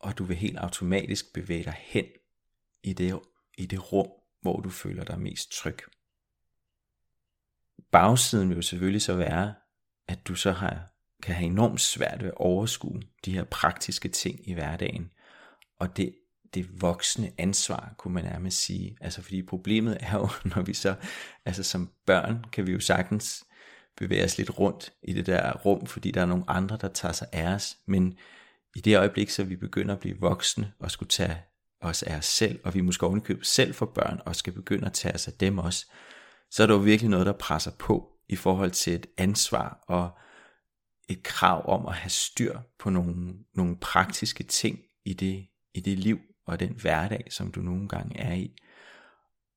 Og 0.01 0.19
du 0.19 0.25
vil 0.25 0.37
helt 0.37 0.59
automatisk 0.59 1.33
bevæge 1.35 1.65
dig 1.65 1.77
hen 1.79 2.05
i 2.83 2.93
det, 2.93 3.21
i 3.59 3.67
det 3.67 3.93
rum, 3.93 4.09
hvor 4.43 4.61
du 4.61 4.71
føler 4.71 5.05
dig 5.05 5.21
mest 5.21 5.53
tryg. 5.53 5.79
Bagsiden 7.93 8.49
vil 8.49 8.57
jo 8.57 8.63
selvfølgelig 8.63 9.03
så 9.03 9.15
være, 9.15 9.55
at 10.09 10.27
du 10.29 10.35
så 10.35 10.53
har, 10.53 10.98
kan 11.23 11.35
have 11.35 11.47
enormt 11.47 11.81
svært 11.81 12.23
ved 12.23 12.29
at 12.29 12.35
overskue 12.37 13.01
de 13.25 13.33
her 13.33 13.45
praktiske 13.45 14.09
ting 14.09 14.49
i 14.49 14.55
hverdagen. 14.55 15.11
Og 15.81 15.97
det 15.97 16.15
det 16.55 16.83
voksne 16.83 17.33
ansvar, 17.39 17.95
kunne 17.99 18.15
man 18.15 18.25
nærmest 18.25 18.59
sige. 18.65 18.97
Altså 19.01 19.23
fordi 19.23 19.43
problemet 19.43 19.99
er 20.01 20.15
jo, 20.15 20.29
når 20.55 20.63
vi 20.63 20.75
så, 20.75 20.95
altså 21.45 21.63
som 21.63 21.91
børn, 22.07 22.45
kan 22.53 22.67
vi 22.67 22.73
jo 22.73 22.81
sagtens 22.81 23.45
bevæge 23.97 24.25
os 24.25 24.39
lidt 24.39 24.59
rundt 24.59 24.93
i 25.03 25.13
det 25.13 25.27
der 25.27 25.53
rum, 25.53 25.87
fordi 25.87 26.11
der 26.11 26.21
er 26.21 26.27
nogle 26.27 26.45
andre, 26.49 26.79
der 26.81 26.89
tager 26.89 27.13
sig 27.13 27.29
af 27.33 27.55
os. 27.55 27.77
Men 27.87 28.19
i 28.77 28.81
det 28.81 28.99
øjeblik, 28.99 29.31
så 29.31 29.45
vi 29.45 29.57
begynder 29.57 29.95
at 29.95 30.01
blive 30.01 30.21
voksne 30.21 30.73
og 30.79 30.91
skulle 30.91 31.09
tage 31.09 31.39
os 31.81 32.03
af 32.03 32.17
os 32.17 32.25
selv, 32.25 32.61
og 32.65 32.75
vi 32.75 32.81
måske 32.81 33.07
ovenikøbet 33.07 33.47
selv 33.47 33.75
for 33.75 33.87
børn, 33.87 34.21
og 34.27 34.37
skal 34.37 34.53
begynde 34.53 34.87
at 34.87 34.93
tage 34.93 35.15
os 35.15 35.29
af 35.29 35.33
dem 35.33 35.59
også, 35.59 35.87
så 36.51 36.63
er 36.63 36.67
der 36.67 36.75
jo 36.75 36.81
virkelig 36.81 37.11
noget, 37.11 37.27
der 37.27 37.33
presser 37.33 37.71
på 37.79 38.13
i 38.29 38.37
forhold 38.37 38.71
til 38.71 38.95
et 38.95 39.07
ansvar 39.19 39.85
og 39.89 40.11
et 41.09 41.23
krav 41.23 41.69
om 41.69 41.87
at 41.87 41.95
have 41.95 42.11
styr 42.11 42.59
på 42.79 42.91
nogle, 42.91 43.35
nogle 43.55 43.77
praktiske 43.77 44.45
ting 44.45 44.79
i 45.05 45.15
det, 45.15 45.47
i 45.75 45.81
det 45.81 45.99
liv, 45.99 46.19
og 46.47 46.61
den 46.61 46.75
hverdag, 46.75 47.25
som 47.31 47.53
du 47.53 47.61
nogle 47.61 47.89
gange 47.89 48.19
er 48.19 48.35
i, 48.35 48.57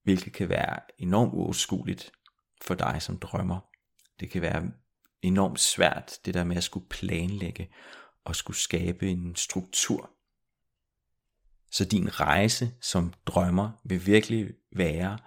hvilket 0.04 0.34
kan 0.34 0.50
være 0.50 0.80
enormt 0.98 1.34
uoverskueligt 1.34 2.12
for 2.62 2.76
dig 2.76 3.02
som 3.02 3.20
drømmer. 3.20 3.60
Det 4.20 4.30
kan 4.30 4.42
være 4.42 4.72
enormt 5.22 5.60
svært, 5.60 6.20
det 6.26 6.34
der 6.34 6.44
med 6.44 6.58
at 6.58 6.64
skulle 6.64 6.88
planlægge 6.90 7.70
og 8.26 8.36
skulle 8.36 8.58
skabe 8.58 9.10
en 9.10 9.36
struktur. 9.36 10.10
Så 11.72 11.86
din 11.86 12.20
rejse 12.20 12.74
som 12.82 13.14
drømmer 13.26 13.72
vil 13.84 14.06
virkelig 14.06 14.54
være 14.76 15.18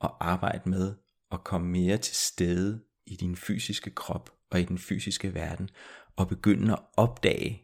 at 0.00 0.10
arbejde 0.20 0.68
med 0.70 0.94
at 1.32 1.44
komme 1.44 1.68
mere 1.68 1.98
til 1.98 2.16
stede 2.16 2.84
i 3.06 3.16
din 3.16 3.36
fysiske 3.36 3.90
krop 3.90 4.37
og 4.50 4.60
i 4.60 4.64
den 4.64 4.78
fysiske 4.78 5.34
verden, 5.34 5.70
og 6.16 6.28
begynde 6.28 6.72
at 6.72 6.78
opdage, 6.96 7.62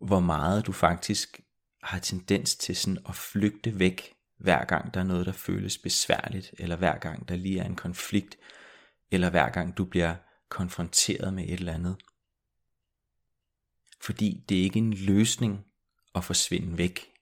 hvor 0.00 0.20
meget 0.20 0.66
du 0.66 0.72
faktisk 0.72 1.40
har 1.82 1.98
tendens 1.98 2.56
til 2.56 2.76
sådan 2.76 2.98
at 3.08 3.14
flygte 3.14 3.78
væk, 3.78 4.14
hver 4.38 4.64
gang 4.64 4.94
der 4.94 5.00
er 5.00 5.04
noget, 5.04 5.26
der 5.26 5.32
føles 5.32 5.78
besværligt, 5.78 6.54
eller 6.58 6.76
hver 6.76 6.98
gang 6.98 7.28
der 7.28 7.36
lige 7.36 7.60
er 7.60 7.64
en 7.64 7.76
konflikt, 7.76 8.36
eller 9.10 9.30
hver 9.30 9.50
gang 9.50 9.76
du 9.76 9.84
bliver 9.84 10.14
konfronteret 10.48 11.34
med 11.34 11.44
et 11.44 11.52
eller 11.52 11.74
andet. 11.74 11.96
Fordi 14.00 14.44
det 14.48 14.58
er 14.58 14.62
ikke 14.62 14.78
en 14.78 14.94
løsning 14.94 15.64
at 16.14 16.24
forsvinde 16.24 16.78
væk. 16.78 17.12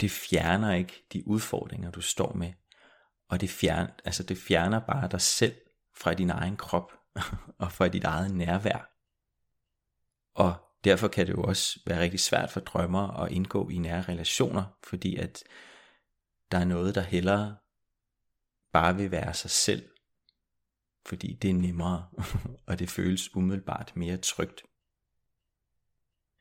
Det 0.00 0.10
fjerner 0.10 0.74
ikke 0.74 1.06
de 1.12 1.26
udfordringer, 1.26 1.90
du 1.90 2.00
står 2.00 2.32
med. 2.32 2.52
Og 3.28 3.40
det 3.40 3.50
fjerner, 3.50 3.92
altså 4.04 4.22
det 4.22 4.38
fjerner 4.38 4.80
bare 4.80 5.08
dig 5.08 5.20
selv 5.20 5.54
fra 5.96 6.14
din 6.14 6.30
egen 6.30 6.56
krop 6.56 6.92
og 7.58 7.72
for 7.72 7.88
dit 7.88 8.04
eget 8.04 8.34
nærvær. 8.34 8.90
Og 10.34 10.54
derfor 10.84 11.08
kan 11.08 11.26
det 11.26 11.32
jo 11.32 11.42
også 11.42 11.80
være 11.86 12.00
rigtig 12.00 12.20
svært 12.20 12.50
for 12.50 12.60
drømmer 12.60 13.20
at 13.20 13.32
indgå 13.32 13.68
i 13.68 13.78
nære 13.78 14.02
relationer, 14.02 14.64
fordi 14.84 15.16
at 15.16 15.42
der 16.52 16.58
er 16.58 16.64
noget, 16.64 16.94
der 16.94 17.00
hellere 17.00 17.56
bare 18.72 18.96
vil 18.96 19.10
være 19.10 19.34
sig 19.34 19.50
selv, 19.50 19.88
fordi 21.06 21.32
det 21.42 21.50
er 21.50 21.54
nemmere, 21.54 22.08
og 22.68 22.78
det 22.78 22.90
føles 22.90 23.36
umiddelbart 23.36 23.92
mere 23.96 24.16
trygt. 24.16 24.62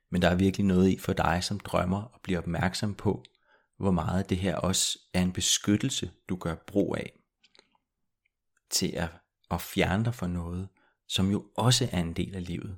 Men 0.09 0.21
der 0.21 0.29
er 0.29 0.35
virkelig 0.35 0.65
noget 0.65 0.89
i 0.89 0.97
for 0.97 1.13
dig 1.13 1.43
som 1.43 1.59
drømmer 1.59 2.03
at 2.15 2.21
blive 2.21 2.37
opmærksom 2.37 2.95
på, 2.95 3.23
hvor 3.77 3.91
meget 3.91 4.29
det 4.29 4.37
her 4.37 4.55
også 4.55 4.99
er 5.13 5.21
en 5.21 5.33
beskyttelse, 5.33 6.11
du 6.29 6.35
gør 6.35 6.55
brug 6.55 6.95
af, 6.97 7.19
til 8.69 8.91
at, 8.95 9.09
og 9.49 9.61
fjerne 9.61 10.05
dig 10.05 10.15
fra 10.15 10.27
noget, 10.27 10.69
som 11.07 11.31
jo 11.31 11.45
også 11.55 11.89
er 11.91 11.99
en 11.99 12.13
del 12.13 12.35
af 12.35 12.45
livet. 12.45 12.77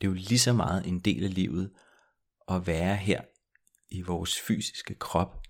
Det 0.00 0.06
er 0.06 0.10
jo 0.10 0.14
lige 0.14 0.38
så 0.38 0.52
meget 0.52 0.86
en 0.86 1.00
del 1.00 1.24
af 1.24 1.34
livet 1.34 1.70
at 2.48 2.66
være 2.66 2.96
her 2.96 3.22
i 3.88 4.02
vores 4.02 4.40
fysiske 4.40 4.94
krop, 4.94 5.42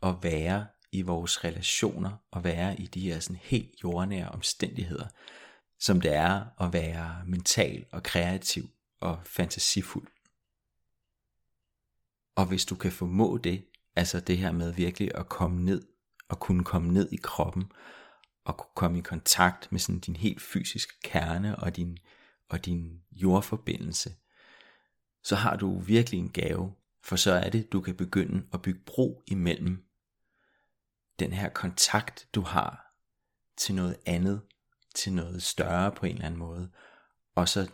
og 0.00 0.22
være 0.22 0.66
i 0.92 1.02
vores 1.02 1.44
relationer, 1.44 2.10
og 2.30 2.44
være 2.44 2.80
i 2.80 2.86
de 2.86 3.00
her 3.00 3.20
sådan 3.20 3.40
helt 3.42 3.74
jordnære 3.82 4.28
omstændigheder, 4.28 5.06
som 5.78 6.00
det 6.00 6.12
er 6.12 6.62
at 6.62 6.72
være 6.72 7.22
mental 7.26 7.84
og 7.92 8.02
kreativ 8.02 8.70
og 9.00 9.20
fantasifuld. 9.24 10.08
Og 12.36 12.46
hvis 12.46 12.64
du 12.64 12.74
kan 12.74 12.92
formå 12.92 13.38
det, 13.38 13.64
altså 13.96 14.20
det 14.20 14.38
her 14.38 14.52
med 14.52 14.72
virkelig 14.72 15.10
at 15.14 15.28
komme 15.28 15.64
ned, 15.64 15.82
og 16.28 16.40
kunne 16.40 16.64
komme 16.64 16.92
ned 16.92 17.12
i 17.12 17.16
kroppen, 17.16 17.72
og 18.44 18.56
kunne 18.56 18.74
komme 18.74 18.98
i 18.98 19.02
kontakt 19.02 19.72
med 19.72 19.80
sådan 19.80 20.00
din 20.00 20.16
helt 20.16 20.42
fysiske 20.42 21.00
kerne 21.04 21.56
og 21.56 21.76
din 21.76 21.98
og 22.48 22.64
din 22.64 23.02
jordforbindelse, 23.12 24.14
så 25.22 25.36
har 25.36 25.56
du 25.56 25.78
virkelig 25.78 26.20
en 26.20 26.30
gave, 26.30 26.74
for 27.02 27.16
så 27.16 27.32
er 27.32 27.50
det, 27.50 27.72
du 27.72 27.80
kan 27.80 27.96
begynde 27.96 28.46
at 28.52 28.62
bygge 28.62 28.80
bro 28.86 29.22
imellem 29.26 29.84
den 31.18 31.32
her 31.32 31.48
kontakt, 31.48 32.28
du 32.34 32.40
har 32.40 32.94
til 33.56 33.74
noget 33.74 33.96
andet, 34.06 34.42
til 34.94 35.12
noget 35.12 35.42
større 35.42 35.92
på 35.92 36.06
en 36.06 36.12
eller 36.12 36.26
anden 36.26 36.38
måde, 36.38 36.70
og 37.34 37.48
så 37.48 37.70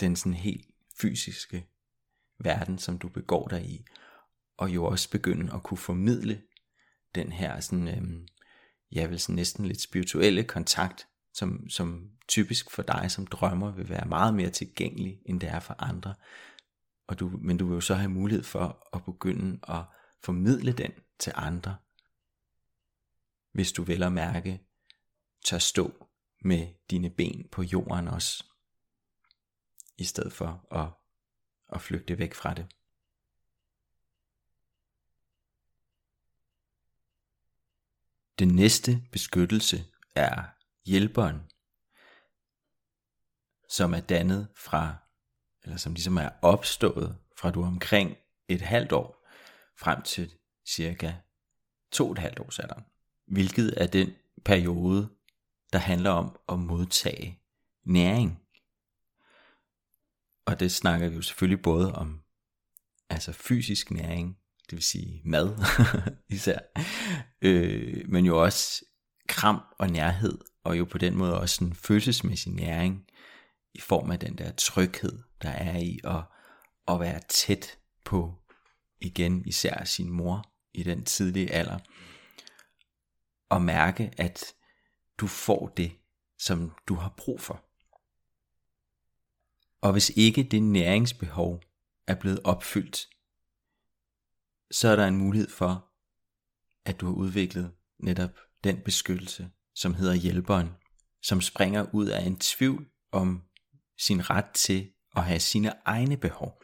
den 0.00 0.16
sådan 0.16 0.34
helt 0.34 0.66
fysiske 1.00 1.66
verden, 2.38 2.78
som 2.78 2.98
du 2.98 3.08
begår 3.08 3.48
dig 3.48 3.64
i, 3.64 3.84
og 4.56 4.74
jo 4.74 4.84
også 4.84 5.10
begynde 5.10 5.54
at 5.54 5.62
kunne 5.62 5.78
formidle 5.78 6.42
den 7.14 7.32
her 7.32 7.60
sådan, 7.60 7.88
øhm, 7.88 8.28
jeg 8.92 9.10
vil 9.10 9.20
sådan 9.20 9.34
næsten 9.34 9.66
lidt 9.66 9.80
spirituelle 9.80 10.44
kontakt, 10.44 11.06
som, 11.32 11.68
som 11.68 12.10
typisk 12.28 12.70
for 12.70 12.82
dig 12.82 13.10
som 13.10 13.26
drømmer 13.26 13.70
vil 13.72 13.88
være 13.88 14.08
meget 14.08 14.34
mere 14.34 14.50
tilgængelig, 14.50 15.20
end 15.26 15.40
det 15.40 15.48
er 15.48 15.60
for 15.60 15.74
andre. 15.78 16.14
Og 17.06 17.20
du, 17.20 17.38
men 17.42 17.56
du 17.56 17.66
vil 17.66 17.74
jo 17.74 17.80
så 17.80 17.94
have 17.94 18.10
mulighed 18.10 18.44
for 18.44 18.88
at 18.96 19.04
begynde 19.04 19.58
at 19.68 19.84
formidle 20.22 20.72
den 20.72 20.92
til 21.18 21.32
andre. 21.36 21.76
Hvis 23.52 23.72
du 23.72 23.82
vel 23.82 24.02
at 24.02 24.12
mærke, 24.12 24.60
tør 25.44 25.58
stå 25.58 26.06
med 26.40 26.68
dine 26.90 27.10
ben 27.10 27.48
på 27.52 27.62
jorden 27.62 28.08
også, 28.08 28.44
i 29.98 30.04
stedet 30.04 30.32
for 30.32 30.66
at, 30.70 30.88
at 31.72 31.80
flygte 31.80 32.18
væk 32.18 32.34
fra 32.34 32.54
det. 32.54 32.66
Den 38.38 38.48
næste 38.48 39.02
beskyttelse 39.12 39.84
er 40.14 40.42
hjælperen, 40.86 41.40
som 43.68 43.94
er 43.94 44.00
dannet 44.00 44.48
fra, 44.56 44.96
eller 45.62 45.76
som 45.76 45.94
ligesom 45.94 46.16
er 46.16 46.30
opstået 46.42 47.18
fra 47.38 47.50
du 47.50 47.62
er 47.62 47.66
omkring 47.66 48.16
et 48.48 48.60
halvt 48.60 48.92
år 48.92 49.26
frem 49.78 50.02
til 50.02 50.34
cirka 50.66 51.14
to 51.92 52.06
og 52.06 52.12
et 52.12 52.18
halvt 52.18 52.40
års 52.40 52.58
alderen. 52.58 52.84
Hvilket 53.26 53.74
er 53.82 53.86
den 53.86 54.12
periode, 54.44 55.10
der 55.72 55.78
handler 55.78 56.10
om 56.10 56.38
at 56.48 56.58
modtage 56.58 57.40
næring. 57.84 58.40
Og 60.46 60.60
det 60.60 60.72
snakker 60.72 61.08
vi 61.08 61.16
jo 61.16 61.22
selvfølgelig 61.22 61.62
både 61.62 61.94
om 61.94 62.22
altså 63.10 63.32
fysisk 63.32 63.90
næring, 63.90 64.38
det 64.70 64.72
vil 64.72 64.82
sige 64.82 65.20
mad 65.24 65.56
især, 66.28 66.58
øh, 67.42 68.08
men 68.08 68.26
jo 68.26 68.42
også 68.42 68.84
kram 69.28 69.60
og 69.78 69.90
nærhed 69.90 70.38
og 70.64 70.78
jo 70.78 70.84
på 70.84 70.98
den 70.98 71.16
måde 71.16 71.40
også 71.40 71.64
en 71.64 71.74
følelsesmæssig 71.74 72.52
næring 72.52 73.06
i 73.74 73.80
form 73.80 74.10
af 74.10 74.18
den 74.18 74.38
der 74.38 74.52
tryghed, 74.52 75.18
der 75.42 75.50
er 75.50 75.78
i 75.78 76.00
at, 76.04 76.22
at 76.88 77.00
være 77.00 77.20
tæt 77.28 77.78
på 78.04 78.34
igen 79.00 79.46
især 79.46 79.84
sin 79.84 80.10
mor 80.10 80.52
i 80.74 80.82
den 80.82 81.04
tidlige 81.04 81.52
alder, 81.52 81.78
og 83.48 83.62
mærke, 83.62 84.10
at 84.18 84.44
du 85.18 85.26
får 85.26 85.72
det, 85.76 85.92
som 86.38 86.72
du 86.88 86.94
har 86.94 87.14
brug 87.16 87.40
for. 87.40 87.64
Og 89.80 89.92
hvis 89.92 90.12
ikke 90.16 90.42
det 90.42 90.62
næringsbehov 90.62 91.60
er 92.06 92.14
blevet 92.14 92.40
opfyldt, 92.44 93.08
så 94.70 94.88
er 94.88 94.96
der 94.96 95.06
en 95.06 95.16
mulighed 95.16 95.50
for, 95.50 95.88
at 96.84 97.00
du 97.00 97.06
har 97.06 97.14
udviklet 97.14 97.72
netop 97.98 98.30
den 98.64 98.80
beskyttelse, 98.80 99.50
som 99.74 99.94
hedder 99.94 100.14
hjælperen, 100.14 100.70
som 101.22 101.40
springer 101.40 101.86
ud 101.92 102.06
af 102.06 102.22
en 102.22 102.36
tvivl 102.36 102.86
om 103.12 103.42
sin 103.98 104.30
ret 104.30 104.50
til 104.54 104.92
at 105.16 105.24
have 105.24 105.40
sine 105.40 105.72
egne 105.84 106.16
behov. 106.16 106.62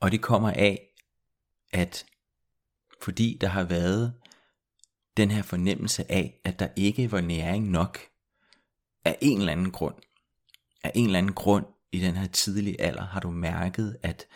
Og 0.00 0.12
det 0.12 0.22
kommer 0.22 0.50
af, 0.50 0.94
at 1.72 2.06
fordi 3.02 3.38
der 3.40 3.48
har 3.48 3.64
været 3.64 4.14
den 5.16 5.30
her 5.30 5.42
fornemmelse 5.42 6.12
af, 6.12 6.40
at 6.44 6.58
der 6.58 6.68
ikke 6.76 7.12
var 7.12 7.20
næring 7.20 7.70
nok 7.70 8.00
af 9.04 9.18
en 9.20 9.38
eller 9.38 9.52
anden 9.52 9.70
grund. 9.70 9.94
Af 10.84 10.92
en 10.94 11.06
eller 11.06 11.18
anden 11.18 11.34
grund 11.34 11.66
i 11.92 12.00
den 12.00 12.16
her 12.16 12.26
tidlige 12.26 12.80
alder 12.80 13.04
har 13.04 13.20
du 13.20 13.30
mærket, 13.30 13.96
at 14.02 14.26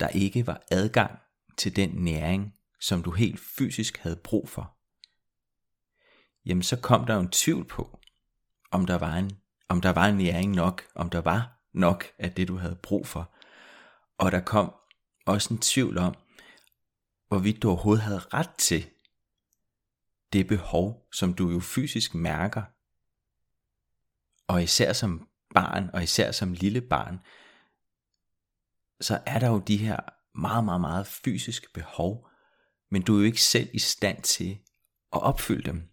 der 0.00 0.08
ikke 0.08 0.46
var 0.46 0.62
adgang 0.70 1.18
til 1.56 1.76
den 1.76 1.90
næring, 1.90 2.54
som 2.80 3.02
du 3.02 3.10
helt 3.10 3.40
fysisk 3.40 3.98
havde 3.98 4.16
brug 4.16 4.48
for. 4.48 4.76
Jamen 6.46 6.62
så 6.62 6.80
kom 6.80 7.06
der 7.06 7.14
jo 7.14 7.20
en 7.20 7.30
tvivl 7.30 7.64
på, 7.64 8.00
om 8.70 8.86
der 8.86 8.98
var 8.98 9.14
en, 9.14 9.30
om 9.68 9.80
der 9.80 9.90
var 9.90 10.06
en 10.06 10.16
næring 10.16 10.54
nok, 10.54 10.86
om 10.94 11.10
der 11.10 11.20
var 11.20 11.58
nok 11.72 12.04
af 12.18 12.32
det, 12.32 12.48
du 12.48 12.56
havde 12.56 12.78
brug 12.82 13.06
for. 13.06 13.34
Og 14.18 14.32
der 14.32 14.40
kom 14.40 14.74
også 15.26 15.54
en 15.54 15.60
tvivl 15.60 15.98
om, 15.98 16.14
hvorvidt 17.28 17.62
du 17.62 17.68
overhovedet 17.68 18.02
havde 18.02 18.18
ret 18.18 18.50
til 18.58 18.90
det 20.32 20.46
behov, 20.46 21.08
som 21.12 21.34
du 21.34 21.50
jo 21.50 21.60
fysisk 21.60 22.14
mærker. 22.14 22.62
Og 24.46 24.62
især 24.62 24.92
som 24.92 25.28
barn, 25.54 25.90
og 25.92 26.02
især 26.02 26.32
som 26.32 26.52
lille 26.52 26.80
barn, 26.80 27.20
så 29.00 29.20
er 29.26 29.38
der 29.38 29.48
jo 29.48 29.58
de 29.58 29.76
her 29.76 29.96
meget, 30.34 30.64
meget, 30.64 30.80
meget 30.80 31.06
fysiske 31.06 31.66
behov, 31.74 32.28
men 32.90 33.02
du 33.02 33.14
er 33.14 33.18
jo 33.18 33.24
ikke 33.24 33.42
selv 33.42 33.68
i 33.72 33.78
stand 33.78 34.22
til 34.22 34.58
at 35.12 35.22
opfylde 35.22 35.62
dem. 35.62 35.88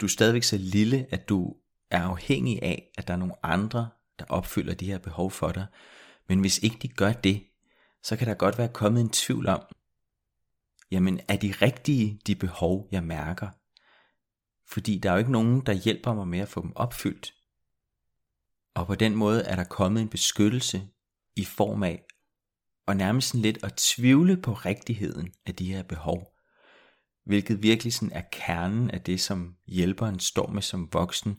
Du 0.00 0.06
er 0.06 0.10
stadigvæk 0.10 0.42
så 0.42 0.56
lille, 0.56 1.06
at 1.10 1.28
du 1.28 1.56
er 1.90 2.02
afhængig 2.02 2.62
af, 2.62 2.90
at 2.98 3.08
der 3.08 3.14
er 3.14 3.18
nogle 3.18 3.46
andre, 3.46 3.88
der 4.18 4.24
opfylder 4.28 4.74
de 4.74 4.86
her 4.86 4.98
behov 4.98 5.30
for 5.30 5.52
dig. 5.52 5.66
Men 6.28 6.40
hvis 6.40 6.58
ikke 6.58 6.76
de 6.82 6.88
gør 6.88 7.12
det, 7.12 7.46
så 8.02 8.16
kan 8.16 8.26
der 8.26 8.34
godt 8.34 8.58
være 8.58 8.68
kommet 8.68 9.00
en 9.00 9.10
tvivl 9.10 9.48
om, 9.48 9.62
jamen 10.90 11.20
er 11.28 11.36
de 11.36 11.54
rigtige 11.62 12.20
de 12.26 12.34
behov, 12.34 12.88
jeg 12.92 13.04
mærker? 13.04 13.48
Fordi 14.66 14.98
der 14.98 15.08
er 15.08 15.12
jo 15.12 15.18
ikke 15.18 15.32
nogen, 15.32 15.60
der 15.60 15.72
hjælper 15.72 16.14
mig 16.14 16.28
med 16.28 16.38
at 16.38 16.48
få 16.48 16.62
dem 16.62 16.72
opfyldt. 16.76 17.34
Og 18.74 18.86
på 18.86 18.94
den 18.94 19.14
måde 19.14 19.42
er 19.42 19.56
der 19.56 19.64
kommet 19.64 20.02
en 20.02 20.08
beskyttelse 20.08 20.88
i 21.40 21.44
form 21.44 21.82
af 21.82 22.02
og 22.86 22.96
nærmest 22.96 23.28
sådan 23.28 23.42
lidt 23.42 23.64
at 23.64 23.74
tvivle 23.76 24.36
på 24.36 24.52
rigtigheden 24.52 25.32
af 25.46 25.54
de 25.54 25.72
her 25.72 25.82
behov. 25.82 26.32
Hvilket 27.26 27.62
virkelig 27.62 27.92
sådan 27.92 28.12
er 28.12 28.22
kernen 28.32 28.90
af 28.90 29.00
det, 29.00 29.20
som 29.20 29.54
hjælperen 29.66 30.20
står 30.20 30.50
med 30.50 30.62
som 30.62 30.88
voksen. 30.92 31.36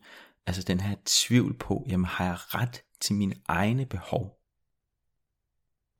Altså 0.47 0.63
den 0.63 0.79
her 0.79 0.95
tvivl 1.05 1.57
på, 1.57 1.85
jamen 1.89 2.05
har 2.05 2.25
jeg 2.25 2.37
ret 2.37 2.81
til 3.01 3.15
mine 3.15 3.35
egne 3.47 3.85
behov? 3.85 4.37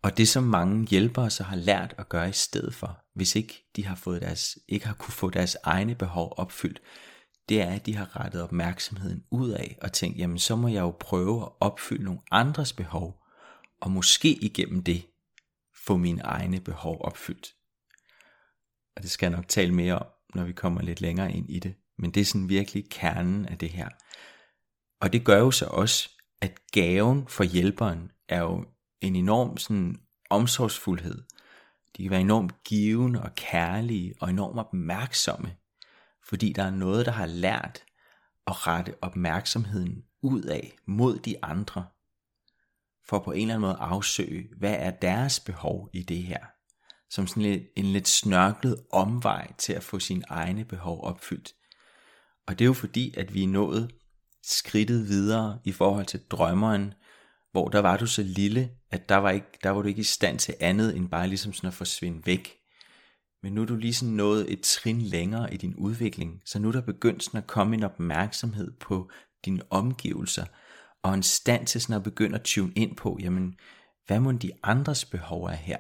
Og 0.04 0.18
det 0.18 0.28
som 0.28 0.44
mange 0.44 0.88
hjælpere 0.88 1.30
så 1.30 1.44
har 1.44 1.56
lært 1.56 1.96
at 1.98 2.10
gøre 2.10 2.30
i 2.30 2.32
stedet 2.32 2.76
for, 2.76 3.00
hvis 3.16 3.36
ikke 3.36 3.70
de 3.76 3.86
har 3.86 3.96
fået 3.96 4.22
deres, 4.22 4.58
ikke 4.68 4.88
har 4.88 4.94
kunne 4.94 5.14
få 5.14 5.30
deres 5.30 5.58
egne 5.64 5.96
behov 5.96 6.34
opfyldt, 6.38 6.82
det 7.50 7.62
er, 7.62 7.72
at 7.72 7.86
de 7.86 7.96
har 7.96 8.20
rettet 8.20 8.44
opmærksomheden 8.44 9.24
ud 9.32 9.50
af 9.50 9.78
og 9.82 9.94
tænkt, 9.94 10.18
jamen 10.18 10.40
så 10.40 10.56
må 10.56 10.68
jeg 10.68 10.82
jo 10.82 10.96
prøve 11.00 11.42
at 11.42 11.50
opfylde 11.60 12.04
nogle 12.04 12.22
andres 12.32 12.74
behov, 12.74 13.21
og 13.82 13.92
måske 13.92 14.32
igennem 14.32 14.84
det 14.84 15.08
få 15.86 15.98
mine 15.98 16.22
egne 16.22 16.60
behov 16.60 16.98
opfyldt. 17.02 17.56
Og 18.96 19.04
det 19.04 19.12
skal 19.12 19.28
jeg 19.28 19.36
nok 19.36 19.48
tale 19.48 19.74
mere 19.74 20.00
om, 20.00 20.06
når 20.36 20.44
vi 20.44 20.54
kommer 20.54 20.82
lidt 20.82 21.02
længere 21.02 21.32
ind 21.32 21.50
i 21.50 21.60
det. 21.60 21.76
Men 21.98 22.12
det 22.12 22.22
er 22.22 22.26
sådan 22.26 22.50
virkelig 22.50 22.90
kernen 22.90 23.46
af 23.46 23.58
det 23.58 23.70
her. 23.70 23.90
Og 25.02 25.14
det 25.14 25.26
gør 25.26 25.38
jo 25.38 25.52
så 25.52 25.66
også, 25.66 26.10
at 26.42 26.60
gaven 26.72 27.28
for 27.28 27.44
hjælperen 27.44 28.12
er 28.30 28.40
jo 28.40 28.66
en 29.02 29.16
enorm 29.16 29.58
sådan 29.58 30.02
omsorgsfuldhed. 30.30 31.24
De 31.98 32.04
kan 32.04 32.12
være 32.12 32.22
enormt 32.22 32.64
givende 32.64 33.22
og 33.22 33.36
kærlige 33.36 34.14
og 34.22 34.30
enormt 34.30 34.60
opmærksomme, 34.60 35.56
fordi 36.24 36.54
der 36.54 36.64
er 36.64 36.72
noget, 36.72 37.06
der 37.06 37.12
har 37.12 37.26
lært 37.26 37.84
at 38.48 38.68
rette 38.68 38.96
opmærksomheden 39.02 40.04
ud 40.22 40.42
af 40.42 40.76
mod 40.86 41.20
de 41.20 41.44
andre, 41.44 41.86
for 43.12 43.20
på 43.20 43.32
en 43.32 43.42
eller 43.42 43.54
anden 43.54 43.62
måde 43.62 43.78
afsøge, 43.80 44.50
hvad 44.58 44.76
er 44.80 44.92
deres 44.92 45.40
behov 45.40 45.90
i 45.94 46.04
det 46.04 46.24
her, 46.24 46.40
som 47.10 47.28
sådan 47.28 47.44
lidt, 47.44 47.64
en 47.78 47.86
lidt 47.86 48.08
snørklet 48.08 48.78
omvej 48.92 49.54
til 49.58 49.74
at 49.74 49.84
få 49.84 50.00
sine 50.00 50.24
egne 50.30 50.66
behov 50.66 51.04
opfyldt. 51.04 51.54
Og 52.48 52.60
det 52.60 52.66
er 52.66 52.68
jo 52.68 52.74
fordi, 52.74 53.14
at 53.18 53.34
vi 53.34 53.44
er 53.44 53.48
nået 53.48 53.92
skridtet 54.44 55.08
videre 55.08 55.60
i 55.64 55.72
forhold 55.72 56.06
til 56.06 56.20
drømmeren, 56.30 56.94
hvor 57.52 57.68
der 57.68 57.80
var 57.80 57.98
du 57.98 58.06
så 58.06 58.24
lille, 58.24 58.70
at 58.92 59.10
der 59.10 59.16
var, 59.16 59.30
ikke, 59.30 59.60
der 59.64 59.70
var 59.70 59.82
du 59.82 59.88
ikke 59.88 60.00
i 60.00 60.04
stand 60.04 60.40
til 60.40 60.56
andet 60.60 60.96
end 60.96 61.10
bare 61.10 61.28
ligesom 61.28 61.54
sådan 61.54 61.68
at 61.68 61.74
forsvinde 61.74 62.26
væk. 62.26 62.58
Men 63.44 63.54
nu 63.54 63.62
er 63.62 63.66
du 63.66 63.76
lige 63.76 63.94
sådan 63.94 64.14
nået 64.14 64.54
et 64.54 64.62
trin 64.62 65.02
længere 65.02 65.54
i 65.54 65.58
din 65.58 65.76
udvikling, 65.76 66.42
så 66.46 66.60
nu 66.60 66.68
er 66.68 66.72
der 66.72 66.82
begyndt 66.82 67.24
sådan 67.24 67.38
at 67.38 67.48
komme 67.48 67.76
en 67.76 67.84
opmærksomhed 67.84 68.72
på 68.80 69.10
dine 69.46 69.62
omgivelser, 69.70 70.46
og 71.04 71.14
en 71.14 71.24
stand 71.24 71.68
til 71.68 71.82
sådan 71.82 71.96
at 71.96 72.04
begynde 72.04 72.36
at 72.36 72.44
tune 72.44 72.74
ind 72.76 72.96
på, 72.96 73.18
jamen, 73.22 73.60
hvad 74.08 74.20
må 74.20 74.32
de 74.32 74.52
andres 74.64 75.06
behov 75.06 75.44
er 75.44 75.56
her? 75.56 75.80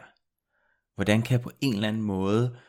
Hvordan 0.96 1.22
kan 1.22 1.32
jeg 1.32 1.42
på 1.42 1.52
en 1.62 1.74
eller 1.74 1.88
anden 1.88 2.02
måde 2.02 2.60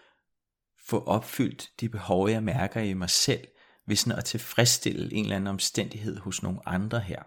få 0.88 1.05
opfyldt 1.05 1.70
de 1.80 1.88
behov, 1.88 2.28
jeg 2.28 2.42
mærker 2.42 2.80
i 2.80 2.94
mig 2.94 3.11
selv, 3.11 3.48
ved 3.86 3.96
sådan 3.96 4.18
at 4.18 4.24
tilfredsstille 4.24 5.12
en 5.12 5.24
eller 5.24 5.36
anden 5.36 5.48
omstændighed 5.48 6.18
hos 6.18 6.42
nogle 6.42 6.68
andre 6.68 7.00
her? 7.00 7.22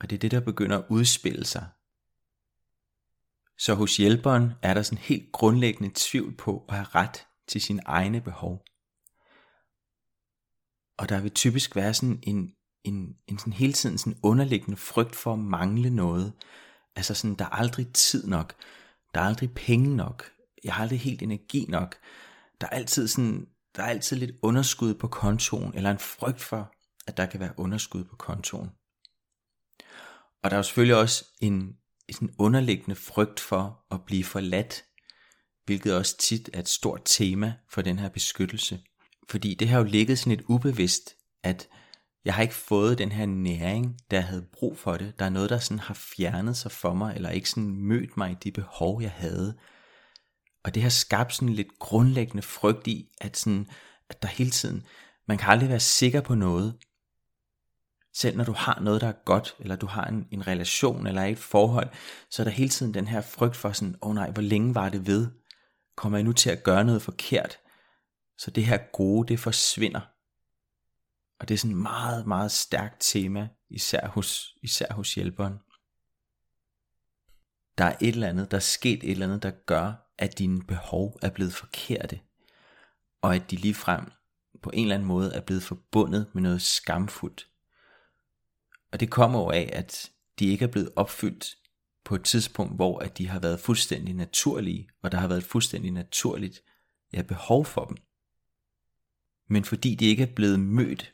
Og 0.00 0.10
det 0.10 0.16
er 0.16 0.20
det, 0.20 0.30
der 0.30 0.40
begynder 0.40 0.78
at 0.78 0.84
udspille 0.90 1.44
sig. 1.44 1.66
Så 3.58 3.74
hos 3.74 3.96
hjælperen 3.96 4.52
er 4.62 4.74
der 4.74 4.82
sådan 4.82 4.98
helt 4.98 5.32
grundlæggende 5.32 5.90
tvivl 5.94 6.36
på 6.36 6.64
at 6.68 6.74
have 6.74 6.86
ret 6.94 7.26
til 7.48 7.60
sine 7.60 7.82
egne 7.86 8.20
behov. 8.20 8.64
Og 10.96 11.08
der 11.08 11.20
vil 11.20 11.30
typisk 11.30 11.76
være 11.76 11.94
sådan 11.94 12.18
en, 12.22 12.54
en, 12.84 13.16
en 13.26 13.38
sådan 13.38 13.52
hele 13.52 13.72
tiden 13.72 13.98
sådan 13.98 14.18
underliggende 14.22 14.76
frygt 14.76 15.16
for 15.16 15.32
at 15.32 15.38
mangle 15.38 15.90
noget. 15.90 16.32
Altså 16.96 17.14
sådan, 17.14 17.34
der 17.34 17.44
er 17.44 17.48
aldrig 17.48 17.92
tid 17.92 18.26
nok. 18.26 18.54
Der 19.14 19.20
er 19.20 19.24
aldrig 19.24 19.54
penge 19.54 19.96
nok. 19.96 20.30
Jeg 20.64 20.74
har 20.74 20.82
aldrig 20.82 21.00
helt 21.00 21.22
energi 21.22 21.66
nok. 21.68 21.96
Der 22.60 22.66
er 22.66 22.70
altid 22.70 23.08
sådan, 23.08 23.46
der 23.76 23.82
er 23.82 23.86
altid 23.86 24.16
lidt 24.16 24.36
underskud 24.42 24.94
på 24.94 25.08
kontoen, 25.08 25.74
eller 25.74 25.90
en 25.90 25.98
frygt 25.98 26.40
for, 26.40 26.72
at 27.06 27.16
der 27.16 27.26
kan 27.26 27.40
være 27.40 27.54
underskud 27.56 28.04
på 28.04 28.16
kontoen. 28.16 28.70
Og 30.42 30.50
der 30.50 30.56
er 30.56 30.58
jo 30.58 30.62
selvfølgelig 30.62 30.96
også 30.96 31.24
en, 31.40 31.76
en 32.08 32.34
underliggende 32.38 32.96
frygt 32.96 33.40
for 33.40 33.84
at 33.90 34.04
blive 34.06 34.24
forladt, 34.24 34.84
hvilket 35.64 35.96
også 35.96 36.16
tit 36.18 36.50
er 36.52 36.58
et 36.58 36.68
stort 36.68 37.02
tema 37.04 37.54
for 37.70 37.82
den 37.82 37.98
her 37.98 38.08
beskyttelse. 38.08 38.80
Fordi 39.28 39.54
det 39.54 39.68
har 39.68 39.78
jo 39.78 39.84
ligget 39.84 40.18
sådan 40.18 40.38
et 40.38 40.44
ubevidst, 40.48 41.14
at 41.42 41.68
jeg 42.24 42.34
har 42.34 42.42
ikke 42.42 42.54
fået 42.54 42.98
den 42.98 43.12
her 43.12 43.26
næring, 43.26 43.96
der 44.10 44.16
jeg 44.16 44.26
havde 44.26 44.46
brug 44.52 44.78
for 44.78 44.96
det. 44.96 45.18
Der 45.18 45.24
er 45.24 45.30
noget, 45.30 45.50
der 45.50 45.58
sådan 45.58 45.78
har 45.78 45.94
fjernet 45.94 46.56
sig 46.56 46.72
for 46.72 46.94
mig, 46.94 47.14
eller 47.14 47.30
ikke 47.30 47.50
sådan 47.50 47.70
mødt 47.70 48.16
mig 48.16 48.30
i 48.30 48.36
de 48.44 48.52
behov, 48.52 49.02
jeg 49.02 49.10
havde. 49.10 49.58
Og 50.64 50.74
det 50.74 50.82
har 50.82 50.90
skabt 50.90 51.34
sådan 51.34 51.54
lidt 51.54 51.78
grundlæggende 51.78 52.42
frygt 52.42 52.86
i, 52.86 53.08
at, 53.20 53.36
sådan, 53.36 53.68
at 54.10 54.22
der 54.22 54.28
hele 54.28 54.50
tiden, 54.50 54.86
man 55.28 55.38
kan 55.38 55.50
aldrig 55.50 55.68
være 55.68 55.80
sikker 55.80 56.20
på 56.20 56.34
noget. 56.34 56.76
Selv 58.14 58.36
når 58.36 58.44
du 58.44 58.52
har 58.52 58.80
noget, 58.80 59.00
der 59.00 59.08
er 59.08 59.24
godt, 59.24 59.56
eller 59.58 59.76
du 59.76 59.86
har 59.86 60.04
en, 60.04 60.26
en 60.30 60.46
relation, 60.46 61.06
eller 61.06 61.24
et 61.24 61.38
forhold, 61.38 61.88
så 62.30 62.42
er 62.42 62.44
der 62.44 62.50
hele 62.50 62.68
tiden 62.68 62.94
den 62.94 63.08
her 63.08 63.20
frygt 63.20 63.56
for 63.56 63.72
sådan, 63.72 63.96
åh 64.02 64.08
oh 64.08 64.14
nej, 64.14 64.30
hvor 64.30 64.42
længe 64.42 64.74
var 64.74 64.88
det 64.88 65.06
ved? 65.06 65.26
Kommer 65.96 66.18
jeg 66.18 66.24
nu 66.24 66.32
til 66.32 66.50
at 66.50 66.62
gøre 66.62 66.84
noget 66.84 67.02
forkert? 67.02 67.58
Så 68.38 68.50
det 68.50 68.66
her 68.66 68.78
gode, 68.92 69.28
det 69.28 69.40
forsvinder. 69.40 70.00
Og 71.40 71.48
det 71.48 71.54
er 71.54 71.58
sådan 71.58 71.76
et 71.76 71.82
meget, 71.82 72.26
meget 72.26 72.50
stærkt 72.50 72.96
tema, 73.00 73.48
især 73.70 74.08
hos, 74.08 74.56
især 74.62 74.92
hos 74.92 75.14
hjælperen. 75.14 75.54
Der 77.78 77.84
er 77.84 77.96
et 78.00 78.08
eller 78.08 78.28
andet, 78.28 78.50
der 78.50 78.56
er 78.56 78.60
sket 78.60 79.04
et 79.04 79.10
eller 79.10 79.26
andet, 79.26 79.42
der 79.42 79.50
gør, 79.50 80.12
at 80.18 80.38
dine 80.38 80.62
behov 80.62 81.18
er 81.22 81.30
blevet 81.30 81.52
forkerte. 81.52 82.20
Og 83.22 83.34
at 83.34 83.50
de 83.50 83.56
ligefrem 83.56 84.10
på 84.62 84.70
en 84.74 84.82
eller 84.82 84.94
anden 84.94 85.08
måde 85.08 85.34
er 85.34 85.40
blevet 85.40 85.62
forbundet 85.62 86.30
med 86.34 86.42
noget 86.42 86.62
skamfuldt. 86.62 87.48
Og 88.92 89.00
det 89.00 89.10
kommer 89.10 89.40
jo 89.40 89.50
af, 89.50 89.70
at 89.72 90.10
de 90.38 90.46
ikke 90.46 90.64
er 90.64 90.68
blevet 90.68 90.90
opfyldt 90.96 91.56
på 92.04 92.14
et 92.14 92.24
tidspunkt, 92.24 92.76
hvor 92.76 92.98
at 92.98 93.18
de 93.18 93.28
har 93.28 93.38
været 93.38 93.60
fuldstændig 93.60 94.14
naturlige, 94.14 94.88
og 95.02 95.12
der 95.12 95.18
har 95.18 95.28
været 95.28 95.44
fuldstændig 95.44 95.90
naturligt 95.90 96.62
ja, 97.12 97.22
behov 97.22 97.64
for 97.64 97.84
dem. 97.84 97.96
Men 99.48 99.64
fordi 99.64 99.94
de 99.94 100.06
ikke 100.06 100.22
er 100.22 100.34
blevet 100.34 100.60
mødt, 100.60 101.12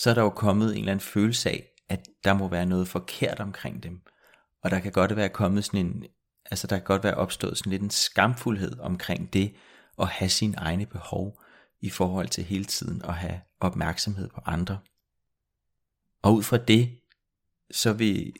så 0.00 0.10
er 0.10 0.14
der 0.14 0.22
jo 0.22 0.30
kommet 0.30 0.72
en 0.72 0.78
eller 0.78 0.92
anden 0.92 1.06
følelse 1.06 1.50
af, 1.50 1.66
at 1.88 2.08
der 2.24 2.34
må 2.34 2.48
være 2.48 2.66
noget 2.66 2.88
forkert 2.88 3.40
omkring 3.40 3.82
dem. 3.82 4.00
Og 4.62 4.70
der 4.70 4.80
kan 4.80 4.92
godt 4.92 5.16
være 5.16 5.28
kommet 5.28 5.64
sådan 5.64 5.86
en, 5.86 6.04
altså 6.50 6.66
der 6.66 6.76
kan 6.76 6.84
godt 6.84 7.04
være 7.04 7.14
opstået 7.14 7.58
sådan 7.58 7.70
lidt 7.70 7.82
en 7.82 7.90
skamfuldhed 7.90 8.78
omkring 8.78 9.32
det, 9.32 9.54
at 9.98 10.08
have 10.08 10.28
sine 10.28 10.56
egne 10.56 10.86
behov 10.86 11.42
i 11.80 11.90
forhold 11.90 12.28
til 12.28 12.44
hele 12.44 12.64
tiden 12.64 13.02
at 13.02 13.14
have 13.14 13.40
opmærksomhed 13.60 14.28
på 14.28 14.40
andre. 14.46 14.78
Og 16.22 16.34
ud 16.34 16.42
fra 16.42 16.56
det, 16.56 17.00
så 17.70 17.92
vil, 17.92 18.32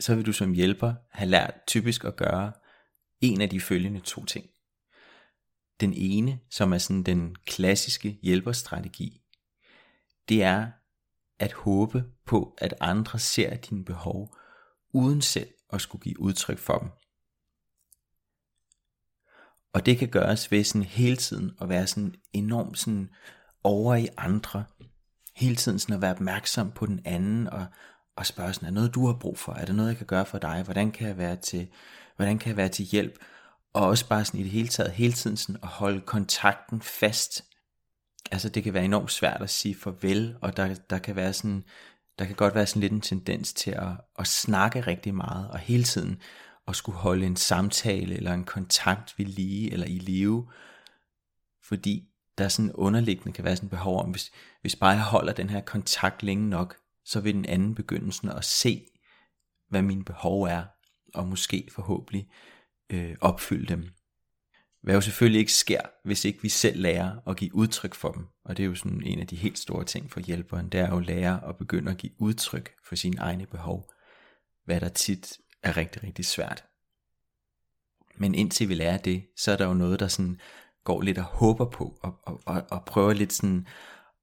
så 0.00 0.14
vil 0.14 0.26
du 0.26 0.32
som 0.32 0.52
hjælper 0.52 0.94
have 1.10 1.30
lært 1.30 1.54
typisk 1.66 2.04
at 2.04 2.16
gøre 2.16 2.52
en 3.20 3.40
af 3.40 3.50
de 3.50 3.60
følgende 3.60 4.00
to 4.00 4.24
ting. 4.24 4.46
Den 5.80 5.92
ene, 5.96 6.38
som 6.50 6.72
er 6.72 6.78
sådan 6.78 7.02
den 7.02 7.36
klassiske 7.46 8.18
hjælperstrategi, 8.22 9.20
det 10.28 10.42
er 10.42 10.70
at 11.38 11.52
håbe 11.52 12.04
på, 12.26 12.56
at 12.58 12.74
andre 12.80 13.18
ser 13.18 13.56
dine 13.56 13.84
behov, 13.84 14.36
uden 14.92 15.22
selv 15.22 15.48
at 15.72 15.80
skulle 15.80 16.02
give 16.02 16.20
udtryk 16.20 16.58
for 16.58 16.78
dem. 16.78 16.88
Og 19.72 19.86
det 19.86 19.98
kan 19.98 20.08
gøres 20.08 20.50
ved 20.50 20.64
sådan 20.64 20.82
hele 20.82 21.16
tiden 21.16 21.50
at 21.60 21.68
være 21.68 21.86
sådan 21.86 22.14
enormt 22.32 22.78
sådan 22.78 23.08
over 23.64 23.94
i 23.94 24.08
andre. 24.16 24.64
Hele 25.36 25.56
tiden 25.56 25.78
sådan 25.78 25.94
at 25.94 26.02
være 26.02 26.10
opmærksom 26.10 26.72
på 26.72 26.86
den 26.86 27.00
anden 27.04 27.46
og, 27.48 27.66
og 28.16 28.26
spørge 28.26 28.52
sådan, 28.52 28.68
er 28.68 28.72
noget 28.72 28.94
du 28.94 29.06
har 29.06 29.18
brug 29.20 29.38
for? 29.38 29.52
Er 29.52 29.64
der 29.64 29.72
noget 29.72 29.88
jeg 29.88 29.96
kan 29.96 30.06
gøre 30.06 30.26
for 30.26 30.38
dig? 30.38 30.62
Hvordan 30.62 30.92
kan 30.92 31.08
jeg 31.08 31.18
være 31.18 31.36
til, 31.36 31.68
hvordan 32.16 32.38
kan 32.38 32.48
jeg 32.48 32.56
være 32.56 32.68
til 32.68 32.84
hjælp? 32.84 33.18
Og 33.72 33.86
også 33.86 34.08
bare 34.08 34.24
sådan 34.24 34.40
i 34.40 34.42
det 34.42 34.52
hele 34.52 34.68
taget, 34.68 34.92
hele 34.92 35.12
tiden 35.12 35.36
sådan 35.36 35.62
at 35.62 35.68
holde 35.68 36.00
kontakten 36.00 36.82
fast. 36.82 37.44
Altså 38.32 38.48
det 38.48 38.64
kan 38.64 38.74
være 38.74 38.84
enormt 38.84 39.12
svært 39.12 39.42
at 39.42 39.50
sige 39.50 39.74
farvel, 39.74 40.36
og 40.40 40.56
der, 40.56 40.74
der 40.90 40.98
kan 40.98 41.16
være 41.16 41.32
sådan, 41.32 41.64
der 42.18 42.24
kan 42.24 42.36
godt 42.36 42.54
være 42.54 42.66
sådan 42.66 42.80
lidt 42.80 42.92
en 42.92 43.00
tendens 43.00 43.52
til 43.52 43.70
at, 43.70 43.88
at 44.18 44.26
snakke 44.26 44.80
rigtig 44.80 45.14
meget, 45.14 45.50
og 45.50 45.58
hele 45.58 45.84
tiden 45.84 46.20
at 46.68 46.76
skulle 46.76 46.98
holde 46.98 47.26
en 47.26 47.36
samtale 47.36 48.16
eller 48.16 48.32
en 48.32 48.44
kontakt 48.44 49.18
ved 49.18 49.26
lige 49.26 49.72
eller 49.72 49.86
i 49.86 49.98
live, 49.98 50.48
fordi 51.62 52.08
der 52.38 52.44
er 52.44 52.48
sådan 52.48 52.72
underliggende 52.72 53.32
kan 53.32 53.44
være 53.44 53.56
sådan 53.56 53.66
et 53.66 53.70
behov 53.70 54.00
om, 54.00 54.10
hvis, 54.10 54.32
hvis 54.60 54.76
bare 54.76 54.90
jeg 54.90 55.02
holder 55.02 55.32
den 55.32 55.50
her 55.50 55.60
kontakt 55.60 56.22
længe 56.22 56.48
nok, 56.48 56.76
så 57.04 57.20
vil 57.20 57.34
den 57.34 57.44
anden 57.44 57.74
begynde 57.74 58.12
sådan 58.12 58.30
at 58.30 58.44
se, 58.44 58.86
hvad 59.68 59.82
mine 59.82 60.04
behov 60.04 60.42
er, 60.42 60.64
og 61.14 61.26
måske 61.26 61.68
forhåbentlig 61.72 62.28
øh, 62.90 63.16
opfylde 63.20 63.66
dem. 63.66 63.93
Hvad 64.84 64.94
jo 64.94 65.00
selvfølgelig 65.00 65.38
ikke 65.38 65.52
sker, 65.52 65.80
hvis 66.04 66.24
ikke 66.24 66.42
vi 66.42 66.48
selv 66.48 66.80
lærer 66.80 67.28
at 67.28 67.36
give 67.36 67.54
udtryk 67.54 67.94
for 67.94 68.12
dem. 68.12 68.26
Og 68.44 68.56
det 68.56 68.62
er 68.62 68.66
jo 68.66 68.74
sådan 68.74 69.02
en 69.02 69.20
af 69.20 69.26
de 69.26 69.36
helt 69.36 69.58
store 69.58 69.84
ting 69.84 70.10
for 70.10 70.20
hjælperen, 70.20 70.68
det 70.68 70.80
er 70.80 70.88
jo 70.88 70.96
at 70.98 71.06
lære 71.06 71.48
at 71.48 71.56
begynde 71.56 71.90
at 71.90 71.98
give 71.98 72.12
udtryk 72.18 72.70
for 72.88 72.94
sine 72.94 73.20
egne 73.20 73.46
behov. 73.46 73.90
Hvad 74.64 74.80
der 74.80 74.88
tit 74.88 75.38
er 75.62 75.76
rigtig, 75.76 76.02
rigtig 76.02 76.24
svært. 76.24 76.64
Men 78.16 78.34
indtil 78.34 78.68
vi 78.68 78.74
lærer 78.74 78.96
det, 78.96 79.26
så 79.36 79.52
er 79.52 79.56
der 79.56 79.66
jo 79.66 79.74
noget, 79.74 80.00
der 80.00 80.08
sådan 80.08 80.40
går 80.84 81.02
lidt 81.02 81.18
og 81.18 81.24
håber 81.24 81.70
på, 81.70 81.98
og, 82.02 82.18
og, 82.22 82.40
og, 82.46 82.62
og 82.70 82.84
prøver 82.84 83.12
lidt 83.12 83.32
sådan 83.32 83.66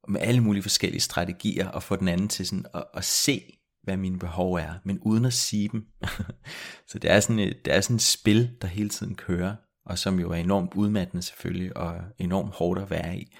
med 0.07 0.21
alle 0.21 0.41
mulige 0.41 0.63
forskellige 0.63 1.01
strategier, 1.01 1.71
at 1.71 1.83
få 1.83 1.95
den 1.95 2.07
anden 2.07 2.27
til 2.27 2.47
sådan 2.47 2.65
at, 2.73 2.83
at 2.93 3.03
se, 3.03 3.57
hvad 3.83 3.97
mine 3.97 4.19
behov 4.19 4.53
er, 4.53 4.73
men 4.85 4.99
uden 4.99 5.25
at 5.25 5.33
sige 5.33 5.69
dem. 5.69 5.85
så 6.89 6.99
det 6.99 7.11
er, 7.11 7.19
sådan 7.19 7.39
et, 7.39 7.65
det 7.65 7.73
er 7.73 7.81
sådan 7.81 7.95
et 7.95 8.01
spil, 8.01 8.51
der 8.61 8.67
hele 8.67 8.89
tiden 8.89 9.15
kører, 9.15 9.55
og 9.85 9.99
som 9.99 10.19
jo 10.19 10.31
er 10.31 10.35
enormt 10.35 10.73
udmattende 10.73 11.21
selvfølgelig, 11.21 11.77
og 11.77 12.01
enormt 12.17 12.53
hårdt 12.53 12.81
at 12.81 12.89
være 12.89 13.17
i. 13.17 13.35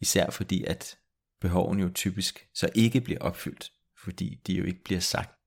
Især 0.00 0.30
fordi, 0.30 0.64
at 0.64 0.98
behovene 1.40 1.82
jo 1.82 1.90
typisk 1.94 2.48
så 2.54 2.68
ikke 2.74 3.00
bliver 3.00 3.20
opfyldt, 3.20 3.72
fordi 4.04 4.40
de 4.46 4.52
jo 4.52 4.64
ikke 4.64 4.84
bliver 4.84 5.00
sagt. 5.00 5.38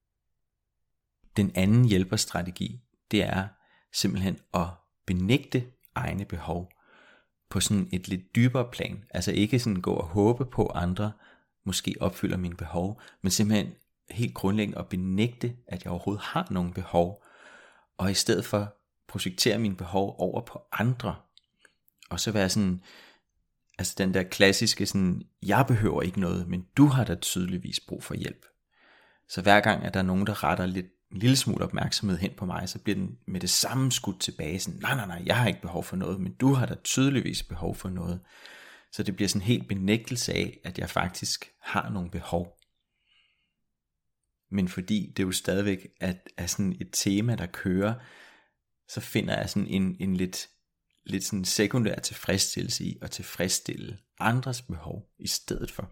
Den 1.38 1.52
anden 1.56 1.86
hjælperstrategi, 1.86 2.82
det 3.12 3.24
er 3.24 3.48
simpelthen 3.94 4.40
at 4.54 4.68
benægte 5.06 5.64
egne 5.96 6.26
behov 6.26 6.72
på 7.50 7.60
sådan 7.60 7.90
et 7.92 8.08
lidt 8.08 8.36
dybere 8.36 8.72
plan. 8.72 9.04
Altså 9.10 9.32
ikke 9.32 9.60
sådan 9.60 9.82
gå 9.82 9.94
og 9.94 10.08
håbe 10.08 10.46
på 10.46 10.66
at 10.66 10.84
andre 10.84 11.12
måske 11.66 11.96
opfylder 12.00 12.38
mine 12.38 12.56
behov, 12.56 13.02
men 13.22 13.32
simpelthen 13.32 13.74
helt 14.10 14.34
grundlæggende 14.34 14.80
at 14.80 14.90
benægte, 14.90 15.56
at 15.68 15.84
jeg 15.84 15.92
overhovedet 15.92 16.24
har 16.24 16.48
nogle 16.52 16.74
behov, 16.74 17.24
og 17.98 18.12
i 18.12 18.14
stedet 18.14 18.46
for 18.46 18.76
projektere 19.14 19.60
mine 19.60 19.76
behov 19.76 20.16
over 20.20 20.42
på 20.42 20.62
andre, 20.72 21.16
og 22.10 22.20
så 22.20 22.32
være 22.32 22.50
sådan, 22.50 22.82
altså 23.78 23.96
den 23.98 24.14
der 24.14 24.24
klassiske 24.24 24.86
sådan, 24.86 25.22
jeg 25.44 25.66
behøver 25.68 26.02
ikke 26.02 26.20
noget, 26.20 26.48
men 26.48 26.66
du 26.78 26.86
har 26.86 27.04
da 27.04 27.16
tydeligvis 27.16 27.80
brug 27.80 28.04
for 28.04 28.14
hjælp. 28.14 28.46
Så 29.30 29.42
hver 29.42 29.60
gang, 29.60 29.84
at 29.84 29.94
der 29.94 30.00
er 30.00 30.04
nogen, 30.04 30.28
der 30.28 30.44
retter 30.44 30.66
lidt 30.66 30.86
en 31.12 31.18
lille 31.18 31.36
smule 31.36 31.64
opmærksomhed 31.64 32.18
hen 32.18 32.32
på 32.38 32.46
mig, 32.46 32.70
så 32.70 32.80
bliver 32.80 32.96
den 32.96 33.18
med 33.28 33.40
det 33.40 33.50
samme 33.50 33.92
skudt 33.92 34.20
tilbage. 34.20 34.60
Sådan, 34.60 34.80
nej, 34.80 34.96
nej, 34.96 35.08
nej, 35.08 35.22
jeg 35.26 35.38
har 35.38 35.48
ikke 35.48 35.62
behov 35.62 35.84
for 35.84 35.96
noget, 35.96 36.20
men 36.20 36.34
du 36.34 36.54
har 36.54 36.66
da 36.66 36.76
tydeligvis 36.84 37.44
behov 37.44 37.76
for 37.76 37.90
noget. 37.90 38.20
Så 38.92 39.04
det 39.04 39.16
bliver 39.16 39.30
sådan 39.30 39.42
en 39.42 39.48
helt 39.48 39.68
benægtelse 39.68 40.34
af, 40.34 40.60
at 40.64 40.80
jeg 40.80 40.90
faktisk 40.90 41.52
har 41.62 41.90
nogle 41.90 42.10
behov. 42.10 42.58
Men 44.52 44.68
fordi 44.68 45.14
det 45.18 45.24
jo 45.24 45.32
stadigvæk 45.32 45.88
er, 46.00 46.14
er 46.38 46.46
sådan 46.46 46.76
et 46.82 46.90
tema, 46.92 47.36
der 47.36 47.46
kører, 47.46 47.94
så 48.94 49.02
finder 49.02 49.38
jeg 49.38 49.50
sådan 49.50 49.68
en, 49.68 49.96
en 50.00 50.18
lidt, 50.18 50.50
lidt 51.06 51.24
sådan 51.24 51.46
sekundær 51.46 51.96
tilfredsstillelse 51.96 52.84
i 52.84 52.98
at 53.02 53.12
tilfredsstille 53.12 53.98
andres 54.20 54.62
behov 54.62 55.10
i 55.20 55.28
stedet 55.28 55.72
for. 55.72 55.84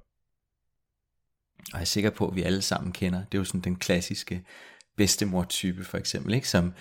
Og 1.59 1.73
jeg 1.73 1.81
er 1.81 1.85
sikker 1.85 2.09
på, 2.09 2.27
at 2.27 2.35
vi 2.35 2.41
alle 2.41 2.61
sammen 2.61 2.91
kender, 2.91 3.19
det 3.19 3.37
er 3.37 3.41
jo 3.41 3.45
sådan 3.45 3.61
den 3.61 3.75
klassiske 3.75 4.45
bedstemor-type 4.97 5.83
for 5.83 5.97
eksempel, 5.97 6.33
ikke? 6.33 6.49
som, 6.49 6.73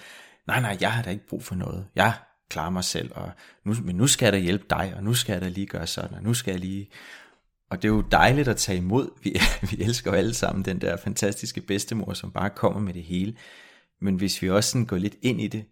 nej, 0.47 0.61
nej, 0.61 0.77
jeg 0.81 0.93
har 0.93 1.03
da 1.03 1.11
ikke 1.11 1.27
brug 1.27 1.45
for 1.45 1.55
noget. 1.55 1.87
Jeg 1.95 2.15
klarer 2.49 2.71
mig 2.71 2.85
selv, 2.85 3.11
og 3.15 3.33
nu, 3.65 3.75
men 3.83 3.97
nu 3.97 4.07
skal 4.07 4.27
jeg 4.27 4.33
da 4.33 4.39
hjælpe 4.39 4.65
dig, 4.71 4.93
og 4.97 5.05
nu 5.05 5.15
skal 5.15 5.33
jeg 5.33 5.43
da 5.43 5.49
lige 5.49 5.67
gøre 5.67 5.87
sådan, 5.87 6.17
og 6.17 6.23
nu 6.23 6.35
skal 6.35 6.51
jeg 6.51 6.61
lige... 6.61 6.91
Og 7.71 7.83
det 7.83 7.89
er 7.89 7.93
jo 7.93 8.01
dejligt 8.01 8.49
at 8.49 8.57
tage 8.57 8.79
imod. 8.79 9.11
Vi, 9.23 9.41
vi 9.71 9.83
elsker 9.83 10.11
jo 10.11 10.17
alle 10.17 10.35
sammen 10.35 10.65
den 10.65 10.81
der 10.81 10.97
fantastiske 10.97 11.61
bedstemor, 11.61 12.13
som 12.13 12.33
bare 12.33 12.51
kommer 12.51 12.81
med 12.81 12.95
det 12.95 13.03
hele. 13.03 13.37
Men 14.01 14.15
hvis 14.15 14.43
vi 14.43 14.51
også 14.51 14.71
sådan 14.71 14.87
går 14.87 14.97
lidt 14.97 15.17
ind 15.23 15.41
i 15.41 15.49
det, 15.49 15.65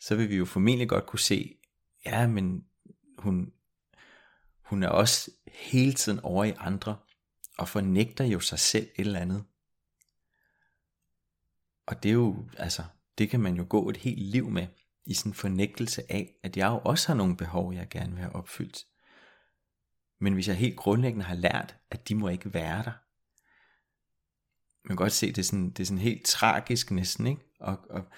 så 0.00 0.16
vil 0.16 0.28
vi 0.28 0.36
jo 0.36 0.44
formentlig 0.44 0.88
godt 0.88 1.06
kunne 1.06 1.18
se, 1.18 1.58
ja, 2.04 2.26
men 2.26 2.64
hun, 3.18 3.52
hun 4.62 4.82
er 4.82 4.88
også 4.88 5.30
hele 5.46 5.92
tiden 5.92 6.20
over 6.20 6.44
i 6.44 6.52
andre, 6.56 6.96
og 7.58 7.68
fornægter 7.68 8.24
jo 8.24 8.40
sig 8.40 8.58
selv 8.58 8.88
et 8.96 9.06
eller 9.06 9.20
andet. 9.20 9.44
Og 11.86 12.02
det 12.02 12.08
er 12.08 12.12
jo, 12.12 12.48
altså, 12.56 12.84
det 13.18 13.30
kan 13.30 13.40
man 13.40 13.54
jo 13.54 13.66
gå 13.68 13.88
et 13.88 13.96
helt 13.96 14.22
liv 14.22 14.50
med, 14.50 14.66
i 15.06 15.14
sådan 15.14 15.30
en 15.30 15.34
fornægtelse 15.34 16.12
af, 16.12 16.34
at 16.42 16.56
jeg 16.56 16.68
jo 16.68 16.80
også 16.84 17.08
har 17.08 17.14
nogle 17.14 17.36
behov, 17.36 17.74
jeg 17.74 17.88
gerne 17.88 18.12
vil 18.12 18.20
have 18.20 18.34
opfyldt. 18.34 18.86
Men 20.18 20.34
hvis 20.34 20.48
jeg 20.48 20.56
helt 20.56 20.76
grundlæggende 20.76 21.24
har 21.24 21.34
lært, 21.34 21.76
at 21.90 22.08
de 22.08 22.14
må 22.14 22.28
ikke 22.28 22.54
være 22.54 22.82
der, 22.82 22.92
man 24.84 24.96
kan 24.96 24.96
godt 24.96 25.12
se, 25.12 25.26
det 25.26 25.38
er 25.38 25.42
sådan, 25.42 25.70
det 25.70 25.80
er 25.80 25.86
sådan 25.86 25.98
helt 25.98 26.26
tragisk 26.26 26.90
næsten, 26.90 27.26
ikke? 27.26 27.42
Og, 27.60 27.90
og, 27.90 28.08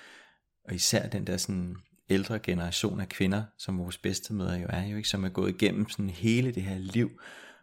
og 0.64 0.74
især 0.74 1.08
den 1.08 1.26
der 1.26 1.36
sådan 1.36 1.76
ældre 2.10 2.38
generation 2.38 3.00
af 3.00 3.08
kvinder, 3.08 3.44
som 3.58 3.78
vores 3.78 3.98
bedstemødre 3.98 4.52
jo 4.52 4.66
er, 4.68 4.86
jo 4.86 4.96
ikke, 4.96 5.08
som 5.08 5.24
er 5.24 5.28
gået 5.28 5.50
igennem 5.50 5.88
sådan 5.88 6.10
hele 6.10 6.52
det 6.52 6.62
her 6.62 6.78
liv, 6.78 7.20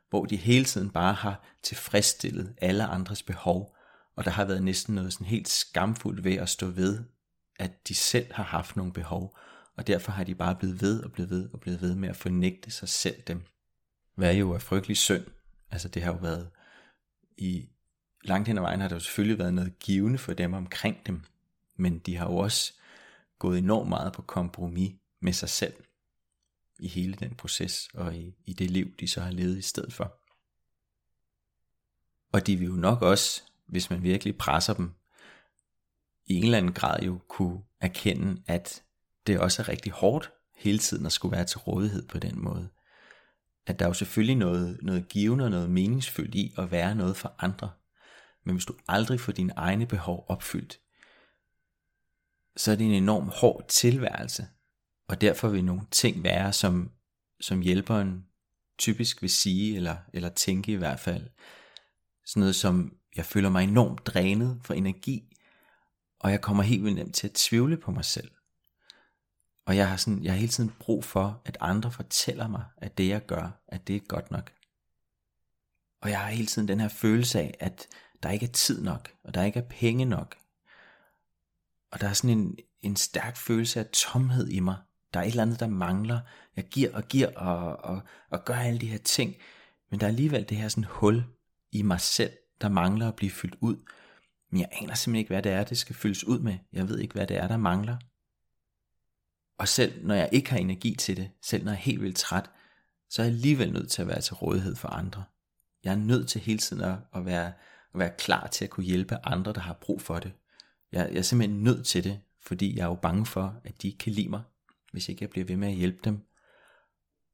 hvor 0.10 0.26
de 0.26 0.36
hele 0.36 0.66
tiden 0.66 0.89
bare 0.89 1.14
har 1.14 1.43
tilfredsstillet 1.64 2.56
alle 2.58 2.86
andres 2.86 3.24
behov, 3.24 3.76
og 4.16 4.26
der 4.26 4.32
har 4.32 4.45
været 4.45 4.64
næsten 4.64 4.95
noget 4.95 5.14
sådan 5.14 5.28
helt 5.28 5.50
skamfuldt 5.50 6.24
ved 6.24 6.34
at 6.34 6.50
stå 6.50 6.66
ved, 6.66 7.00
at 7.60 7.88
de 7.88 7.95
selv 7.95 8.34
har 8.34 8.43
haft 8.43 8.76
nogle 8.76 8.93
behov, 8.93 9.38
og 9.78 9.88
derfor 9.88 10.12
har 10.12 10.24
de 10.24 10.36
bare 10.36 10.56
blevet 10.56 10.82
ved 10.82 11.04
og 11.04 11.12
blevet 11.12 11.30
ved 11.30 11.50
og 11.54 11.60
blevet 11.60 11.82
ved 11.82 11.95
med 11.95 12.10
at 12.10 12.16
fornægte 12.16 12.72
sig 12.72 12.89
selv 12.89 13.22
dem. 13.28 13.43
Hvad 14.16 14.36
jo 14.36 14.52
er 14.52 14.60
frygtelig 14.60 14.97
synd. 14.97 15.26
Altså 15.72 15.88
det 15.88 16.04
har 16.04 16.12
jo 16.12 16.18
været 16.18 16.50
i 17.38 17.70
langt 18.24 18.47
hen 18.47 18.58
ad 18.58 18.62
vejen 18.62 18.82
har 18.82 18.88
der 18.88 18.95
jo 18.95 19.00
selvfølgelig 19.00 19.39
været 19.39 19.54
noget 19.54 19.80
givende 19.80 20.18
for 20.18 20.34
dem 20.34 20.54
omkring 20.54 20.97
dem, 21.08 21.22
men 21.78 22.00
de 22.00 22.16
har 22.16 22.26
jo 22.26 22.38
også 22.38 22.74
gået 23.39 23.57
enormt 23.57 23.89
meget 23.89 24.13
på 24.13 24.21
kompromis 24.21 24.95
med 25.21 25.33
sig 25.33 25.49
selv 25.49 25.73
i 26.79 26.87
hele 26.87 27.13
den 27.13 27.35
proces 27.35 27.89
og 27.93 28.15
i, 28.15 28.35
i 28.45 28.53
det 28.53 28.71
liv, 28.71 28.95
de 28.99 29.07
så 29.07 29.21
har 29.21 29.31
levet 29.31 29.57
i 29.57 29.61
stedet 29.61 29.93
for. 29.93 30.15
Og 32.33 32.47
de 32.47 32.55
vil 32.55 32.67
jo 32.67 32.73
nok 32.75 33.01
også 33.01 33.41
hvis 33.69 33.89
man 33.89 34.03
virkelig 34.03 34.37
presser 34.37 34.73
dem, 34.73 34.93
i 36.25 36.33
en 36.33 36.43
eller 36.43 36.57
anden 36.57 36.73
grad 36.73 36.99
jo 36.99 37.19
kunne 37.29 37.59
erkende, 37.81 38.41
at 38.47 38.83
det 39.27 39.39
også 39.39 39.61
er 39.61 39.69
rigtig 39.69 39.91
hårdt 39.91 40.31
hele 40.55 40.77
tiden 40.77 41.05
at 41.05 41.11
skulle 41.11 41.35
være 41.35 41.45
til 41.45 41.59
rådighed 41.59 42.07
på 42.07 42.19
den 42.19 42.43
måde. 42.43 42.69
At 43.67 43.79
der 43.79 43.85
er 43.85 43.89
jo 43.89 43.93
selvfølgelig 43.93 44.35
noget, 44.35 44.79
noget 44.81 45.07
givende 45.07 45.45
og 45.45 45.51
noget 45.51 45.69
meningsfyldt 45.69 46.35
i 46.35 46.53
at 46.57 46.71
være 46.71 46.95
noget 46.95 47.17
for 47.17 47.35
andre. 47.39 47.71
men 48.43 48.55
hvis 48.55 48.65
du 48.65 48.73
aldrig 48.87 49.19
får 49.19 49.31
dine 49.31 49.53
egne 49.55 49.85
behov 49.85 50.25
opfyldt, 50.27 50.79
så 52.60 52.72
er 52.72 52.76
det 52.76 52.86
en 52.86 52.93
enorm 52.93 53.28
hård 53.28 53.66
tilværelse, 53.68 54.47
og 55.07 55.22
derfor 55.22 55.47
vil 55.47 55.66
nogle 55.66 55.82
ting 55.91 56.24
være, 56.24 56.53
som, 56.53 56.91
som 57.41 57.62
hjælperen 57.62 58.26
typisk 58.78 59.22
vil 59.22 59.30
sige, 59.30 59.76
eller, 59.76 59.97
eller 60.14 60.30
tænke 60.30 60.72
i 60.72 60.76
hvert 60.76 60.99
fald. 60.99 61.28
Sådan 62.26 62.39
noget 62.39 62.55
som, 62.55 62.93
jeg 63.16 63.26
føler 63.26 63.49
mig 63.49 63.64
enormt 63.64 64.05
drænet 64.05 64.62
for 64.64 64.74
energi, 64.74 65.38
og 66.20 66.32
jeg 66.32 66.41
kommer 66.41 66.64
helt 66.64 66.84
vildt 66.84 66.97
nemt 66.97 67.16
til 67.16 67.28
at 67.28 67.34
tvivle 67.34 67.78
på 67.78 67.91
mig 67.91 68.05
selv. 68.05 68.32
Og 69.66 69.76
jeg 69.76 69.89
har, 69.89 69.97
sådan, 69.97 70.24
jeg 70.24 70.32
har 70.32 70.38
hele 70.38 70.51
tiden 70.51 70.74
brug 70.80 71.03
for, 71.03 71.41
at 71.45 71.57
andre 71.60 71.91
fortæller 71.91 72.47
mig, 72.47 72.64
at 72.78 72.97
det 72.97 73.07
jeg 73.07 73.26
gør, 73.26 73.62
at 73.68 73.88
det 73.88 73.95
er 73.95 73.99
godt 73.99 74.32
nok. 74.32 74.51
Og 76.01 76.10
jeg 76.10 76.20
har 76.20 76.30
hele 76.30 76.47
tiden 76.47 76.68
den 76.68 76.80
her 76.80 76.88
følelse 76.88 77.39
af, 77.39 77.57
at 77.60 77.88
der 78.24 78.30
ikke 78.30 78.45
er 78.45 78.51
tid 78.51 78.82
nok, 78.82 79.12
og 79.24 79.34
der 79.34 79.43
ikke 79.43 79.60
er 79.60 79.68
penge 79.70 80.05
nok. 80.05 80.36
Og 81.91 82.01
der 82.01 82.09
er 82.09 82.13
sådan 82.13 82.37
en, 82.37 82.57
en 82.81 82.95
stærk 82.95 83.37
følelse 83.37 83.79
af 83.79 83.85
tomhed 83.85 84.47
i 84.47 84.59
mig. 84.59 84.77
Der 85.13 85.19
er 85.19 85.23
et 85.23 85.29
eller 85.29 85.43
andet, 85.43 85.59
der 85.59 85.67
mangler. 85.67 86.19
Jeg 86.55 86.65
giver 86.65 86.95
og 86.95 87.03
giver 87.03 87.35
og, 87.35 87.77
og, 87.77 88.01
og 88.29 88.45
gør 88.45 88.55
alle 88.55 88.79
de 88.79 88.87
her 88.87 88.97
ting. 88.97 89.35
Men 89.91 89.99
der 89.99 90.05
er 90.05 90.09
alligevel 90.09 90.49
det 90.49 90.57
her 90.57 90.67
sådan 90.67 90.83
hul 90.83 91.23
i 91.71 91.81
mig 91.81 92.01
selv, 92.01 92.31
der 92.61 92.69
mangler 92.69 93.07
at 93.07 93.15
blive 93.15 93.31
fyldt 93.31 93.55
ud. 93.61 93.77
Men 94.51 94.61
jeg 94.61 94.69
aner 94.71 94.93
simpelthen 94.93 95.15
ikke, 95.15 95.33
hvad 95.33 95.43
det 95.43 95.51
er, 95.51 95.63
det 95.63 95.77
skal 95.77 95.95
fyldes 95.95 96.23
ud 96.23 96.39
med. 96.39 96.57
Jeg 96.73 96.89
ved 96.89 96.99
ikke, 96.99 97.13
hvad 97.13 97.27
det 97.27 97.37
er, 97.37 97.47
der 97.47 97.57
mangler. 97.57 97.97
Og 99.57 99.67
selv 99.67 100.05
når 100.05 100.15
jeg 100.15 100.29
ikke 100.31 100.49
har 100.49 100.57
energi 100.57 100.95
til 100.95 101.17
det, 101.17 101.31
selv 101.41 101.63
når 101.63 101.71
jeg 101.71 101.77
er 101.77 101.81
helt 101.81 102.01
vildt 102.01 102.17
træt, 102.17 102.49
så 103.09 103.21
er 103.21 103.25
jeg 103.25 103.33
alligevel 103.33 103.73
nødt 103.73 103.89
til 103.89 104.01
at 104.01 104.07
være 104.07 104.21
til 104.21 104.33
rådighed 104.33 104.75
for 104.75 104.87
andre. 104.87 105.23
Jeg 105.83 105.91
er 105.91 105.97
nødt 105.97 106.27
til 106.27 106.41
hele 106.41 106.59
tiden 106.59 106.83
at, 106.83 106.97
at, 107.13 107.25
være, 107.25 107.47
at 107.93 107.99
være 107.99 108.11
klar 108.17 108.47
til 108.47 108.65
at 108.65 108.69
kunne 108.69 108.85
hjælpe 108.85 109.17
andre, 109.23 109.53
der 109.53 109.59
har 109.59 109.73
brug 109.73 110.01
for 110.01 110.19
det. 110.19 110.31
Jeg, 110.91 111.09
jeg 111.11 111.17
er 111.17 111.21
simpelthen 111.21 111.63
nødt 111.63 111.85
til 111.85 112.03
det, 112.03 112.21
fordi 112.39 112.77
jeg 112.77 112.83
er 112.83 112.87
jo 112.87 112.95
bange 112.95 113.25
for, 113.25 113.61
at 113.63 113.81
de 113.81 113.87
ikke 113.87 113.97
kan 113.97 114.13
lide 114.13 114.29
mig, 114.29 114.41
hvis 114.91 115.09
ikke 115.09 115.23
jeg 115.23 115.29
bliver 115.29 115.45
ved 115.45 115.57
med 115.57 115.67
at 115.67 115.75
hjælpe 115.75 115.99
dem. 116.03 116.25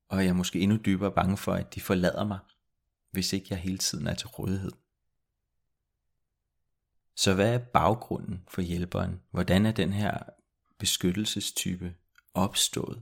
Og 0.09 0.23
jeg 0.23 0.29
er 0.29 0.33
måske 0.33 0.59
endnu 0.59 0.77
dybere 0.77 1.11
bange 1.11 1.37
for, 1.37 1.53
at 1.53 1.75
de 1.75 1.81
forlader 1.81 2.25
mig, 2.25 2.39
hvis 3.11 3.33
ikke 3.33 3.47
jeg 3.49 3.57
hele 3.57 3.77
tiden 3.77 4.07
er 4.07 4.13
til 4.13 4.27
rådighed. 4.27 4.71
Så 7.15 7.33
hvad 7.33 7.53
er 7.53 7.57
baggrunden 7.57 8.43
for 8.47 8.61
hjælperen? 8.61 9.21
Hvordan 9.31 9.65
er 9.65 9.71
den 9.71 9.93
her 9.93 10.19
beskyttelsestype 10.77 11.95
opstået? 12.33 13.01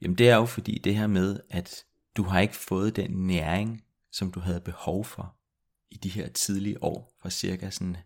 Jamen 0.00 0.18
det 0.18 0.30
er 0.30 0.36
jo 0.36 0.46
fordi 0.46 0.78
det 0.78 0.96
her 0.96 1.06
med, 1.06 1.40
at 1.50 1.84
du 2.16 2.22
har 2.22 2.40
ikke 2.40 2.56
fået 2.56 2.96
den 2.96 3.10
næring, 3.10 3.84
som 4.10 4.32
du 4.32 4.40
havde 4.40 4.60
behov 4.60 5.04
for 5.04 5.36
i 5.90 5.96
de 5.96 6.08
her 6.08 6.28
tidlige 6.28 6.82
år, 6.82 7.16
fra 7.18 7.30
cirka 7.30 7.70
sådan 7.70 7.96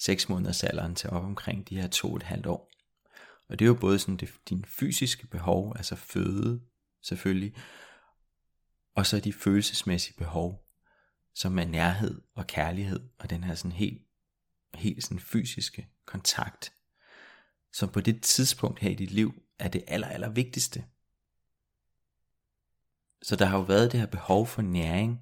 6 0.00 0.28
måneders 0.28 0.64
alderen 0.64 0.94
til 0.94 1.10
op 1.10 1.24
omkring 1.24 1.68
de 1.68 1.80
her 1.80 1.88
to 1.88 2.10
og 2.10 2.16
et 2.16 2.22
halvt 2.22 2.46
år. 2.46 2.70
Og 3.48 3.58
det 3.58 3.64
er 3.64 3.68
jo 3.68 3.74
både 3.74 3.98
sådan 3.98 4.16
det, 4.16 4.34
din 4.48 4.64
fysiske 4.64 5.26
behov, 5.26 5.72
altså 5.76 5.96
føde 5.96 6.60
selvfølgelig, 7.02 7.54
og 8.94 9.06
så 9.06 9.20
de 9.20 9.32
følelsesmæssige 9.32 10.16
behov, 10.16 10.66
som 11.34 11.58
er 11.58 11.64
nærhed 11.64 12.20
og 12.34 12.46
kærlighed, 12.46 13.08
og 13.18 13.30
den 13.30 13.44
her 13.44 13.54
sådan 13.54 13.72
helt, 13.72 14.02
helt 14.74 15.04
sådan 15.04 15.20
fysiske 15.20 15.88
kontakt, 16.06 16.72
som 17.72 17.88
på 17.88 18.00
det 18.00 18.22
tidspunkt 18.22 18.78
her 18.78 18.90
i 18.90 18.94
dit 18.94 19.10
liv 19.10 19.42
er 19.58 19.68
det 19.68 19.84
aller, 19.86 20.08
aller 20.08 20.28
vigtigste. 20.28 20.84
Så 23.22 23.36
der 23.36 23.44
har 23.44 23.58
jo 23.58 23.64
været 23.64 23.92
det 23.92 24.00
her 24.00 24.06
behov 24.06 24.46
for 24.46 24.62
næring, 24.62 25.20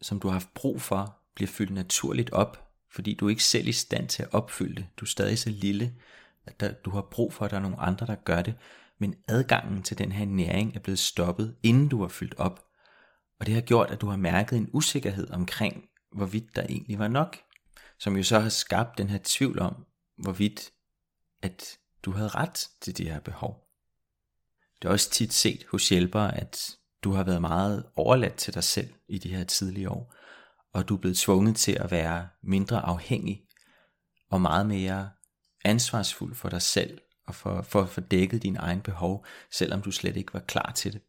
som 0.00 0.20
du 0.20 0.28
har 0.28 0.32
haft 0.32 0.54
brug 0.54 0.82
for, 0.82 1.22
bliver 1.34 1.48
fyldt 1.48 1.72
naturligt 1.72 2.30
op, 2.30 2.65
fordi 2.96 3.14
du 3.14 3.26
er 3.26 3.30
ikke 3.30 3.44
selv 3.44 3.68
i 3.68 3.72
stand 3.72 4.08
til 4.08 4.22
at 4.22 4.32
opfylde 4.32 4.74
det. 4.74 4.86
Du 4.96 5.04
er 5.04 5.08
stadig 5.08 5.38
så 5.38 5.50
lille, 5.50 5.94
at 6.46 6.60
der, 6.60 6.72
du 6.72 6.90
har 6.90 7.08
brug 7.10 7.32
for, 7.32 7.44
at 7.44 7.50
der 7.50 7.56
er 7.56 7.60
nogle 7.60 7.80
andre, 7.80 8.06
der 8.06 8.14
gør 8.14 8.42
det. 8.42 8.54
Men 8.98 9.14
adgangen 9.28 9.82
til 9.82 9.98
den 9.98 10.12
her 10.12 10.24
næring 10.24 10.76
er 10.76 10.80
blevet 10.80 10.98
stoppet, 10.98 11.56
inden 11.62 11.88
du 11.88 12.00
har 12.00 12.08
fyldt 12.08 12.34
op. 12.38 12.64
Og 13.40 13.46
det 13.46 13.54
har 13.54 13.60
gjort, 13.60 13.90
at 13.90 14.00
du 14.00 14.06
har 14.06 14.16
mærket 14.16 14.56
en 14.56 14.70
usikkerhed 14.72 15.30
omkring, 15.30 15.84
hvorvidt 16.12 16.56
der 16.56 16.62
egentlig 16.62 16.98
var 16.98 17.08
nok. 17.08 17.36
Som 17.98 18.16
jo 18.16 18.22
så 18.22 18.38
har 18.38 18.48
skabt 18.48 18.98
den 18.98 19.08
her 19.10 19.18
tvivl 19.24 19.58
om, 19.58 19.86
hvorvidt 20.18 20.70
at 21.42 21.78
du 22.02 22.10
havde 22.10 22.28
ret 22.28 22.68
til 22.80 22.98
de 22.98 23.04
her 23.04 23.20
behov. 23.20 23.68
Det 24.82 24.88
er 24.88 24.92
også 24.92 25.10
tit 25.10 25.32
set 25.32 25.66
hos 25.70 25.88
hjælpere, 25.88 26.36
at 26.36 26.76
du 27.04 27.12
har 27.12 27.24
været 27.24 27.40
meget 27.40 27.84
overladt 27.96 28.34
til 28.34 28.54
dig 28.54 28.64
selv 28.64 28.88
i 29.08 29.18
de 29.18 29.34
her 29.34 29.44
tidlige 29.44 29.90
år, 29.90 30.14
og 30.76 30.88
du 30.88 30.94
er 30.94 30.98
blevet 30.98 31.16
tvunget 31.16 31.56
til 31.56 31.72
at 31.72 31.90
være 31.90 32.28
mindre 32.42 32.80
afhængig 32.80 33.42
og 34.30 34.40
meget 34.40 34.66
mere 34.66 35.10
ansvarsfuld 35.64 36.34
for 36.34 36.48
dig 36.48 36.62
selv 36.62 37.00
og 37.26 37.34
for, 37.34 37.62
for 37.62 37.82
at 37.82 37.88
få 37.88 38.00
dækket 38.00 38.42
dine 38.42 38.58
egne 38.58 38.82
behov, 38.82 39.26
selvom 39.50 39.82
du 39.82 39.90
slet 39.90 40.16
ikke 40.16 40.34
var 40.34 40.40
klar 40.40 40.72
til 40.76 40.92
det. 40.92 41.00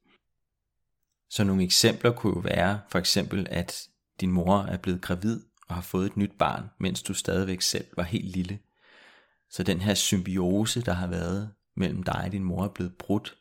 Så 1.29 1.43
nogle 1.43 1.63
eksempler 1.63 2.11
kunne 2.11 2.33
jo 2.35 2.39
være 2.39 2.79
for 2.89 2.99
eksempel, 2.99 3.47
at 3.49 3.87
din 4.21 4.31
mor 4.31 4.59
er 4.59 4.77
blevet 4.77 5.01
gravid 5.01 5.41
og 5.67 5.75
har 5.75 5.81
fået 5.81 6.05
et 6.05 6.17
nyt 6.17 6.33
barn, 6.39 6.69
mens 6.79 7.03
du 7.03 7.13
stadigvæk 7.13 7.61
selv 7.61 7.87
var 7.97 8.03
helt 8.03 8.25
lille. 8.25 8.59
Så 9.49 9.63
den 9.63 9.81
her 9.81 9.93
symbiose, 9.93 10.81
der 10.81 10.93
har 10.93 11.07
været 11.07 11.53
mellem 11.75 12.03
dig 12.03 12.21
og 12.25 12.31
din 12.31 12.43
mor, 12.43 12.63
er 12.63 12.69
blevet 12.69 12.97
brudt, 12.97 13.37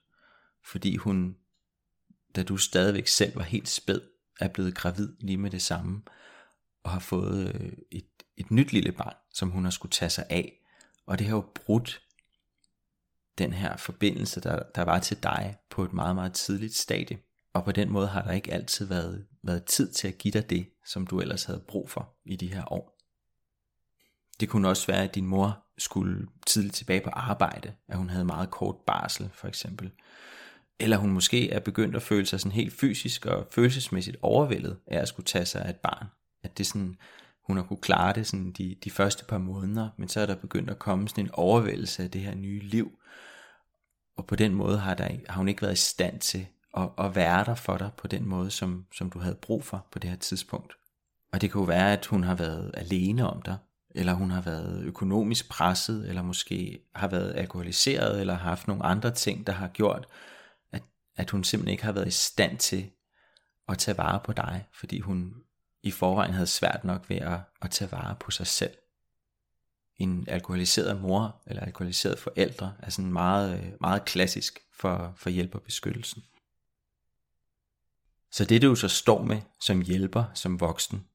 fordi 0.65 0.97
hun, 0.97 1.37
da 2.37 2.43
du 2.43 2.57
stadigvæk 2.57 3.07
selv 3.07 3.37
var 3.37 3.43
helt 3.43 3.69
spæd, 3.69 4.01
er 4.41 4.49
blevet 4.49 4.75
gravid 4.75 5.09
lige 5.21 5.37
med 5.37 5.51
det 5.51 5.63
samme, 5.63 6.03
og 6.85 6.91
har 6.91 7.01
fået 7.01 7.55
øh, 7.55 7.73
et, 7.91 8.09
et 8.37 8.51
nyt 8.51 8.73
lille 8.73 8.93
barn, 8.93 9.15
som 9.33 9.51
hun 9.51 9.65
har 9.65 9.71
skulle 9.71 9.93
tage 9.93 10.11
sig 10.11 10.27
af. 10.31 10.53
Og 11.07 11.19
det 11.19 11.27
har 11.27 11.37
jo 11.37 11.45
brudt 11.55 12.03
den 13.39 13.53
her 13.53 13.77
forbindelse, 13.77 14.41
der, 14.41 14.63
der 14.75 14.83
var 14.83 14.99
til 14.99 15.23
dig 15.23 15.57
på 15.71 15.85
et 15.85 15.93
meget, 15.93 16.15
meget 16.15 16.33
tidligt 16.33 16.75
stadie. 16.75 17.19
Og 17.53 17.65
på 17.65 17.73
den 17.73 17.91
måde 17.91 18.07
har 18.07 18.23
der 18.23 18.33
ikke 18.33 18.53
altid 18.53 18.87
været, 18.87 19.27
været 19.43 19.65
tid 19.65 19.93
til 19.93 20.09
at 20.09 20.19
give 20.19 20.33
dig 20.33 20.51
det, 20.51 20.69
som 20.87 21.07
du 21.07 21.21
ellers 21.21 21.45
havde 21.45 21.65
brug 21.69 21.91
for 21.91 22.15
i 22.25 22.37
de 22.37 22.55
her 22.55 22.73
år. 22.73 22.97
Det 24.41 24.49
kunne 24.49 24.69
også 24.69 24.87
være, 24.87 25.05
at 25.05 25.15
din 25.15 25.27
mor 25.27 25.65
skulle 25.79 26.27
tidligt 26.47 26.75
tilbage 26.75 27.01
på 27.01 27.11
arbejde, 27.11 27.75
at 27.89 27.97
hun 27.97 28.11
havde 28.11 28.25
meget 28.25 28.51
kort 28.51 28.77
barsel 28.87 29.31
for 29.35 29.49
eksempel. 29.49 29.93
Eller 30.81 30.97
hun 30.97 31.11
måske 31.11 31.51
er 31.51 31.61
begyndt 31.61 31.97
at 31.97 32.03
føle 32.03 32.27
sig 32.27 32.41
sådan 32.41 32.53
helt 32.53 32.73
fysisk 32.73 33.27
og 33.27 33.47
følelsesmæssigt 33.51 34.17
overvældet 34.23 34.77
af 34.87 34.99
at 34.99 35.09
skulle 35.09 35.27
tage 35.27 35.47
sig 35.47 35.63
af 35.65 35.71
et 35.71 35.77
barn. 35.77 36.07
At 36.43 36.59
det 36.59 36.67
sådan, 36.67 36.97
hun 37.47 37.57
har 37.57 37.65
kunne 37.65 37.81
klare 37.83 38.13
det 38.13 38.27
sådan 38.27 38.53
de, 38.53 38.77
de 38.85 38.91
første 38.91 39.25
par 39.25 39.39
måneder, 39.39 39.89
men 39.97 40.09
så 40.09 40.21
er 40.21 40.27
der 40.27 40.35
begyndt 40.35 40.71
at 40.71 40.79
komme 40.79 41.09
sådan 41.09 41.25
en 41.25 41.31
overvældelse 41.33 42.03
af 42.03 42.11
det 42.11 42.21
her 42.21 42.35
nye 42.35 42.61
liv. 42.61 42.99
Og 44.17 44.27
på 44.27 44.37
den 44.37 44.55
måde 44.55 44.79
har, 44.79 44.95
der, 44.95 45.09
har 45.29 45.37
hun 45.37 45.49
ikke 45.49 45.63
været 45.63 45.73
i 45.73 45.77
stand 45.77 46.21
til 46.21 46.47
at, 46.77 46.89
at 46.99 47.15
være 47.17 47.45
der 47.45 47.55
for 47.55 47.77
dig 47.77 47.91
på 47.97 48.07
den 48.07 48.29
måde, 48.29 48.51
som, 48.51 48.87
som 48.93 49.11
du 49.11 49.19
havde 49.19 49.35
brug 49.43 49.65
for 49.65 49.87
på 49.93 49.99
det 49.99 50.11
her 50.11 50.17
tidspunkt. 50.17 50.73
Og 51.33 51.41
det 51.41 51.51
kunne 51.51 51.69
være, 51.69 51.93
at 51.93 52.07
hun 52.07 52.25
har 52.25 52.35
været 52.35 52.71
alene 52.75 53.31
om 53.31 53.43
dig, 53.43 53.57
eller 53.95 54.13
hun 54.13 54.31
har 54.31 54.41
været 54.41 54.83
økonomisk 54.83 55.49
presset, 55.49 56.09
eller 56.09 56.23
måske 56.23 56.79
har 56.95 57.09
været 57.09 57.35
alkoholiseret, 57.37 58.21
eller 58.21 58.35
har 58.35 58.49
haft 58.49 58.69
nogle 58.69 58.85
andre 58.85 59.11
ting, 59.11 59.47
der 59.47 59.53
har 59.53 59.69
gjort, 59.69 60.07
at, 61.17 61.31
hun 61.31 61.45
simpelthen 61.45 61.73
ikke 61.73 61.85
har 61.85 61.93
været 61.93 62.09
i 62.09 62.11
stand 62.11 62.59
til 62.59 62.91
at 63.69 63.79
tage 63.79 63.99
vare 63.99 64.21
på 64.25 64.33
dig, 64.33 64.67
fordi 64.73 65.01
hun 65.01 65.35
i 65.83 65.91
forvejen 65.91 66.33
havde 66.33 66.47
svært 66.47 66.85
nok 66.85 67.11
ved 67.11 67.17
at, 67.17 67.41
at 67.63 67.71
tage 67.71 67.93
vare 67.93 68.17
på 68.21 68.31
sig 68.31 68.47
selv. 68.47 68.75
En 69.97 70.25
alkoholiseret 70.29 71.01
mor 71.01 71.43
eller 71.47 71.63
alkoholiseret 71.63 72.19
forældre 72.19 72.75
er 72.79 72.91
sådan 72.91 73.13
meget, 73.13 73.77
meget 73.81 74.05
klassisk 74.05 74.59
for, 74.73 75.13
for 75.17 75.31
hjælperbeskyttelsen. 75.31 76.23
Så 78.31 78.45
det 78.45 78.63
du 78.63 78.75
så 78.75 78.89
står 78.89 79.23
med 79.23 79.41
som 79.61 79.81
hjælper, 79.81 80.25
som 80.35 80.61
voksen, 80.61 81.07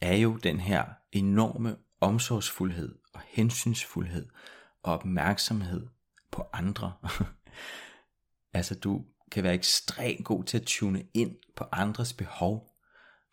er 0.00 0.16
jo 0.16 0.36
den 0.36 0.60
her 0.60 0.84
enorme 1.12 1.76
omsorgsfuldhed 2.00 2.98
og 3.12 3.20
hensynsfuldhed 3.28 4.28
og 4.82 4.92
opmærksomhed 4.92 5.86
på 6.30 6.48
andre. 6.52 6.92
altså 8.52 8.74
du 8.74 9.04
kan 9.32 9.44
være 9.44 9.54
ekstremt 9.54 10.24
god 10.24 10.44
til 10.44 10.58
at 10.58 10.66
tune 10.66 11.04
ind 11.14 11.36
på 11.56 11.64
andres 11.72 12.12
behov, 12.12 12.70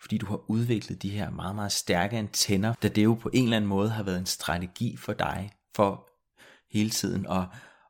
fordi 0.01 0.18
du 0.18 0.26
har 0.26 0.49
udviklet 0.49 1.01
de 1.01 1.09
her 1.09 1.30
meget, 1.30 1.55
meget 1.55 1.72
stærke 1.72 2.18
antenner, 2.18 2.74
da 2.74 2.88
det 2.88 3.03
jo 3.03 3.13
på 3.13 3.30
en 3.34 3.43
eller 3.43 3.57
anden 3.57 3.70
måde 3.70 3.89
har 3.89 4.03
været 4.03 4.20
en 4.20 4.26
strategi 4.26 4.97
for 4.97 5.13
dig, 5.13 5.51
for 5.76 6.09
hele 6.72 6.89
tiden 6.89 7.26
at, 7.26 7.47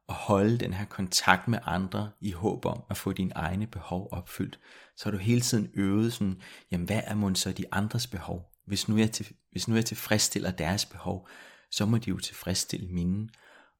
at 0.09 0.15
holde 0.15 0.57
den 0.57 0.73
her 0.73 0.85
kontakt 0.85 1.47
med 1.47 1.59
andre 1.63 2.11
i 2.21 2.31
håb 2.31 2.65
om 2.65 2.83
at 2.89 2.97
få 2.97 3.11
dine 3.11 3.31
egne 3.35 3.67
behov 3.67 4.09
opfyldt, 4.11 4.59
så 4.97 5.05
har 5.05 5.11
du 5.11 5.17
hele 5.17 5.41
tiden 5.41 5.69
øvet 5.73 6.13
sådan, 6.13 6.41
jamen 6.71 6.85
hvad 6.85 7.01
er 7.03 7.15
mon 7.15 7.35
så 7.35 7.51
de 7.51 7.65
andres 7.71 8.07
behov? 8.07 8.51
Hvis 8.67 8.87
nu, 8.87 8.97
jeg 8.97 9.11
til, 9.11 9.25
hvis 9.51 9.67
nu 9.67 9.75
jeg 9.75 9.85
tilfredsstiller 9.85 10.51
deres 10.51 10.85
behov, 10.85 11.27
så 11.71 11.85
må 11.85 11.97
de 11.97 12.09
jo 12.09 12.17
tilfredsstille 12.17 12.87
mine. 12.87 13.29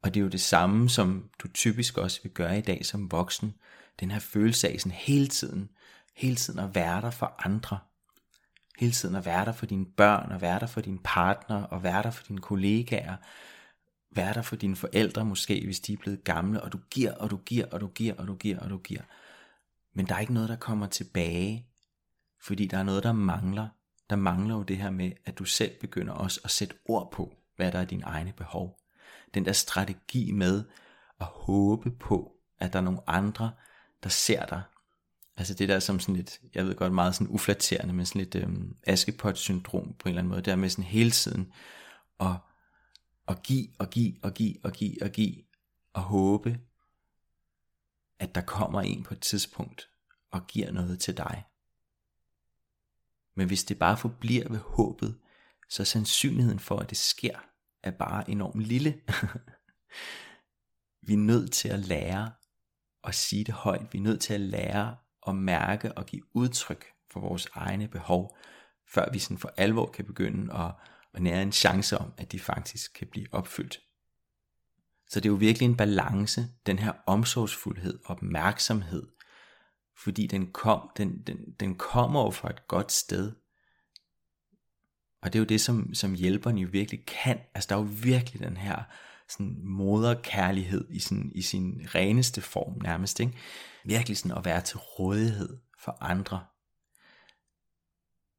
Og 0.05 0.13
det 0.13 0.19
er 0.19 0.23
jo 0.23 0.29
det 0.29 0.41
samme, 0.41 0.89
som 0.89 1.29
du 1.39 1.47
typisk 1.47 1.97
også 1.97 2.19
vil 2.23 2.31
gøre 2.31 2.57
i 2.57 2.61
dag 2.61 2.85
som 2.85 3.11
voksen. 3.11 3.55
Den 3.99 4.11
her 4.11 4.19
følelse 4.19 4.69
af 4.69 4.79
sådan 4.79 4.97
hele 4.97 5.27
tiden, 5.27 5.69
hele 6.15 6.35
tiden 6.35 6.59
at 6.59 6.75
være 6.75 7.01
der 7.01 7.11
for 7.11 7.35
andre. 7.45 7.79
Hele 8.79 8.91
tiden 8.91 9.15
at 9.15 9.25
være 9.25 9.45
der 9.45 9.51
for 9.51 9.65
dine 9.65 9.85
børn, 9.85 10.31
og 10.31 10.41
være 10.41 10.59
der 10.59 10.65
for 10.65 10.81
din 10.81 10.99
partner, 11.03 11.63
og 11.63 11.83
være 11.83 12.03
der 12.03 12.11
for 12.11 12.23
dine 12.23 12.41
kollegaer, 12.41 13.15
være 14.11 14.33
der 14.33 14.41
for 14.41 14.55
dine 14.55 14.75
forældre 14.75 15.25
måske, 15.25 15.61
hvis 15.65 15.79
de 15.79 15.93
er 15.93 15.97
blevet 15.97 16.23
gamle, 16.23 16.61
og 16.61 16.71
du 16.71 16.79
giver, 16.89 17.13
og 17.13 17.31
du 17.31 17.37
giver, 17.37 17.65
og 17.65 17.81
du 17.81 17.87
giver, 17.87 18.15
og 18.15 18.27
du 18.27 18.35
giver, 18.35 18.59
og 18.59 18.69
du 18.69 18.77
giver. 18.77 19.01
Men 19.93 20.05
der 20.07 20.15
er 20.15 20.19
ikke 20.19 20.33
noget, 20.33 20.49
der 20.49 20.55
kommer 20.55 20.87
tilbage, 20.87 21.67
fordi 22.41 22.67
der 22.67 22.77
er 22.77 22.83
noget, 22.83 23.03
der 23.03 23.13
mangler. 23.13 23.67
Der 24.09 24.15
mangler 24.15 24.55
jo 24.55 24.63
det 24.63 24.77
her 24.77 24.89
med, 24.89 25.11
at 25.25 25.37
du 25.37 25.45
selv 25.45 25.71
begynder 25.81 26.13
også 26.13 26.41
at 26.43 26.51
sætte 26.51 26.75
ord 26.85 27.11
på, 27.11 27.33
hvad 27.55 27.71
der 27.71 27.79
er 27.79 27.85
dine 27.85 28.03
egne 28.03 28.33
behov. 28.37 28.84
Den 29.35 29.45
der 29.45 29.53
strategi 29.53 30.31
med 30.31 30.63
at 31.19 31.25
håbe 31.25 31.91
på, 31.91 32.31
at 32.59 32.73
der 32.73 32.79
er 32.79 32.83
nogle 32.83 33.09
andre, 33.09 33.51
der 34.03 34.09
ser 34.09 34.45
dig. 34.45 34.61
Altså 35.37 35.53
det 35.53 35.69
der 35.69 35.79
som 35.79 35.99
sådan 35.99 36.15
lidt, 36.15 36.41
jeg 36.53 36.65
ved 36.65 36.75
godt 36.75 36.93
meget 36.93 37.15
sådan 37.15 37.33
uflatterende, 37.33 37.93
men 37.93 38.05
sådan 38.05 38.19
lidt 38.19 38.35
øhm, 38.35 38.75
askepot-syndrom 38.83 39.93
på 39.99 40.09
en 40.09 40.09
eller 40.09 40.19
anden 40.19 40.29
måde, 40.29 40.41
der 40.41 40.55
med 40.55 40.69
sådan 40.69 40.85
hele 40.85 41.11
tiden 41.11 41.53
at, 42.19 42.35
at 43.27 43.43
give 43.43 43.67
og 43.79 43.89
give 43.89 44.15
og 44.23 44.33
give 44.33 44.55
og 44.63 44.71
give 44.73 44.95
og 45.01 45.09
give 45.09 45.35
og 45.93 46.01
håbe, 46.01 46.59
at 48.19 48.35
der 48.35 48.41
kommer 48.41 48.81
en 48.81 49.03
på 49.03 49.13
et 49.13 49.21
tidspunkt 49.21 49.89
og 50.31 50.47
giver 50.47 50.71
noget 50.71 50.99
til 50.99 51.17
dig. 51.17 51.45
Men 53.35 53.47
hvis 53.47 53.63
det 53.63 53.79
bare 53.79 53.97
forbliver 53.97 54.49
ved 54.49 54.59
håbet, 54.59 55.17
så 55.69 55.83
er 55.83 55.85
sandsynligheden 55.85 56.59
for, 56.59 56.79
at 56.79 56.89
det 56.89 56.97
sker, 56.97 57.39
er 57.85 57.91
bare 57.91 58.29
enormt 58.29 58.61
lille. 58.61 59.01
vi 61.07 61.13
er 61.13 61.17
nødt 61.17 61.51
til 61.51 61.69
at 61.69 61.79
lære 61.79 62.31
at 63.03 63.15
sige 63.15 63.43
det 63.43 63.53
højt. 63.53 63.93
Vi 63.93 63.97
er 63.97 64.03
nødt 64.03 64.21
til 64.21 64.33
at 64.33 64.41
lære 64.41 64.95
at 65.27 65.35
mærke 65.35 65.97
og 65.97 66.05
give 66.05 66.21
udtryk 66.33 66.85
for 67.11 67.19
vores 67.19 67.47
egne 67.53 67.87
behov, 67.87 68.37
før 68.87 69.11
vi 69.11 69.19
sådan 69.19 69.37
for 69.37 69.53
alvor 69.57 69.85
kan 69.85 70.05
begynde 70.05 70.53
at, 70.53 70.71
at 71.13 71.21
nære 71.21 71.41
en 71.41 71.51
chance 71.51 71.97
om, 71.97 72.13
at 72.17 72.31
de 72.31 72.39
faktisk 72.39 72.93
kan 72.93 73.07
blive 73.07 73.27
opfyldt. 73.31 73.79
Så 75.09 75.19
det 75.19 75.25
er 75.25 75.31
jo 75.31 75.35
virkelig 75.35 75.65
en 75.65 75.77
balance, 75.77 76.47
den 76.65 76.79
her 76.79 76.93
omsorgsfuldhed, 77.05 77.99
og 78.05 78.11
opmærksomhed, 78.11 79.07
fordi 79.97 80.27
den, 80.27 80.51
kom, 80.51 80.91
den, 80.97 81.21
den, 81.21 81.53
den 81.59 81.75
kommer 81.75 82.23
jo 82.23 82.31
fra 82.31 82.49
et 82.49 82.67
godt 82.67 82.91
sted. 82.91 83.31
Og 85.25 85.33
det 85.33 85.39
er 85.39 85.41
jo 85.41 85.45
det, 85.45 85.61
som, 85.61 85.93
som 85.93 86.13
hjælperen 86.13 86.57
jo 86.57 86.67
virkelig 86.71 87.05
kan. 87.05 87.39
Altså 87.55 87.67
der 87.69 87.75
er 87.75 87.79
jo 87.79 87.89
virkelig 88.03 88.41
den 88.41 88.57
her 88.57 88.83
sådan 89.29 89.59
moderkærlighed 89.63 90.87
i, 90.89 90.99
sin, 90.99 91.31
i 91.35 91.41
sin 91.41 91.87
reneste 91.95 92.41
form 92.41 92.81
nærmest. 92.81 93.19
Ikke? 93.19 93.33
Virkelig 93.85 94.17
sådan 94.17 94.37
at 94.37 94.45
være 94.45 94.61
til 94.61 94.77
rådighed 94.77 95.57
for 95.79 95.97
andre. 96.01 96.45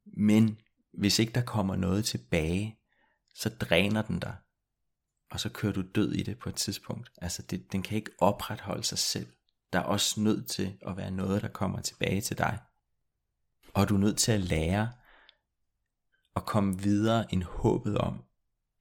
Men 0.04 0.58
hvis 0.92 1.18
ikke 1.18 1.32
der 1.32 1.42
kommer 1.42 1.76
noget 1.76 2.04
tilbage, 2.04 2.78
så 3.34 3.48
dræner 3.48 4.02
den 4.02 4.18
dig. 4.18 4.36
Og 5.30 5.40
så 5.40 5.48
kører 5.48 5.72
du 5.72 5.82
død 5.94 6.12
i 6.12 6.22
det 6.22 6.38
på 6.38 6.48
et 6.48 6.54
tidspunkt. 6.54 7.10
Altså 7.22 7.42
det, 7.42 7.72
den 7.72 7.82
kan 7.82 7.96
ikke 7.96 8.10
opretholde 8.18 8.84
sig 8.84 8.98
selv. 8.98 9.26
Der 9.72 9.78
er 9.78 9.84
også 9.84 10.20
nødt 10.20 10.48
til 10.48 10.78
at 10.86 10.96
være 10.96 11.10
noget, 11.10 11.42
der 11.42 11.48
kommer 11.48 11.80
tilbage 11.80 12.20
til 12.20 12.38
dig. 12.38 12.58
Og 13.74 13.88
du 13.88 13.94
er 13.94 13.98
nødt 13.98 14.18
til 14.18 14.32
at 14.32 14.40
lære 14.40 14.92
at 16.36 16.46
komme 16.46 16.78
videre 16.78 17.34
end 17.34 17.42
håbet 17.42 17.98
om, 17.98 18.22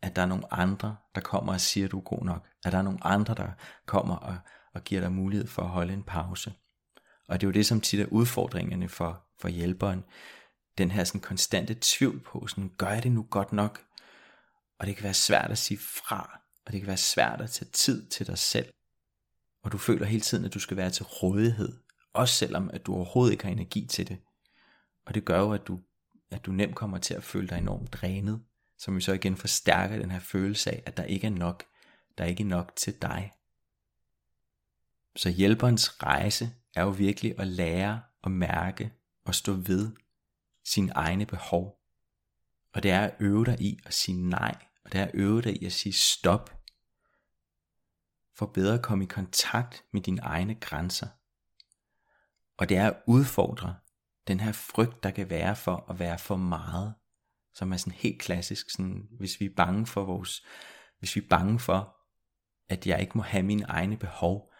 at 0.01 0.15
der 0.15 0.21
er 0.21 0.25
nogle 0.25 0.53
andre, 0.53 0.95
der 1.15 1.21
kommer 1.21 1.53
og 1.53 1.61
siger, 1.61 1.85
at 1.85 1.91
du 1.91 1.97
er 1.97 2.03
god 2.03 2.25
nok. 2.25 2.47
At 2.65 2.71
der 2.71 2.77
er 2.77 2.81
nogle 2.81 3.03
andre, 3.03 3.33
der 3.33 3.49
kommer 3.85 4.15
og, 4.15 4.37
og 4.73 4.83
giver 4.83 5.01
dig 5.01 5.11
mulighed 5.11 5.47
for 5.47 5.61
at 5.61 5.69
holde 5.69 5.93
en 5.93 6.03
pause. 6.03 6.53
Og 7.27 7.41
det 7.41 7.45
er 7.45 7.47
jo 7.47 7.53
det, 7.53 7.65
som 7.65 7.81
tit 7.81 7.99
er 7.99 8.05
udfordringerne 8.05 8.89
for, 8.89 9.23
for 9.39 9.47
hjælperen. 9.47 10.03
Den 10.77 10.91
her 10.91 11.03
sådan 11.03 11.21
konstante 11.21 11.77
tvivl 11.81 12.19
på, 12.19 12.47
sådan, 12.47 12.71
gør 12.77 12.89
jeg 12.89 13.03
det 13.03 13.11
nu 13.11 13.27
godt 13.29 13.53
nok? 13.53 13.85
Og 14.79 14.87
det 14.87 14.95
kan 14.95 15.03
være 15.03 15.13
svært 15.13 15.51
at 15.51 15.57
sige 15.57 15.77
fra, 15.77 16.39
og 16.65 16.71
det 16.71 16.81
kan 16.81 16.87
være 16.87 16.97
svært 16.97 17.41
at 17.41 17.49
tage 17.49 17.71
tid 17.71 18.09
til 18.09 18.27
dig 18.27 18.37
selv. 18.37 18.73
Og 19.63 19.71
du 19.71 19.77
føler 19.77 20.05
hele 20.05 20.21
tiden, 20.21 20.45
at 20.45 20.53
du 20.53 20.59
skal 20.59 20.77
være 20.77 20.89
til 20.89 21.05
rådighed, 21.05 21.77
også 22.13 22.35
selvom 22.35 22.69
at 22.73 22.85
du 22.85 22.95
overhovedet 22.95 23.31
ikke 23.31 23.43
har 23.43 23.51
energi 23.51 23.87
til 23.87 24.07
det. 24.07 24.17
Og 25.05 25.15
det 25.15 25.25
gør 25.25 25.39
jo, 25.39 25.51
at 25.51 25.67
du, 25.67 25.79
at 26.35 26.45
du 26.45 26.51
nemt 26.51 26.75
kommer 26.75 26.97
til 26.97 27.13
at 27.13 27.23
føle 27.23 27.47
dig 27.47 27.57
enormt 27.57 27.93
drænet, 27.93 28.43
som 28.77 28.93
jo 28.93 28.99
så 28.99 29.13
igen 29.13 29.37
forstærker 29.37 29.97
den 29.97 30.11
her 30.11 30.19
følelse 30.19 30.71
af, 30.71 30.83
at 30.85 30.97
der 30.97 31.03
ikke 31.03 31.27
er 31.27 31.31
nok, 31.31 31.63
der 32.17 32.23
er 32.23 32.27
ikke 32.27 32.43
nok 32.43 32.75
til 32.75 33.01
dig. 33.01 33.31
Så 35.15 35.29
hjælperens 35.29 36.03
rejse 36.03 36.51
er 36.75 36.83
jo 36.83 36.89
virkelig 36.89 37.39
at 37.39 37.47
lære 37.47 38.01
at 38.23 38.31
mærke 38.31 38.93
og 39.25 39.35
stå 39.35 39.53
ved 39.53 39.91
sine 40.63 40.91
egne 40.91 41.25
behov. 41.25 41.79
Og 42.73 42.83
det 42.83 42.91
er 42.91 43.01
at 43.01 43.15
øve 43.19 43.45
dig 43.45 43.61
i 43.61 43.79
at 43.85 43.93
sige 43.93 44.29
nej, 44.29 44.55
og 44.85 44.91
det 44.91 44.99
er 45.01 45.05
at 45.05 45.11
øve 45.13 45.41
dig 45.41 45.61
i 45.61 45.65
at 45.65 45.73
sige 45.73 45.93
stop, 45.93 46.61
for 48.33 48.45
bedre 48.45 48.73
at 48.73 48.81
komme 48.81 49.03
i 49.03 49.07
kontakt 49.07 49.83
med 49.91 50.01
dine 50.01 50.21
egne 50.21 50.55
grænser. 50.55 51.07
Og 52.57 52.69
det 52.69 52.77
er 52.77 52.87
at 52.87 52.97
udfordre 53.05 53.75
den 54.27 54.39
her 54.39 54.51
frygt, 54.51 55.03
der 55.03 55.11
kan 55.11 55.29
være 55.29 55.55
for 55.55 55.85
at 55.89 55.99
være 55.99 56.19
for 56.19 56.35
meget 56.35 56.93
som 57.55 57.73
er 57.73 57.77
sådan 57.77 57.93
helt 57.93 58.19
klassisk, 58.19 58.69
sådan, 58.69 59.07
hvis 59.17 59.39
vi 59.39 59.45
er 59.45 59.53
bange 59.57 59.85
for 59.85 60.03
vores, 60.03 60.45
hvis 60.99 61.15
vi 61.15 61.21
er 61.21 61.27
bange 61.29 61.59
for, 61.59 61.95
at 62.69 62.87
jeg 62.87 63.01
ikke 63.01 63.17
må 63.17 63.23
have 63.23 63.43
mine 63.43 63.63
egne 63.63 63.97
behov, 63.97 64.51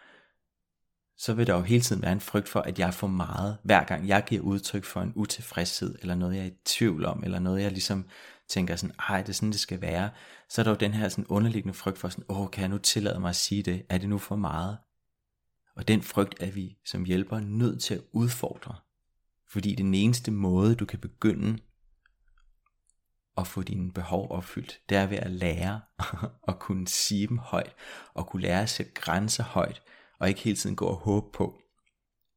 så 1.18 1.34
vil 1.34 1.48
der 1.48 1.56
jo 1.56 1.62
hele 1.62 1.82
tiden 1.82 2.02
være 2.02 2.12
en 2.12 2.22
frygt 2.22 2.50
for, 2.50 2.60
at 2.60 2.80
jeg 2.80 2.88
er 2.88 2.92
for 2.92 3.08
meget, 3.08 3.58
hver 3.64 3.84
gang 3.84 4.08
jeg 4.08 4.24
giver 4.28 4.42
udtryk 4.42 4.84
for 4.84 5.02
en 5.02 5.14
utilfredshed, 5.16 5.96
eller 6.02 6.16
noget 6.16 6.36
jeg 6.36 6.42
er 6.42 6.48
i 6.48 6.58
tvivl 6.66 7.06
om, 7.06 7.24
eller 7.24 7.40
noget 7.40 7.62
jeg 7.62 7.72
ligesom 7.72 8.08
tænker 8.48 8.76
sådan, 8.76 8.96
ej, 9.10 9.22
det 9.22 9.30
er 9.30 9.34
sådan, 9.34 9.52
det 9.52 9.60
skal 9.60 9.82
være, 9.82 10.10
så 10.50 10.62
er 10.62 10.64
der 10.64 10.72
jo 10.72 10.78
den 10.78 10.94
her 10.94 11.10
sådan 11.10 11.28
underliggende 11.28 11.74
frygt 11.74 11.98
for 11.98 12.10
sådan, 12.10 12.26
åh, 12.30 12.50
kan 12.52 12.62
jeg 12.62 12.70
nu 12.70 12.78
tillade 12.78 13.20
mig 13.20 13.30
at 13.30 13.36
sige 13.36 13.64
det? 13.64 13.86
Er 13.90 13.98
det 13.98 14.10
nu 14.10 14.18
for 14.18 14.36
meget? 14.36 14.78
Og 15.76 15.88
den 15.88 16.02
frygt 16.02 16.36
er 16.42 16.52
vi 16.52 16.78
som 16.86 17.06
hjælpere 17.06 17.42
nødt 17.42 17.84
til 17.84 17.96
at 17.96 18.02
udfordre. 18.12 18.76
Fordi 19.56 19.76
den 19.76 19.94
eneste 19.94 20.32
måde, 20.32 20.76
du 20.76 20.86
kan 20.86 21.00
begynde 21.00 21.58
at 23.38 23.48
få 23.48 23.64
dine 23.64 23.92
behov 23.92 24.32
opfyldt, 24.32 24.80
det 24.90 24.98
er 24.98 25.06
ved 25.06 25.18
at 25.18 25.32
lære 25.32 25.82
at 26.48 26.60
kunne 26.60 26.88
sige 26.88 27.28
dem 27.28 27.38
højt, 27.38 27.76
og 28.14 28.28
kunne 28.28 28.42
lære 28.42 28.62
at 28.62 28.70
sætte 28.70 28.92
grænser 28.92 29.44
højt, 29.44 29.82
og 30.20 30.30
ikke 30.30 30.42
hele 30.42 30.58
tiden 30.58 30.76
gå 30.76 30.86
og 30.86 30.96
håbe 30.96 31.28
på, 31.34 31.62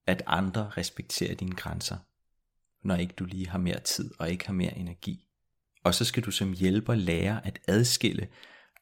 at 0.07 0.23
andre 0.27 0.71
respekterer 0.77 1.35
dine 1.35 1.55
grænser, 1.55 1.97
når 2.83 2.97
ikke 2.97 3.15
du 3.19 3.25
lige 3.25 3.49
har 3.49 3.59
mere 3.59 3.81
tid 3.81 4.11
og 4.19 4.31
ikke 4.31 4.47
har 4.47 4.55
mere 4.55 4.79
energi. 4.79 5.29
Og 5.85 5.95
så 5.95 6.05
skal 6.05 6.23
du 6.23 6.31
som 6.31 6.53
hjælper 6.53 6.95
lære 6.95 7.47
at 7.47 7.61
adskille 7.69 8.29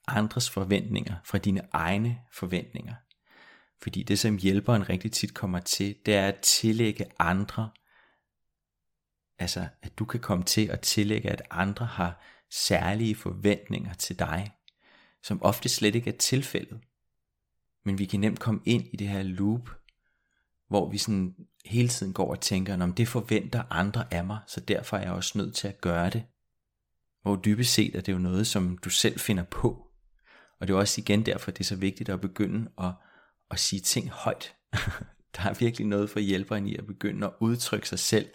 andres 0.07 0.51
forventninger 0.51 1.15
fra 1.25 1.39
dine 1.39 1.63
egne 1.73 2.19
forventninger. 2.33 2.95
Fordi 3.83 4.03
det 4.03 4.19
som 4.19 4.39
hjælperen 4.39 4.89
rigtig 4.89 5.13
tit 5.13 5.35
kommer 5.35 5.61
til, 5.61 5.97
det 6.07 6.15
er 6.15 6.29
at 6.29 6.41
tillægge 6.41 7.05
andre 7.19 7.71
Altså, 9.39 9.69
at 9.83 9.99
du 9.99 10.05
kan 10.05 10.21
komme 10.21 10.45
til 10.45 10.67
at 10.67 10.81
tillægge, 10.81 11.31
at 11.31 11.43
andre 11.51 11.87
har 11.87 12.23
særlige 12.51 13.15
forventninger 13.15 13.95
til 13.95 14.19
dig, 14.19 14.53
som 15.23 15.43
ofte 15.43 15.69
slet 15.69 15.95
ikke 15.95 16.11
er 16.11 16.17
tilfældet. 16.17 16.81
Men 17.85 17.99
vi 17.99 18.05
kan 18.05 18.21
nemt 18.21 18.41
komme 18.41 18.61
ind 18.65 18.85
i 18.93 18.97
det 18.97 19.09
her 19.09 19.23
loop, 19.23 19.71
hvor 20.69 20.91
vi 20.91 20.99
sådan 20.99 21.35
hele 21.65 21.89
tiden 21.89 22.13
går 22.13 22.31
og 22.31 22.41
tænker, 22.41 22.83
om 22.83 22.93
det 22.93 23.09
forventer 23.09 23.63
andre 23.71 24.15
af 24.15 24.25
mig, 24.25 24.39
så 24.47 24.61
derfor 24.61 24.97
er 24.97 25.03
jeg 25.03 25.13
også 25.13 25.39
nødt 25.39 25.55
til 25.55 25.69
at 25.69 25.81
gøre 25.81 26.11
det. 26.11 26.25
Hvor 27.23 27.37
dybest 27.37 27.73
set 27.73 27.95
er 27.97 28.01
det 28.01 28.13
jo 28.13 28.19
noget, 28.19 28.47
som 28.47 28.79
du 28.79 28.91
selv 28.91 29.21
finder 29.21 29.43
på. 29.43 29.87
Og 30.61 30.69
det 30.69 30.75
er 30.75 30.79
også 30.79 31.01
igen 31.01 31.27
derfor, 31.27 31.51
det 31.51 31.61
er 31.61 31.65
så 31.65 31.77
vigtigt 31.77 32.09
at 32.09 32.21
begynde 32.21 32.71
at, 32.79 32.93
at 33.51 33.59
sige 33.61 33.81
ting 33.81 34.11
højt. 34.11 34.55
Der 35.37 35.43
er 35.43 35.55
virkelig 35.55 35.87
noget 35.87 36.11
for 36.11 36.21
hjælperen 36.21 36.67
i 36.67 36.77
at 36.77 36.87
begynde 36.87 37.27
at 37.27 37.33
udtrykke 37.41 37.89
sig 37.89 37.99
selv 37.99 38.29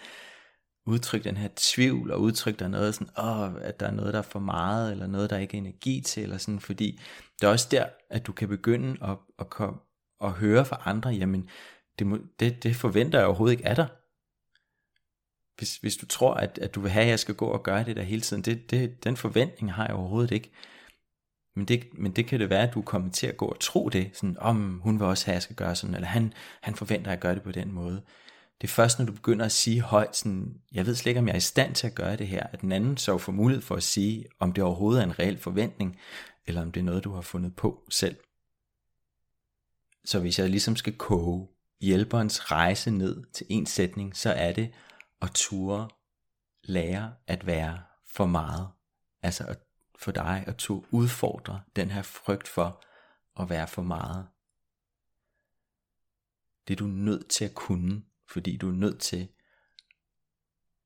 udtrykke 0.92 1.30
den 1.30 1.38
her 1.38 1.50
tvivl, 1.56 2.12
og 2.12 2.22
udtrykke 2.22 2.60
der 2.60 2.68
noget 2.68 2.96
sådan, 2.96 3.10
åh, 3.18 3.52
at 3.62 3.80
der 3.80 3.88
er 3.88 3.92
noget, 3.92 4.14
der 4.14 4.20
er 4.20 4.24
for 4.24 4.40
meget, 4.40 4.92
eller 4.92 5.08
noget, 5.08 5.30
der 5.30 5.38
ikke 5.38 5.58
er 5.58 5.62
energi 5.62 6.02
til, 6.02 6.24
eller 6.24 6.38
sådan, 6.38 6.60
fordi 6.60 7.00
det 7.42 7.48
er 7.48 7.52
også 7.52 7.68
der, 7.72 7.86
at 8.10 8.28
du 8.28 8.32
kan 8.32 8.48
begynde 8.48 8.98
at, 9.02 9.18
at, 9.40 9.50
komme, 9.50 9.80
at 10.24 10.32
høre 10.32 10.66
fra 10.66 10.82
andre, 10.86 11.10
jamen, 11.10 11.50
det, 12.00 12.08
må, 12.08 12.18
det, 12.40 12.64
det 12.64 12.76
forventer 12.76 13.20
jeg 13.20 13.28
overhovedet 13.28 13.58
ikke 13.58 13.68
af 13.68 13.76
dig. 13.76 13.88
Hvis, 15.58 15.78
hvis 15.78 15.98
du 15.98 16.06
tror, 16.06 16.34
at, 16.34 16.60
at 16.62 16.76
du 16.76 16.82
vil 16.82 16.92
have, 16.92 17.04
at 17.04 17.10
jeg 17.10 17.20
skal 17.20 17.36
gå 17.36 17.46
og 17.46 17.64
gøre 17.64 17.84
det 17.84 17.96
der 17.96 18.04
hele 18.04 18.22
tiden, 18.22 18.44
det, 18.44 18.72
det, 18.72 19.04
den 19.04 19.18
forventning 19.18 19.74
har 19.74 19.86
jeg 19.86 19.96
overhovedet 19.96 20.32
ikke. 20.32 20.52
Men 21.56 21.66
det, 21.66 21.84
men 21.94 22.12
det 22.12 22.26
kan 22.28 22.40
det 22.40 22.50
være, 22.50 22.68
at 22.68 22.74
du 22.74 22.82
kommer 22.82 23.12
til 23.12 23.28
at 23.28 23.38
gå 23.38 23.46
og 23.46 23.60
tro 23.60 23.90
det, 23.90 24.10
sådan, 24.14 24.38
om 24.40 24.80
hun 24.84 25.00
vil 25.00 25.08
også 25.08 25.26
have, 25.26 25.34
at 25.34 25.36
jeg 25.36 25.42
skal 25.42 25.56
gøre 25.56 25.76
sådan, 25.76 25.96
eller 25.96 26.08
han, 26.08 26.34
han 26.62 26.76
forventer, 26.76 27.12
at 27.12 27.16
jeg 27.16 27.20
gør 27.20 27.34
det 27.34 27.44
på 27.44 27.52
den 27.52 27.72
måde. 27.72 28.02
Det 28.62 28.68
er 28.68 28.72
først, 28.72 29.00
når 29.00 29.06
du 29.06 29.12
begynder 29.12 29.46
at 29.46 29.52
sige 29.52 29.82
højt, 29.82 30.16
sådan, 30.16 30.62
jeg 30.72 30.86
ved 30.86 30.96
slet 30.96 31.10
ikke, 31.10 31.20
om 31.20 31.28
jeg 31.28 31.34
er 31.34 31.38
i 31.38 31.40
stand 31.40 31.76
til 31.76 31.88
at 31.88 31.96
gøre 31.96 32.16
det 32.16 32.28
her, 32.28 32.44
at 32.44 32.62
den 32.62 32.72
anden 32.72 32.98
så 32.98 33.18
får 33.18 33.32
mulighed 33.32 33.62
for 33.62 33.76
at 33.76 33.84
sige, 33.84 34.26
om 34.40 34.54
det 34.54 34.64
overhovedet 34.64 35.02
er 35.02 35.06
en 35.06 35.20
reel 35.20 35.38
forventning, 35.38 36.00
eller 36.46 36.62
om 36.62 36.72
det 36.72 36.80
er 36.80 36.84
noget, 36.84 37.04
du 37.04 37.14
har 37.14 37.22
fundet 37.22 37.56
på 37.56 37.84
selv. 37.90 38.18
Så 40.06 40.20
hvis 40.20 40.40
jeg 40.40 40.50
ligesom 40.50 40.76
skal 40.76 40.98
koge 40.98 41.48
hjælperens 41.82 42.52
rejse 42.52 42.92
ned 42.92 43.24
til 43.34 43.46
en 43.50 43.66
sætning, 43.66 44.18
så 44.18 44.32
er 44.32 44.52
det 44.54 44.74
at 45.22 45.32
ture 45.34 45.90
lære 46.64 47.14
at 47.28 47.46
være 47.46 47.80
for 48.06 48.26
meget. 48.26 48.68
Altså 49.24 49.46
at 49.46 49.60
for 50.00 50.12
dig 50.12 50.44
at 50.48 50.56
to 50.56 50.86
udfordre 50.92 51.62
den 51.76 51.92
her 51.92 52.02
frygt 52.02 52.48
for 52.48 52.84
at 53.42 53.50
være 53.50 53.68
for 53.68 53.82
meget. 53.82 54.28
Det 56.68 56.74
er 56.74 56.78
du 56.78 56.88
nødt 56.88 57.28
til 57.28 57.46
at 57.46 57.56
kunne, 57.56 58.04
fordi 58.32 58.58
du 58.58 58.70
er 58.70 58.76
nødt 58.76 59.00
til 59.00 59.28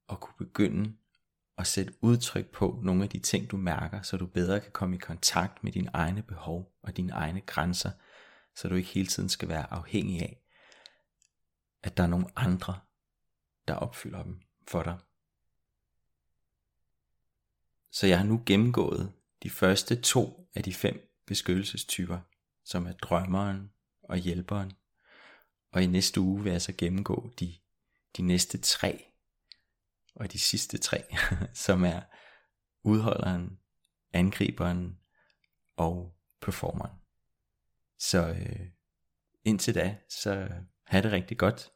at 0.09 0.19
kunne 0.19 0.35
begynde 0.37 0.95
at 1.57 1.67
sætte 1.67 1.93
udtryk 2.01 2.51
på 2.51 2.79
nogle 2.83 3.03
af 3.03 3.09
de 3.09 3.19
ting, 3.19 3.51
du 3.51 3.57
mærker, 3.57 4.01
så 4.01 4.17
du 4.17 4.25
bedre 4.25 4.59
kan 4.59 4.71
komme 4.71 4.95
i 4.95 4.99
kontakt 4.99 5.63
med 5.63 5.71
dine 5.71 5.89
egne 5.93 6.23
behov 6.23 6.77
og 6.81 6.97
dine 6.97 7.13
egne 7.13 7.41
grænser, 7.41 7.91
så 8.55 8.67
du 8.67 8.75
ikke 8.75 8.89
hele 8.89 9.07
tiden 9.07 9.29
skal 9.29 9.49
være 9.49 9.73
afhængig 9.73 10.21
af, 10.21 10.41
at 11.83 11.97
der 11.97 12.03
er 12.03 12.07
nogle 12.07 12.27
andre, 12.35 12.79
der 13.67 13.73
opfylder 13.73 14.23
dem 14.23 14.41
for 14.67 14.83
dig. 14.83 14.97
Så 17.91 18.07
jeg 18.07 18.17
har 18.17 18.25
nu 18.25 18.43
gennemgået 18.45 19.13
de 19.43 19.49
første 19.49 20.01
to 20.01 20.49
af 20.55 20.63
de 20.63 20.73
fem 20.73 21.15
beskyttelsestyper, 21.25 22.19
som 22.63 22.87
er 22.87 22.93
drømmeren 22.93 23.71
og 24.03 24.17
hjælperen. 24.17 24.71
Og 25.75 25.83
i 25.83 25.85
næste 25.85 26.21
uge 26.21 26.43
vil 26.43 26.51
jeg 26.51 26.61
så 26.61 26.73
gennemgå 26.77 27.29
de, 27.39 27.53
de 28.17 28.21
næste 28.21 28.57
tre, 28.57 29.05
og 30.15 30.31
de 30.31 30.39
sidste 30.39 30.77
tre, 30.77 31.03
som 31.65 31.83
er 31.83 32.01
udholderen, 32.83 33.59
angriberen 34.13 34.99
og 35.77 36.15
performeren. 36.41 36.91
Så 37.99 38.27
øh, 38.27 38.67
indtil 39.43 39.75
da, 39.75 39.97
så 40.09 40.49
have 40.85 41.03
det 41.03 41.11
rigtig 41.11 41.37
godt. 41.37 41.71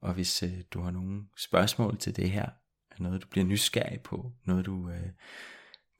Og 0.00 0.14
hvis 0.14 0.42
øh, 0.42 0.62
du 0.70 0.80
har 0.80 0.90
nogle 0.90 1.22
spørgsmål 1.36 1.98
til 1.98 2.16
det 2.16 2.30
her, 2.30 2.50
noget 2.98 3.22
du 3.22 3.28
bliver 3.28 3.46
nysgerrig 3.46 4.00
på, 4.00 4.32
noget 4.44 4.66
du 4.66 4.90
øh, 4.90 5.10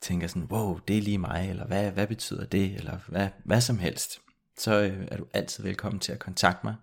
tænker 0.01 0.27
sådan, 0.27 0.49
wow, 0.51 0.79
det 0.79 0.99
er 0.99 1.03
lige 1.03 1.19
mig, 1.19 1.51
eller 1.51 1.67
hvad, 1.67 1.91
hvad 1.91 2.07
betyder 2.07 2.47
det, 2.47 2.75
eller 2.75 2.99
hvad, 3.09 3.29
hvad 3.45 3.61
som 3.61 3.79
helst, 3.79 4.21
så 4.57 4.81
øh, 4.81 5.09
er 5.11 5.17
du 5.17 5.27
altid 5.33 5.65
velkommen 5.65 6.01
til 6.01 6.13
at 6.13 6.19
kontakte 6.19 6.67
mig 6.67 6.75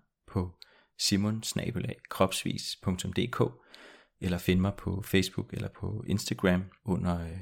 på 0.96 1.00
simonsnabelagkropsvis.dk 1.00 3.42
eller 4.20 4.38
find 4.38 4.60
mig 4.60 4.74
på 4.74 5.02
Facebook 5.02 5.52
eller 5.52 5.68
på 5.68 6.04
Instagram 6.06 6.64
under 6.84 7.20
øh, 7.20 7.40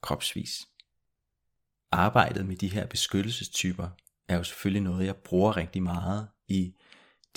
kropsvis. 0.00 0.68
Arbejdet 1.90 2.46
med 2.46 2.56
de 2.56 2.68
her 2.68 2.86
beskyttelsestyper 2.86 3.88
er 4.28 4.36
jo 4.36 4.42
selvfølgelig 4.42 4.82
noget, 4.82 5.06
jeg 5.06 5.16
bruger 5.16 5.56
rigtig 5.56 5.82
meget 5.82 6.28
i 6.48 6.74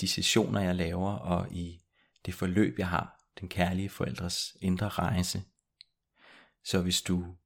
de 0.00 0.08
sessioner, 0.08 0.60
jeg 0.60 0.74
laver, 0.74 1.12
og 1.12 1.52
i 1.52 1.80
det 2.26 2.34
forløb, 2.34 2.78
jeg 2.78 2.88
har, 2.88 3.24
den 3.40 3.48
kærlige 3.48 3.88
forældres 3.88 4.56
indre 4.60 4.88
rejse. 4.88 5.42
Så 6.64 6.82
hvis 6.82 7.02
du 7.02 7.36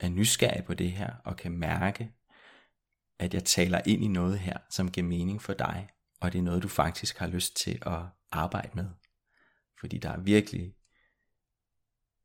er 0.00 0.08
nysgerrig 0.08 0.64
på 0.64 0.74
det 0.74 0.92
her, 0.92 1.14
og 1.24 1.36
kan 1.36 1.52
mærke, 1.52 2.12
at 3.18 3.34
jeg 3.34 3.44
taler 3.44 3.80
ind 3.86 4.04
i 4.04 4.08
noget 4.08 4.38
her, 4.38 4.58
som 4.70 4.90
giver 4.90 5.06
mening 5.06 5.42
for 5.42 5.52
dig, 5.52 5.88
og 6.20 6.32
det 6.32 6.38
er 6.38 6.42
noget, 6.42 6.62
du 6.62 6.68
faktisk 6.68 7.18
har 7.18 7.26
lyst 7.26 7.56
til 7.56 7.82
at 7.86 8.02
arbejde 8.30 8.70
med. 8.74 8.90
Fordi 9.80 9.98
der 9.98 10.10
er 10.10 10.20
virkelig 10.20 10.74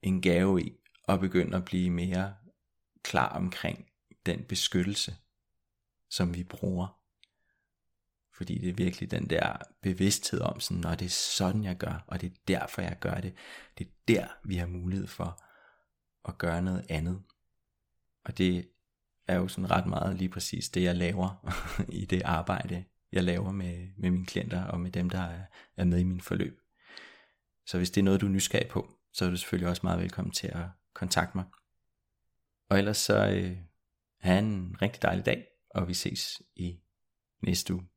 en 0.02 0.22
gave 0.22 0.62
i 0.62 0.78
at 1.08 1.20
begynde 1.20 1.58
at 1.58 1.66
blive 1.66 1.90
mere 1.90 2.36
klar 3.04 3.30
omkring 3.30 3.88
den 4.26 4.44
beskyttelse, 4.44 5.16
som 6.10 6.34
vi 6.34 6.44
bruger. 6.44 6.98
Fordi 8.34 8.58
det 8.58 8.70
er 8.70 8.74
virkelig 8.74 9.12
den 9.12 9.30
der 9.30 9.58
bevidsthed 9.82 10.42
om, 10.42 10.60
sådan, 10.60 10.82
når 10.82 10.96
det 10.96 11.06
er 11.06 11.10
sådan, 11.10 11.64
jeg 11.64 11.78
gør, 11.78 12.04
og 12.08 12.22
det 12.22 12.32
er 12.32 12.36
derfor, 12.48 12.82
jeg 12.82 12.98
gør 13.00 13.16
det. 13.16 13.36
Det 13.78 13.88
er 13.88 13.92
der, 14.08 14.28
vi 14.44 14.56
har 14.56 14.68
mulighed 14.68 15.08
for 15.08 15.44
at 16.30 16.38
gøre 16.38 16.62
noget 16.62 16.86
andet. 16.90 17.24
Og 18.24 18.38
det 18.38 18.70
er 19.28 19.36
jo 19.36 19.48
sådan 19.48 19.72
ret 19.72 19.86
meget 19.86 20.16
lige 20.16 20.30
præcis 20.30 20.70
det, 20.70 20.84
jeg 20.84 20.96
laver 20.96 21.56
i 22.02 22.06
det 22.06 22.22
arbejde, 22.22 22.86
jeg 23.12 23.24
laver 23.24 23.52
med, 23.52 23.88
med 23.98 24.12
mine 24.12 24.26
klienter 24.26 24.64
og 24.64 24.80
med 24.80 24.92
dem, 24.92 25.10
der 25.10 25.22
er, 25.22 25.46
er 25.78 25.86
med 25.86 26.00
i 26.00 26.04
min 26.04 26.22
forløb. 26.22 26.60
Så 27.66 27.78
hvis 27.78 27.92
det 27.92 28.02
er 28.02 28.06
noget, 28.06 28.22
du 28.22 28.26
er 28.26 28.32
nysgerrig 28.32 28.68
på, 28.68 28.90
så 29.14 29.26
er 29.26 29.30
du 29.30 29.38
selvfølgelig 29.38 29.70
også 29.70 29.82
meget 29.84 30.00
velkommen 30.00 30.32
til 30.32 30.48
at 30.48 30.66
kontakte 30.94 31.38
mig. 31.38 31.46
Og 32.70 32.78
ellers 32.78 32.98
så 32.98 33.28
øh, 33.28 33.58
have 34.20 34.40
en 34.40 34.76
rigtig 34.82 35.02
dejlig 35.02 35.26
dag, 35.26 35.48
og 35.70 35.88
vi 35.88 35.94
ses 35.94 36.42
i 36.56 36.80
næste 37.42 37.74
uge. 37.74 37.91